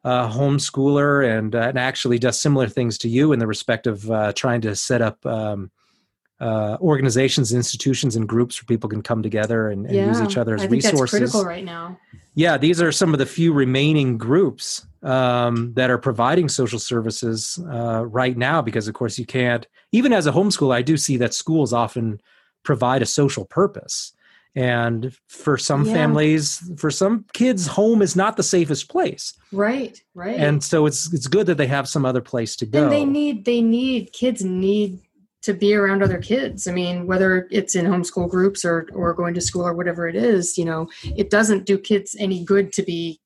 a 0.05 0.29
homeschooler 0.29 1.39
and, 1.39 1.55
uh, 1.55 1.61
and 1.61 1.79
actually 1.79 2.19
does 2.19 2.41
similar 2.41 2.67
things 2.67 2.97
to 2.99 3.09
you 3.09 3.33
in 3.33 3.39
the 3.39 3.47
respect 3.47 3.87
of 3.87 4.11
uh, 4.11 4.33
trying 4.33 4.63
to 4.63 4.75
set 4.75 5.03
up 5.03 5.25
um, 5.27 5.71
uh, 6.40 6.77
organizations, 6.81 7.53
institutions, 7.53 8.14
and 8.14 8.29
groups 8.29 8.61
where 8.61 8.66
people 8.66 8.88
can 8.88 9.03
come 9.03 9.22
together 9.22 9.68
and, 9.68 9.87
and 9.87 9.94
yeah, 9.94 10.07
use 10.07 10.20
each 10.20 10.37
other 10.37 10.55
as 10.55 10.62
I 10.62 10.68
think 10.68 10.85
resources. 10.85 10.98
That's 11.20 11.33
critical 11.33 11.44
right 11.44 11.64
now. 11.64 11.98
Yeah, 12.35 12.57
these 12.57 12.81
are 12.81 12.92
some 12.92 13.12
of 13.12 13.18
the 13.18 13.27
few 13.27 13.53
remaining 13.53 14.18
groups 14.18 14.87
um, 15.03 15.72
that 15.74 15.90
are 15.90 15.98
providing 15.98 16.48
social 16.48 16.79
services 16.79 17.59
uh, 17.70 18.07
right 18.07 18.37
now 18.37 18.62
because, 18.62 18.87
of 18.87 18.94
course, 18.94 19.18
you 19.18 19.27
can't. 19.27 19.66
Even 19.90 20.12
as 20.12 20.27
a 20.27 20.33
homeschooler, 20.33 20.74
I 20.74 20.83
do 20.83 20.96
see 20.96 21.16
that 21.16 21.35
schools 21.35 21.72
often 21.72 22.20
provide 22.62 23.03
a 23.03 23.07
social 23.07 23.44
purpose 23.44 24.12
and 24.55 25.14
for 25.29 25.57
some 25.57 25.85
yeah. 25.85 25.92
families 25.92 26.72
for 26.77 26.90
some 26.90 27.24
kids 27.33 27.66
home 27.66 28.03
is 28.03 28.16
not 28.16 28.37
the 28.37 28.42
safest 28.42 28.88
place 28.88 29.35
right 29.53 30.03
right 30.14 30.38
and 30.38 30.64
so 30.64 30.87
it's 30.87 31.12
it's 31.12 31.27
good 31.27 31.46
that 31.46 31.57
they 31.57 31.66
have 31.66 31.88
some 31.88 32.05
other 32.05 32.20
place 32.20 32.57
to 32.57 32.66
go 32.66 32.83
and 32.83 32.92
they 32.92 33.05
need 33.05 33.44
they 33.44 33.61
need 33.61 34.12
kids 34.12 34.44
need 34.44 34.98
to 35.49 35.55
be 35.55 35.75
around 35.75 36.03
other 36.03 36.19
kids. 36.19 36.67
I 36.67 36.73
mean 36.73 37.07
whether 37.07 37.49
it's 37.51 37.75
in 37.75 37.87
homeschool 37.87 38.29
groups 38.29 38.67
or 38.67 38.87
or 38.93 39.15
going 39.15 39.33
to 39.35 39.41
school 39.41 39.67
or 39.67 39.73
whatever 39.73 40.07
it 40.07 40.15
is 40.15 40.59
you 40.59 40.65
know 40.65 40.89
it 41.17 41.31
doesn't 41.31 41.65
do 41.65 41.79
kids 41.79 42.15
any 42.19 42.45
good 42.45 42.71
to 42.75 42.83
be 42.83 43.19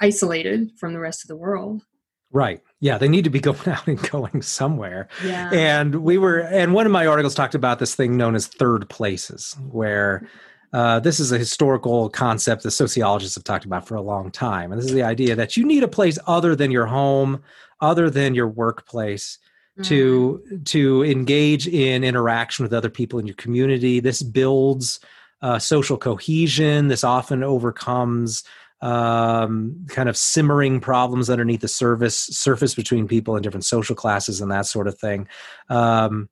isolated 0.00 0.70
from 0.78 0.92
the 0.92 1.00
rest 1.00 1.24
of 1.24 1.28
the 1.28 1.36
world. 1.36 1.82
Right. 2.30 2.60
Yeah 2.78 2.98
they 2.98 3.08
need 3.08 3.24
to 3.24 3.30
be 3.30 3.40
going 3.48 3.68
out 3.68 3.86
and 3.88 4.00
going 4.10 4.42
somewhere. 4.42 5.08
Yeah. 5.24 5.50
And 5.52 5.96
we 5.96 6.18
were 6.18 6.38
and 6.38 6.72
one 6.72 6.86
of 6.86 6.92
my 6.92 7.04
articles 7.04 7.34
talked 7.34 7.56
about 7.56 7.80
this 7.80 7.96
thing 7.96 8.16
known 8.16 8.36
as 8.36 8.46
third 8.46 8.88
places 8.88 9.56
where 9.70 10.28
uh, 10.72 11.00
this 11.00 11.18
is 11.18 11.32
a 11.32 11.38
historical 11.38 12.10
concept 12.10 12.62
that 12.62 12.70
sociologists 12.70 13.34
have 13.34 13.44
talked 13.44 13.64
about 13.64 13.88
for 13.88 13.94
a 13.94 14.00
long 14.02 14.30
time. 14.30 14.70
And 14.70 14.80
this 14.80 14.86
is 14.86 14.94
the 14.94 15.02
idea 15.02 15.34
that 15.34 15.56
you 15.56 15.64
need 15.64 15.82
a 15.82 15.88
place 15.88 16.18
other 16.26 16.54
than 16.54 16.70
your 16.70 16.86
home, 16.86 17.42
other 17.80 18.10
than 18.10 18.34
your 18.34 18.48
workplace. 18.48 19.38
Mm-hmm. 19.78 19.82
to 19.82 20.60
to 20.64 21.04
engage 21.04 21.68
in 21.68 22.02
interaction 22.02 22.62
with 22.62 22.72
other 22.72 22.88
people 22.88 23.18
in 23.18 23.26
your 23.26 23.36
community 23.36 24.00
this 24.00 24.22
builds 24.22 25.00
uh, 25.42 25.58
social 25.58 25.98
cohesion 25.98 26.88
this 26.88 27.04
often 27.04 27.42
overcomes 27.42 28.42
um, 28.80 29.86
kind 29.88 30.08
of 30.08 30.16
simmering 30.16 30.80
problems 30.80 31.30
underneath 31.30 31.60
the 31.60 31.68
surface 31.68 32.18
surface 32.18 32.74
between 32.74 33.08
people 33.08 33.36
in 33.36 33.42
different 33.42 33.64
social 33.64 33.96
classes 33.96 34.40
and 34.40 34.50
that 34.50 34.66
sort 34.66 34.86
of 34.86 34.98
thing. 34.98 35.28
Um, 35.68 36.28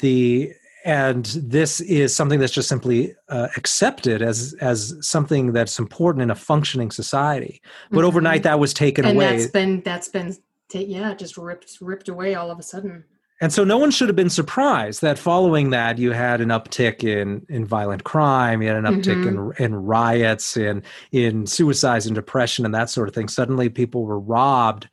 the 0.00 0.52
and 0.84 1.24
this 1.24 1.80
is 1.80 2.14
something 2.14 2.40
that's 2.40 2.52
just 2.52 2.68
simply 2.68 3.14
uh, 3.28 3.48
accepted 3.56 4.20
as 4.20 4.54
as 4.60 4.94
something 5.00 5.52
that's 5.52 5.78
important 5.78 6.22
in 6.22 6.30
a 6.30 6.34
functioning 6.34 6.90
society. 6.90 7.62
But 7.90 7.98
mm-hmm. 7.98 8.06
overnight, 8.06 8.42
that 8.42 8.58
was 8.58 8.74
taken 8.74 9.04
and 9.04 9.16
away. 9.16 9.28
And 9.28 9.40
that's 9.40 9.50
been 9.50 9.80
that's 9.82 10.08
been 10.08 10.36
yeah, 10.82 11.14
just 11.14 11.36
ripped 11.36 11.78
ripped 11.80 12.08
away 12.08 12.34
all 12.34 12.50
of 12.50 12.58
a 12.58 12.62
sudden. 12.62 13.04
And 13.40 13.52
so 13.52 13.64
no 13.64 13.78
one 13.78 13.90
should 13.90 14.08
have 14.08 14.16
been 14.16 14.30
surprised 14.30 15.02
that 15.02 15.18
following 15.18 15.70
that 15.70 15.98
you 15.98 16.12
had 16.12 16.40
an 16.40 16.48
uptick 16.48 17.02
in 17.02 17.44
in 17.48 17.66
violent 17.66 18.04
crime, 18.04 18.62
you 18.62 18.68
had 18.68 18.76
an 18.76 18.84
uptick 18.84 19.24
mm-hmm. 19.24 19.62
in 19.62 19.72
in 19.72 19.74
riots, 19.74 20.56
in 20.56 20.82
in 21.12 21.46
suicides 21.46 22.06
and 22.06 22.14
depression 22.14 22.64
and 22.64 22.74
that 22.74 22.90
sort 22.90 23.08
of 23.08 23.14
thing. 23.14 23.28
Suddenly 23.28 23.68
people 23.68 24.04
were 24.04 24.18
robbed 24.18 24.88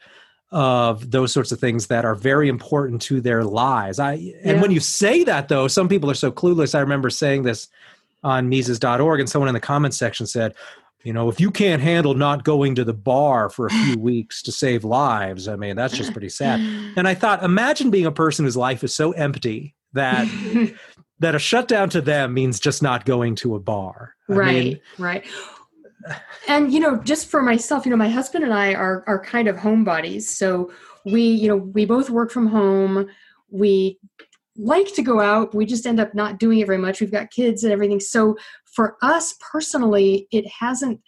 of 0.52 1.12
those 1.12 1.32
sorts 1.32 1.52
of 1.52 1.60
things 1.60 1.88
that 1.88 2.04
are 2.04 2.16
very 2.16 2.50
important 2.50 3.02
to 3.04 3.22
their 3.22 3.44
lives. 3.44 4.00
I 4.00 4.14
and 4.14 4.58
yeah. 4.58 4.62
when 4.62 4.72
you 4.72 4.80
say 4.80 5.24
that 5.24 5.48
though, 5.48 5.68
some 5.68 5.88
people 5.88 6.10
are 6.10 6.16
so 6.16 6.32
clueless. 6.32 6.76
I 6.76 6.80
remember 6.80 7.10
saying 7.10 7.44
this 7.44 7.70
on 8.24 8.50
Mises.org 8.50 9.20
and 9.20 9.30
someone 9.30 9.48
in 9.48 9.54
the 9.54 9.60
comments 9.60 9.98
section 9.98 10.28
said, 10.28 10.54
you 11.04 11.14
know, 11.14 11.30
if 11.30 11.40
you 11.40 11.52
can't 11.52 11.82
handle 11.82 12.14
not 12.14 12.44
going 12.44 12.76
to 12.76 12.84
the 12.84 12.94
bar 12.94 13.50
for 13.50 13.68
a 13.68 13.70
few 13.70 13.98
weeks 14.00 14.42
to 14.44 14.52
save 14.52 14.84
lives, 14.84 15.48
I 15.48 15.56
mean, 15.56 15.76
that's 15.76 15.96
just 15.96 16.12
pretty 16.12 16.30
sad. 16.30 16.60
And 16.98 17.08
I 17.08 17.14
thought, 17.14 17.44
imagine 17.44 17.90
being 17.90 18.06
a 18.06 18.12
person 18.12 18.46
whose 18.46 18.58
life 18.58 18.84
is 18.84 18.94
so 18.94 19.12
empty 19.14 19.76
that 19.94 20.28
that 21.20 21.36
a 21.36 21.40
shutdown 21.40 21.90
to 21.92 22.02
them 22.02 22.34
means 22.34 22.60
just 22.60 22.84
not 22.84 23.06
going 23.06 23.36
to 23.36 23.56
a 23.56 23.60
bar. 23.60 24.14
I 24.30 24.34
right, 24.34 24.54
mean, 24.54 24.80
right. 24.98 25.26
And 26.48 26.74
you 26.74 26.80
know, 26.80 26.98
just 26.98 27.28
for 27.28 27.42
myself, 27.42 27.86
you 27.86 27.92
know, 27.92 27.98
my 27.98 28.10
husband 28.10 28.44
and 28.44 28.54
I 28.54 28.74
are 28.74 29.04
are 29.08 29.24
kind 29.24 29.48
of 29.48 29.56
homebodies. 29.56 30.24
So 30.24 30.72
we, 31.06 31.22
you 31.22 31.48
know, 31.48 31.58
we 31.58 31.86
both 31.86 32.10
work 32.10 32.32
from 32.32 32.48
home. 32.48 33.08
We 33.50 34.00
like 34.58 34.94
to 34.96 35.02
go 35.02 35.20
out. 35.20 35.56
We 35.56 35.66
just 35.66 35.86
end 35.86 36.00
up 36.00 36.14
not 36.14 36.40
doing 36.40 36.60
it 36.60 36.68
very 36.68 36.78
much. 36.78 37.00
We've 37.00 37.12
got 37.12 37.32
kids 37.32 37.64
and 37.64 37.72
everything. 37.72 38.00
So 38.00 38.38
for 38.72 38.98
us 39.02 39.36
personally, 39.40 40.28
it 40.32 40.48
hasn't, 40.48 41.02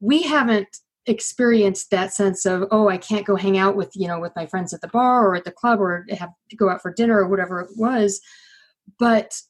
we 0.00 0.22
haven't 0.22 0.68
experienced 1.06 1.90
that 1.90 2.12
sense 2.12 2.44
of, 2.44 2.64
oh, 2.70 2.88
I 2.88 2.98
can't 2.98 3.26
go 3.26 3.36
hang 3.36 3.58
out 3.58 3.76
with, 3.76 3.90
you 3.94 4.08
know, 4.08 4.20
with 4.20 4.32
my 4.36 4.46
friends 4.46 4.74
at 4.74 4.80
the 4.80 4.88
bar 4.88 5.26
or 5.26 5.34
at 5.34 5.44
the 5.44 5.50
club 5.50 5.80
or 5.80 6.06
have 6.10 6.30
to 6.50 6.56
go 6.56 6.68
out 6.68 6.82
for 6.82 6.92
dinner 6.92 7.18
or 7.18 7.28
whatever 7.28 7.60
it 7.60 7.70
was. 7.76 8.20
But 8.98 9.40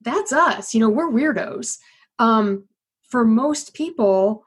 that's 0.00 0.32
us, 0.32 0.74
you 0.74 0.80
know, 0.80 0.88
we're 0.90 1.10
weirdos. 1.10 1.78
Um, 2.18 2.64
for 3.08 3.24
most 3.24 3.74
people, 3.74 4.44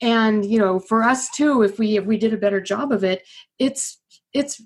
and 0.00 0.44
you 0.44 0.58
know 0.58 0.78
for 0.78 1.02
us 1.02 1.30
too 1.30 1.62
if 1.62 1.78
we 1.78 1.98
if 1.98 2.04
we 2.04 2.16
did 2.16 2.32
a 2.32 2.38
better 2.38 2.60
job 2.60 2.92
of 2.92 3.04
it 3.04 3.26
it's 3.58 4.00
it's 4.32 4.62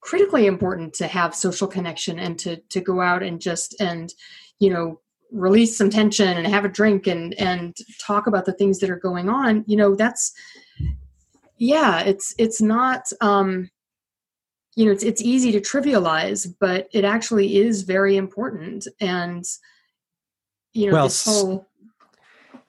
critically 0.00 0.46
important 0.46 0.94
to 0.94 1.06
have 1.06 1.34
social 1.34 1.66
connection 1.66 2.18
and 2.18 2.38
to 2.38 2.56
to 2.70 2.80
go 2.80 3.00
out 3.00 3.22
and 3.22 3.40
just 3.40 3.78
and 3.80 4.12
you 4.58 4.70
know 4.70 5.00
release 5.30 5.76
some 5.76 5.90
tension 5.90 6.36
and 6.36 6.46
have 6.46 6.64
a 6.64 6.68
drink 6.68 7.06
and 7.06 7.34
and 7.34 7.76
talk 8.00 8.26
about 8.26 8.44
the 8.46 8.52
things 8.52 8.78
that 8.78 8.90
are 8.90 8.98
going 8.98 9.28
on 9.28 9.64
you 9.66 9.76
know 9.76 9.94
that's 9.94 10.32
yeah 11.58 12.00
it's 12.00 12.34
it's 12.38 12.62
not 12.62 13.10
um 13.20 13.70
you 14.74 14.84
know 14.86 14.92
it's 14.92 15.02
it's 15.02 15.20
easy 15.20 15.52
to 15.52 15.60
trivialize 15.60 16.52
but 16.60 16.88
it 16.92 17.04
actually 17.04 17.58
is 17.58 17.82
very 17.82 18.16
important 18.16 18.86
and 19.00 19.44
you 20.72 20.86
know 20.86 20.92
well, 20.92 21.04
this 21.04 21.24
whole 21.24 21.66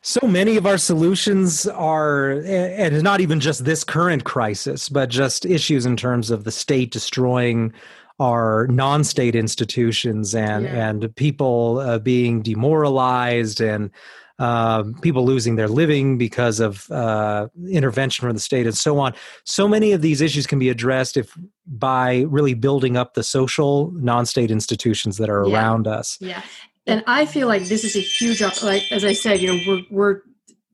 so 0.02 0.26
many 0.26 0.56
of 0.56 0.66
our 0.66 0.78
solutions 0.78 1.68
are 1.68 2.42
and 2.46 3.04
not 3.04 3.20
even 3.20 3.40
just 3.40 3.64
this 3.64 3.84
current 3.84 4.24
crisis 4.24 4.90
but 4.90 5.10
just 5.10 5.46
issues 5.46 5.86
in 5.86 5.96
terms 5.96 6.32
of 6.32 6.44
the 6.44 6.52
state 6.52 6.92
destroying 6.92 7.74
are 8.20 8.68
non-state 8.68 9.36
institutions 9.36 10.36
and 10.36 10.66
yeah. 10.66 10.90
and 10.90 11.16
people 11.16 11.80
uh, 11.80 12.00
being 12.00 12.42
demoralized 12.42 13.62
and 13.62 13.92
uh, 14.40 14.84
people 15.02 15.26
losing 15.26 15.58
their 15.58 15.68
living 15.68 16.18
because 16.18 16.60
of 16.60 16.90
uh, 16.92 17.48
intervention 17.70 18.26
from 18.26 18.34
the 18.34 18.40
state 18.40 18.66
and 18.66 18.78
so 18.78 18.98
on. 18.98 19.14
So 19.44 19.68
many 19.68 19.92
of 19.92 20.02
these 20.02 20.22
issues 20.22 20.48
can 20.48 20.60
be 20.60 20.70
addressed 20.70 21.18
if 21.18 21.38
by 21.68 22.26
really 22.30 22.54
building 22.54 22.96
up 22.96 23.14
the 23.14 23.24
social 23.24 23.92
non-state 23.92 24.50
institutions 24.50 25.18
that 25.18 25.30
are 25.30 25.46
yeah. 25.46 25.56
around 25.56 25.88
us. 25.88 26.18
Yeah, 26.22 26.42
and 26.88 27.04
I 27.06 27.26
feel 27.26 27.48
like 27.48 27.64
this 27.64 27.84
is 27.84 27.96
a 27.96 28.00
huge 28.00 28.42
like 28.64 28.90
as 28.92 29.04
I 29.04 29.14
said, 29.14 29.42
you 29.42 29.54
know, 29.54 29.60
we're 29.68 29.82
we're 29.92 30.22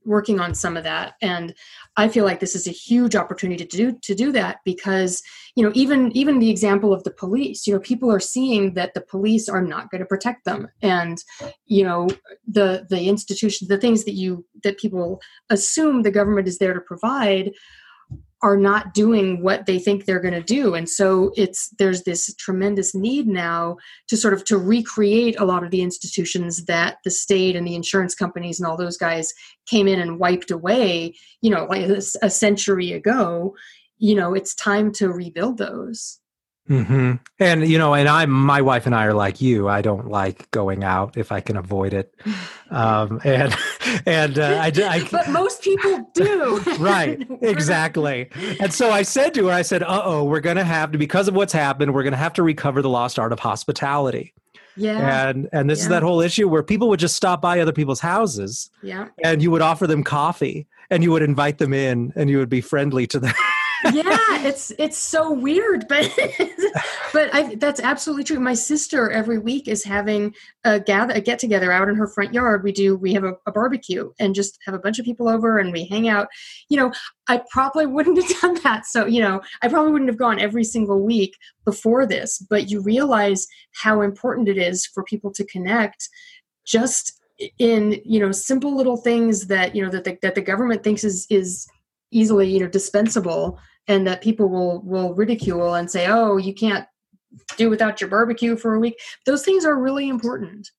working 0.05 0.39
on 0.39 0.53
some 0.53 0.77
of 0.77 0.83
that, 0.83 1.15
and 1.21 1.55
I 1.97 2.07
feel 2.09 2.25
like 2.25 2.39
this 2.39 2.55
is 2.55 2.67
a 2.67 2.71
huge 2.71 3.15
opportunity 3.15 3.65
to 3.65 3.77
do 3.77 3.97
to 4.01 4.15
do 4.15 4.31
that 4.33 4.57
because 4.65 5.21
you 5.55 5.63
know 5.63 5.71
even 5.73 6.11
even 6.11 6.39
the 6.39 6.49
example 6.49 6.93
of 6.93 7.03
the 7.03 7.11
police 7.11 7.65
you 7.65 7.73
know 7.73 7.79
people 7.79 8.11
are 8.11 8.19
seeing 8.19 8.73
that 8.73 8.93
the 8.93 9.01
police 9.01 9.47
are 9.47 9.61
not 9.61 9.89
going 9.89 10.01
to 10.01 10.07
protect 10.07 10.45
them. 10.45 10.67
And 10.81 11.17
you 11.65 11.83
know 11.83 12.07
the 12.47 12.85
the 12.89 13.07
institution 13.07 13.67
the 13.67 13.77
things 13.77 14.03
that 14.05 14.13
you 14.13 14.45
that 14.63 14.77
people 14.77 15.21
assume 15.49 16.01
the 16.01 16.11
government 16.11 16.47
is 16.47 16.57
there 16.57 16.73
to 16.73 16.81
provide 16.81 17.51
are 18.41 18.57
not 18.57 18.93
doing 18.93 19.41
what 19.41 19.65
they 19.65 19.79
think 19.79 20.05
they're 20.05 20.19
going 20.19 20.33
to 20.33 20.43
do. 20.43 20.75
And 20.75 20.89
so 20.89 21.31
it's 21.35 21.69
there's 21.79 22.03
this 22.03 22.33
tremendous 22.35 22.93
need 22.93 23.27
now 23.27 23.77
to 24.07 24.17
sort 24.17 24.33
of 24.33 24.43
to 24.45 24.57
recreate 24.57 25.39
a 25.39 25.45
lot 25.45 25.63
of 25.63 25.71
the 25.71 25.81
institutions 25.81 26.65
that 26.65 26.97
the 27.03 27.11
state 27.11 27.55
and 27.55 27.65
the 27.65 27.75
insurance 27.75 28.13
companies 28.13 28.59
and 28.59 28.67
all 28.67 28.77
those 28.77 28.97
guys 28.97 29.33
came 29.67 29.87
in 29.87 29.99
and 29.99 30.19
wiped 30.19 30.51
away 30.51 31.15
you 31.41 31.49
know 31.49 31.65
like 31.65 31.83
a, 31.87 32.29
century 32.29 32.91
ago. 32.91 33.55
You 33.97 34.15
know 34.15 34.33
it's 34.33 34.53
time 34.53 34.91
to 34.93 35.09
rebuild 35.09 35.57
those 35.57 36.19
Mm-hmm. 36.69 37.13
And 37.39 37.67
you 37.67 37.77
know, 37.77 37.93
and 37.93 38.09
I, 38.09 38.25
my 38.25 38.61
wife 38.61 38.87
and 38.87 38.95
I 38.95 39.05
are 39.05 39.13
like 39.13 39.39
you. 39.39 39.69
I 39.69 39.81
don't 39.81 40.09
like 40.09 40.49
going 40.49 40.83
out 40.83 41.15
if 41.15 41.31
I 41.31 41.39
can 41.39 41.57
avoid 41.57 41.93
it. 41.93 42.13
Um, 42.71 43.21
and 43.25 43.55
and 44.05 44.39
uh, 44.39 44.59
I, 44.61 44.71
I, 44.75 45.07
but 45.11 45.29
most 45.29 45.61
people 45.61 46.09
do. 46.13 46.57
right, 46.79 47.25
exactly. 47.41 48.29
And 48.59 48.73
so 48.73 48.89
I 48.89 49.03
said 49.03 49.35
to 49.35 49.47
her, 49.47 49.53
I 49.53 49.61
said, 49.61 49.83
"Uh 49.83 50.01
oh, 50.03 50.23
we're 50.23 50.39
going 50.39 50.57
to 50.57 50.63
have 50.63 50.91
to 50.93 50.97
because 50.97 51.27
of 51.27 51.35
what's 51.35 51.53
happened. 51.53 51.93
We're 51.93 52.03
going 52.03 52.13
to 52.13 52.17
have 52.17 52.33
to 52.33 52.43
recover 52.43 52.81
the 52.81 52.89
lost 52.89 53.19
art 53.19 53.31
of 53.31 53.39
hospitality." 53.39 54.33
Yeah. 54.75 55.29
And 55.29 55.47
and 55.53 55.69
this 55.69 55.79
yeah. 55.79 55.83
is 55.83 55.89
that 55.89 56.03
whole 56.03 56.19
issue 56.19 56.49
where 56.49 56.63
people 56.63 56.89
would 56.89 56.99
just 56.99 57.15
stop 57.15 57.41
by 57.41 57.59
other 57.59 57.71
people's 57.73 57.99
houses. 57.99 58.71
Yeah. 58.81 59.09
And 59.23 59.41
you 59.41 59.51
would 59.51 59.61
offer 59.61 59.85
them 59.87 60.03
coffee 60.03 60.67
and 60.89 61.03
you 61.03 61.11
would 61.11 61.21
invite 61.21 61.59
them 61.59 61.73
in 61.73 62.11
and 62.15 62.29
you 62.29 62.39
would 62.39 62.49
be 62.49 62.61
friendly 62.61 63.07
to 63.07 63.19
them 63.19 63.33
yeah, 63.93 64.45
it's 64.45 64.71
it's 64.77 64.97
so 64.97 65.31
weird, 65.31 65.87
but 65.87 66.11
but 67.13 67.33
I, 67.33 67.55
that's 67.55 67.79
absolutely 67.79 68.23
true. 68.23 68.39
My 68.39 68.53
sister 68.53 69.11
every 69.11 69.37
week 69.37 69.67
is 69.67 69.83
having 69.83 70.33
a 70.63 70.79
gather 70.79 71.13
a 71.13 71.21
get 71.21 71.39
together 71.39 71.71
out 71.71 71.89
in 71.89 71.95
her 71.95 72.07
front 72.07 72.33
yard. 72.33 72.63
We 72.63 72.71
do 72.71 72.95
we 72.95 73.13
have 73.13 73.23
a, 73.23 73.33
a, 73.45 73.51
barbecue 73.51 74.11
and 74.19 74.35
just 74.35 74.57
have 74.65 74.75
a 74.75 74.79
bunch 74.79 74.99
of 74.99 75.05
people 75.05 75.27
over 75.29 75.59
and 75.59 75.71
we 75.71 75.85
hang 75.85 76.07
out. 76.07 76.27
You 76.69 76.77
know, 76.77 76.93
I 77.27 77.41
probably 77.51 77.85
wouldn't 77.85 78.21
have 78.21 78.41
done 78.41 78.59
that. 78.63 78.85
So 78.85 79.05
you 79.05 79.21
know, 79.21 79.41
I 79.61 79.67
probably 79.67 79.91
wouldn't 79.91 80.09
have 80.09 80.19
gone 80.19 80.39
every 80.39 80.63
single 80.63 81.01
week 81.03 81.35
before 81.63 82.05
this. 82.05 82.39
But 82.49 82.69
you 82.69 82.81
realize 82.81 83.47
how 83.73 84.01
important 84.01 84.49
it 84.49 84.57
is 84.57 84.85
for 84.85 85.03
people 85.03 85.31
to 85.33 85.45
connect, 85.45 86.09
just 86.65 87.19
in 87.59 87.99
you 88.05 88.19
know 88.19 88.31
simple 88.31 88.75
little 88.75 88.97
things 88.97 89.47
that 89.47 89.75
you 89.75 89.83
know 89.83 89.89
that 89.89 90.03
the, 90.03 90.17
that 90.21 90.35
the 90.35 90.41
government 90.41 90.83
thinks 90.83 91.03
is 91.03 91.27
is 91.29 91.67
easily 92.11 92.49
you 92.49 92.59
know 92.59 92.67
dispensable 92.67 93.59
and 93.87 94.05
that 94.07 94.21
people 94.21 94.49
will 94.49 94.81
will 94.81 95.13
ridicule 95.13 95.75
and 95.75 95.89
say 95.89 96.07
oh 96.07 96.37
you 96.37 96.53
can't 96.53 96.85
do 97.57 97.69
without 97.69 97.99
your 97.99 98.09
barbecue 98.09 98.55
for 98.55 98.75
a 98.75 98.79
week 98.79 98.97
those 99.25 99.43
things 99.43 99.65
are 99.65 99.77
really 99.77 100.07
important 100.07 100.69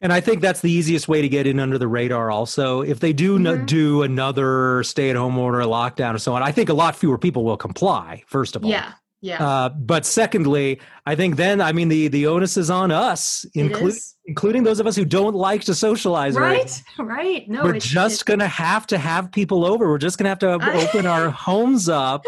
and 0.00 0.12
I 0.12 0.20
think 0.20 0.40
that's 0.40 0.60
the 0.60 0.70
easiest 0.70 1.08
way 1.08 1.22
to 1.22 1.28
get 1.28 1.46
in 1.46 1.58
under 1.58 1.76
the 1.76 1.88
radar. 1.88 2.30
Also, 2.30 2.82
if 2.82 3.00
they 3.00 3.12
do 3.12 3.38
mm-hmm. 3.38 3.64
do 3.64 4.02
another 4.02 4.84
stay-at-home 4.84 5.36
order, 5.36 5.58
lockdown, 5.62 6.14
or 6.14 6.18
so 6.18 6.34
on, 6.34 6.42
I 6.42 6.52
think 6.52 6.68
a 6.68 6.74
lot 6.74 6.94
fewer 6.94 7.18
people 7.18 7.42
will 7.42 7.56
comply. 7.56 8.22
First 8.26 8.54
of 8.54 8.64
all, 8.64 8.70
yeah, 8.70 8.92
yeah. 9.20 9.44
Uh, 9.44 9.68
but 9.70 10.06
secondly, 10.06 10.80
I 11.04 11.16
think 11.16 11.36
then 11.36 11.60
I 11.60 11.72
mean 11.72 11.88
the 11.88 12.08
the 12.08 12.26
onus 12.26 12.56
is 12.56 12.70
on 12.70 12.90
us, 12.90 13.44
including 13.54 13.98
including 14.26 14.62
those 14.62 14.78
of 14.78 14.86
us 14.86 14.94
who 14.94 15.04
don't 15.04 15.34
like 15.34 15.62
to 15.62 15.74
socialize. 15.74 16.34
Right, 16.34 16.82
right. 16.98 17.08
right. 17.08 17.48
No, 17.48 17.64
we're 17.64 17.76
it's, 17.76 17.86
just 17.86 18.26
going 18.26 18.40
to 18.40 18.46
have 18.46 18.86
to 18.88 18.98
have 18.98 19.32
people 19.32 19.64
over. 19.64 19.88
We're 19.88 19.98
just 19.98 20.18
going 20.18 20.24
to 20.24 20.28
have 20.28 20.60
to 20.60 20.70
open 20.86 21.06
our 21.06 21.30
homes 21.30 21.88
up 21.88 22.24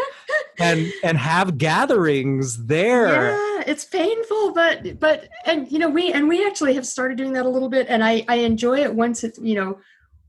and 0.59 0.91
and 1.03 1.17
have 1.17 1.57
gatherings 1.57 2.65
there. 2.65 3.37
Yeah, 3.37 3.63
it's 3.67 3.85
painful, 3.85 4.53
but 4.53 4.99
but 4.99 5.29
and 5.45 5.71
you 5.71 5.79
know 5.79 5.89
we 5.89 6.11
and 6.11 6.27
we 6.27 6.45
actually 6.45 6.73
have 6.73 6.85
started 6.85 7.17
doing 7.17 7.33
that 7.33 7.45
a 7.45 7.49
little 7.49 7.69
bit, 7.69 7.87
and 7.87 8.03
I 8.03 8.25
I 8.27 8.35
enjoy 8.37 8.79
it 8.79 8.93
once 8.93 9.23
it 9.23 9.37
you 9.39 9.55
know 9.55 9.79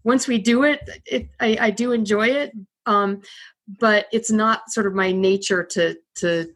once 0.04 0.28
we 0.28 0.38
do 0.38 0.62
it, 0.62 0.80
it 1.06 1.28
I, 1.40 1.56
I 1.60 1.70
do 1.70 1.92
enjoy 1.92 2.28
it. 2.28 2.52
Um, 2.86 3.22
but 3.66 4.06
it's 4.12 4.30
not 4.30 4.70
sort 4.70 4.86
of 4.86 4.94
my 4.94 5.12
nature 5.12 5.64
to 5.64 5.96
to 6.16 6.52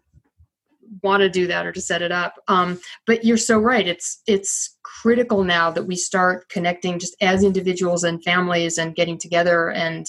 want 1.03 1.21
to 1.21 1.29
do 1.29 1.47
that 1.47 1.67
or 1.67 1.73
to 1.73 1.81
set 1.81 2.03
it 2.03 2.13
up. 2.13 2.35
Um, 2.49 2.81
but 3.07 3.25
you're 3.25 3.37
so 3.37 3.59
right. 3.59 3.87
It's 3.87 4.23
it's 4.27 4.77
critical 4.83 5.45
now 5.45 5.71
that 5.71 5.85
we 5.85 5.97
start 5.97 6.49
connecting 6.49 6.99
just 6.99 7.17
as 7.21 7.45
individuals 7.45 8.05
and 8.05 8.23
families 8.23 8.79
and 8.79 8.95
getting 8.95 9.19
together 9.19 9.71
and 9.71 10.07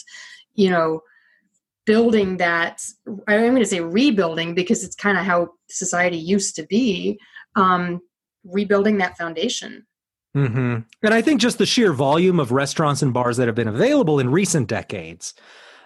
you 0.53 0.69
know 0.69 1.01
building 1.85 2.37
that 2.37 2.81
i'm 3.27 3.51
going 3.51 3.55
to 3.57 3.65
say 3.65 3.79
rebuilding 3.79 4.53
because 4.53 4.83
it's 4.83 4.95
kind 4.95 5.17
of 5.17 5.25
how 5.25 5.49
society 5.69 6.17
used 6.17 6.55
to 6.55 6.63
be 6.67 7.19
um, 7.55 7.99
rebuilding 8.43 8.97
that 8.99 9.17
foundation. 9.17 9.85
Mm-hmm. 10.35 10.79
and 11.03 11.13
i 11.13 11.21
think 11.21 11.41
just 11.41 11.57
the 11.57 11.65
sheer 11.65 11.91
volume 11.91 12.39
of 12.39 12.51
restaurants 12.51 13.01
and 13.01 13.13
bars 13.13 13.37
that 13.37 13.47
have 13.47 13.55
been 13.55 13.67
available 13.67 14.19
in 14.19 14.29
recent 14.29 14.67
decades 14.67 15.33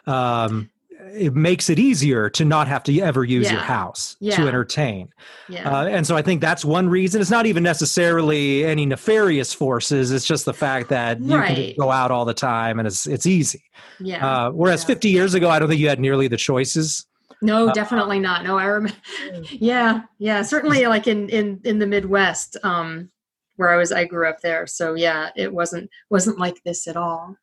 um, 0.05 0.69
it 1.13 1.35
makes 1.35 1.69
it 1.69 1.79
easier 1.79 2.29
to 2.29 2.45
not 2.45 2.67
have 2.67 2.83
to 2.83 2.99
ever 2.99 3.23
use 3.23 3.47
yeah. 3.47 3.53
your 3.53 3.61
house 3.61 4.15
yeah. 4.19 4.35
to 4.35 4.47
entertain. 4.47 5.09
Yeah. 5.49 5.69
Uh, 5.69 5.85
and 5.85 6.05
so 6.05 6.15
I 6.15 6.21
think 6.21 6.41
that's 6.41 6.63
one 6.63 6.89
reason. 6.89 7.21
It's 7.21 7.31
not 7.31 7.45
even 7.45 7.63
necessarily 7.63 8.65
any 8.65 8.85
nefarious 8.85 9.53
forces. 9.53 10.11
It's 10.11 10.25
just 10.25 10.45
the 10.45 10.53
fact 10.53 10.89
that 10.89 11.19
you 11.19 11.41
can 11.41 11.73
go 11.77 11.91
out 11.91 12.11
all 12.11 12.25
the 12.25 12.33
time 12.33 12.79
and 12.79 12.87
it's 12.87 13.07
it's 13.07 13.25
easy. 13.25 13.63
Yeah. 13.99 14.25
Uh, 14.25 14.51
whereas 14.51 14.83
yeah. 14.83 14.87
50 14.87 15.09
years 15.09 15.33
ago, 15.33 15.49
I 15.49 15.59
don't 15.59 15.69
think 15.69 15.81
you 15.81 15.89
had 15.89 15.99
nearly 15.99 16.27
the 16.27 16.37
choices. 16.37 17.05
No, 17.41 17.69
uh, 17.69 17.73
definitely 17.73 18.19
not. 18.19 18.43
No, 18.43 18.57
I 18.57 18.65
remember. 18.65 18.97
yeah, 19.49 20.01
yeah, 20.19 20.41
certainly 20.43 20.85
like 20.87 21.07
in 21.07 21.29
in 21.29 21.59
in 21.63 21.79
the 21.79 21.87
Midwest. 21.87 22.57
Um, 22.63 23.09
where 23.61 23.69
I 23.69 23.77
was 23.77 23.91
I 23.91 24.05
grew 24.05 24.27
up 24.27 24.41
there. 24.41 24.65
So 24.65 24.95
yeah, 24.95 25.29
it 25.35 25.53
wasn't 25.53 25.91
wasn't 26.09 26.39
like 26.39 26.63
this 26.63 26.87
at 26.87 26.97
all. 26.97 27.37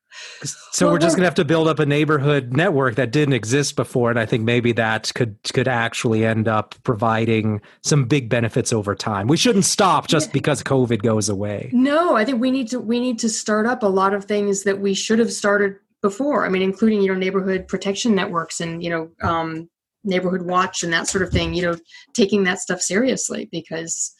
So 0.73 0.87
well, 0.87 0.95
we're 0.95 0.99
just 0.99 1.15
going 1.15 1.23
to 1.23 1.27
have 1.29 1.35
to 1.37 1.45
build 1.45 1.69
up 1.69 1.79
a 1.79 1.87
neighborhood 1.87 2.53
network 2.53 2.97
that 2.97 3.13
didn't 3.13 3.35
exist 3.35 3.77
before 3.77 4.11
and 4.11 4.19
I 4.19 4.27
think 4.27 4.43
maybe 4.43 4.73
that 4.73 5.13
could 5.15 5.37
could 5.55 5.69
actually 5.69 6.27
end 6.27 6.49
up 6.49 6.75
providing 6.83 7.61
some 7.85 8.07
big 8.07 8.29
benefits 8.29 8.73
over 8.73 8.97
time. 8.97 9.29
We 9.29 9.37
shouldn't 9.37 9.65
stop 9.65 10.09
just 10.09 10.31
yeah. 10.31 10.33
because 10.33 10.61
COVID 10.65 11.03
goes 11.03 11.29
away. 11.29 11.71
No, 11.73 12.17
I 12.17 12.25
think 12.25 12.41
we 12.41 12.51
need 12.51 12.67
to 12.69 12.81
we 12.81 12.99
need 12.99 13.21
to 13.21 13.29
start 13.29 13.67
up 13.67 13.85
a 13.85 13.89
lot 13.89 14.13
of 14.13 14.25
things 14.25 14.65
that 14.65 14.81
we 14.81 14.95
should 14.95 15.21
have 15.21 15.33
started 15.33 15.77
before. 16.03 16.45
I 16.45 16.49
mean 16.49 16.63
including 16.63 17.01
you 17.01 17.13
know 17.13 17.19
neighborhood 17.19 17.69
protection 17.69 18.17
networks 18.17 18.61
and 18.61 18.83
you 18.83 18.91
know 18.91 19.11
um, 19.23 19.71
neighborhood 20.03 20.43
watch 20.43 20.83
and 20.83 20.93
that 20.93 21.07
sort 21.07 21.23
of 21.23 21.31
thing, 21.31 21.55
you 21.55 21.63
know, 21.63 21.77
taking 22.15 22.43
that 22.45 22.59
stuff 22.59 22.81
seriously 22.81 23.49
because 23.53 24.15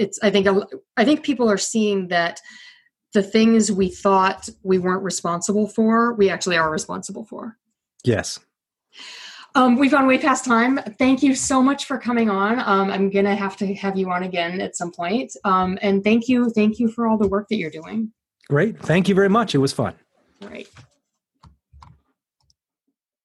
it's 0.00 0.18
i 0.22 0.30
think 0.30 0.48
i 0.96 1.04
think 1.04 1.22
people 1.22 1.50
are 1.50 1.58
seeing 1.58 2.08
that 2.08 2.40
the 3.12 3.22
things 3.22 3.70
we 3.70 3.88
thought 3.88 4.48
we 4.62 4.78
weren't 4.78 5.02
responsible 5.02 5.68
for 5.68 6.14
we 6.14 6.30
actually 6.30 6.56
are 6.56 6.70
responsible 6.70 7.24
for 7.24 7.56
yes 8.04 8.40
um, 9.56 9.76
we've 9.78 9.90
gone 9.90 10.06
way 10.06 10.16
past 10.16 10.44
time. 10.44 10.78
Thank 10.98 11.24
you 11.24 11.34
so 11.34 11.60
much 11.60 11.84
for 11.86 11.98
coming 11.98 12.30
on. 12.30 12.60
Um, 12.60 12.88
I'm 12.90 13.10
gonna 13.10 13.34
have 13.34 13.56
to 13.56 13.74
have 13.74 13.98
you 13.98 14.08
on 14.10 14.22
again 14.22 14.60
at 14.60 14.76
some 14.76 14.92
point. 14.92 15.32
Um, 15.44 15.76
and 15.82 16.04
thank 16.04 16.28
you, 16.28 16.50
thank 16.50 16.78
you 16.78 16.88
for 16.88 17.08
all 17.08 17.18
the 17.18 17.26
work 17.26 17.48
that 17.48 17.56
you're 17.56 17.70
doing. 17.70 18.12
Great. 18.48 18.78
Thank 18.78 19.08
you 19.08 19.14
very 19.14 19.28
much. 19.28 19.54
It 19.54 19.58
was 19.58 19.72
fun. 19.72 19.94
All 20.42 20.48
right. 20.48 20.68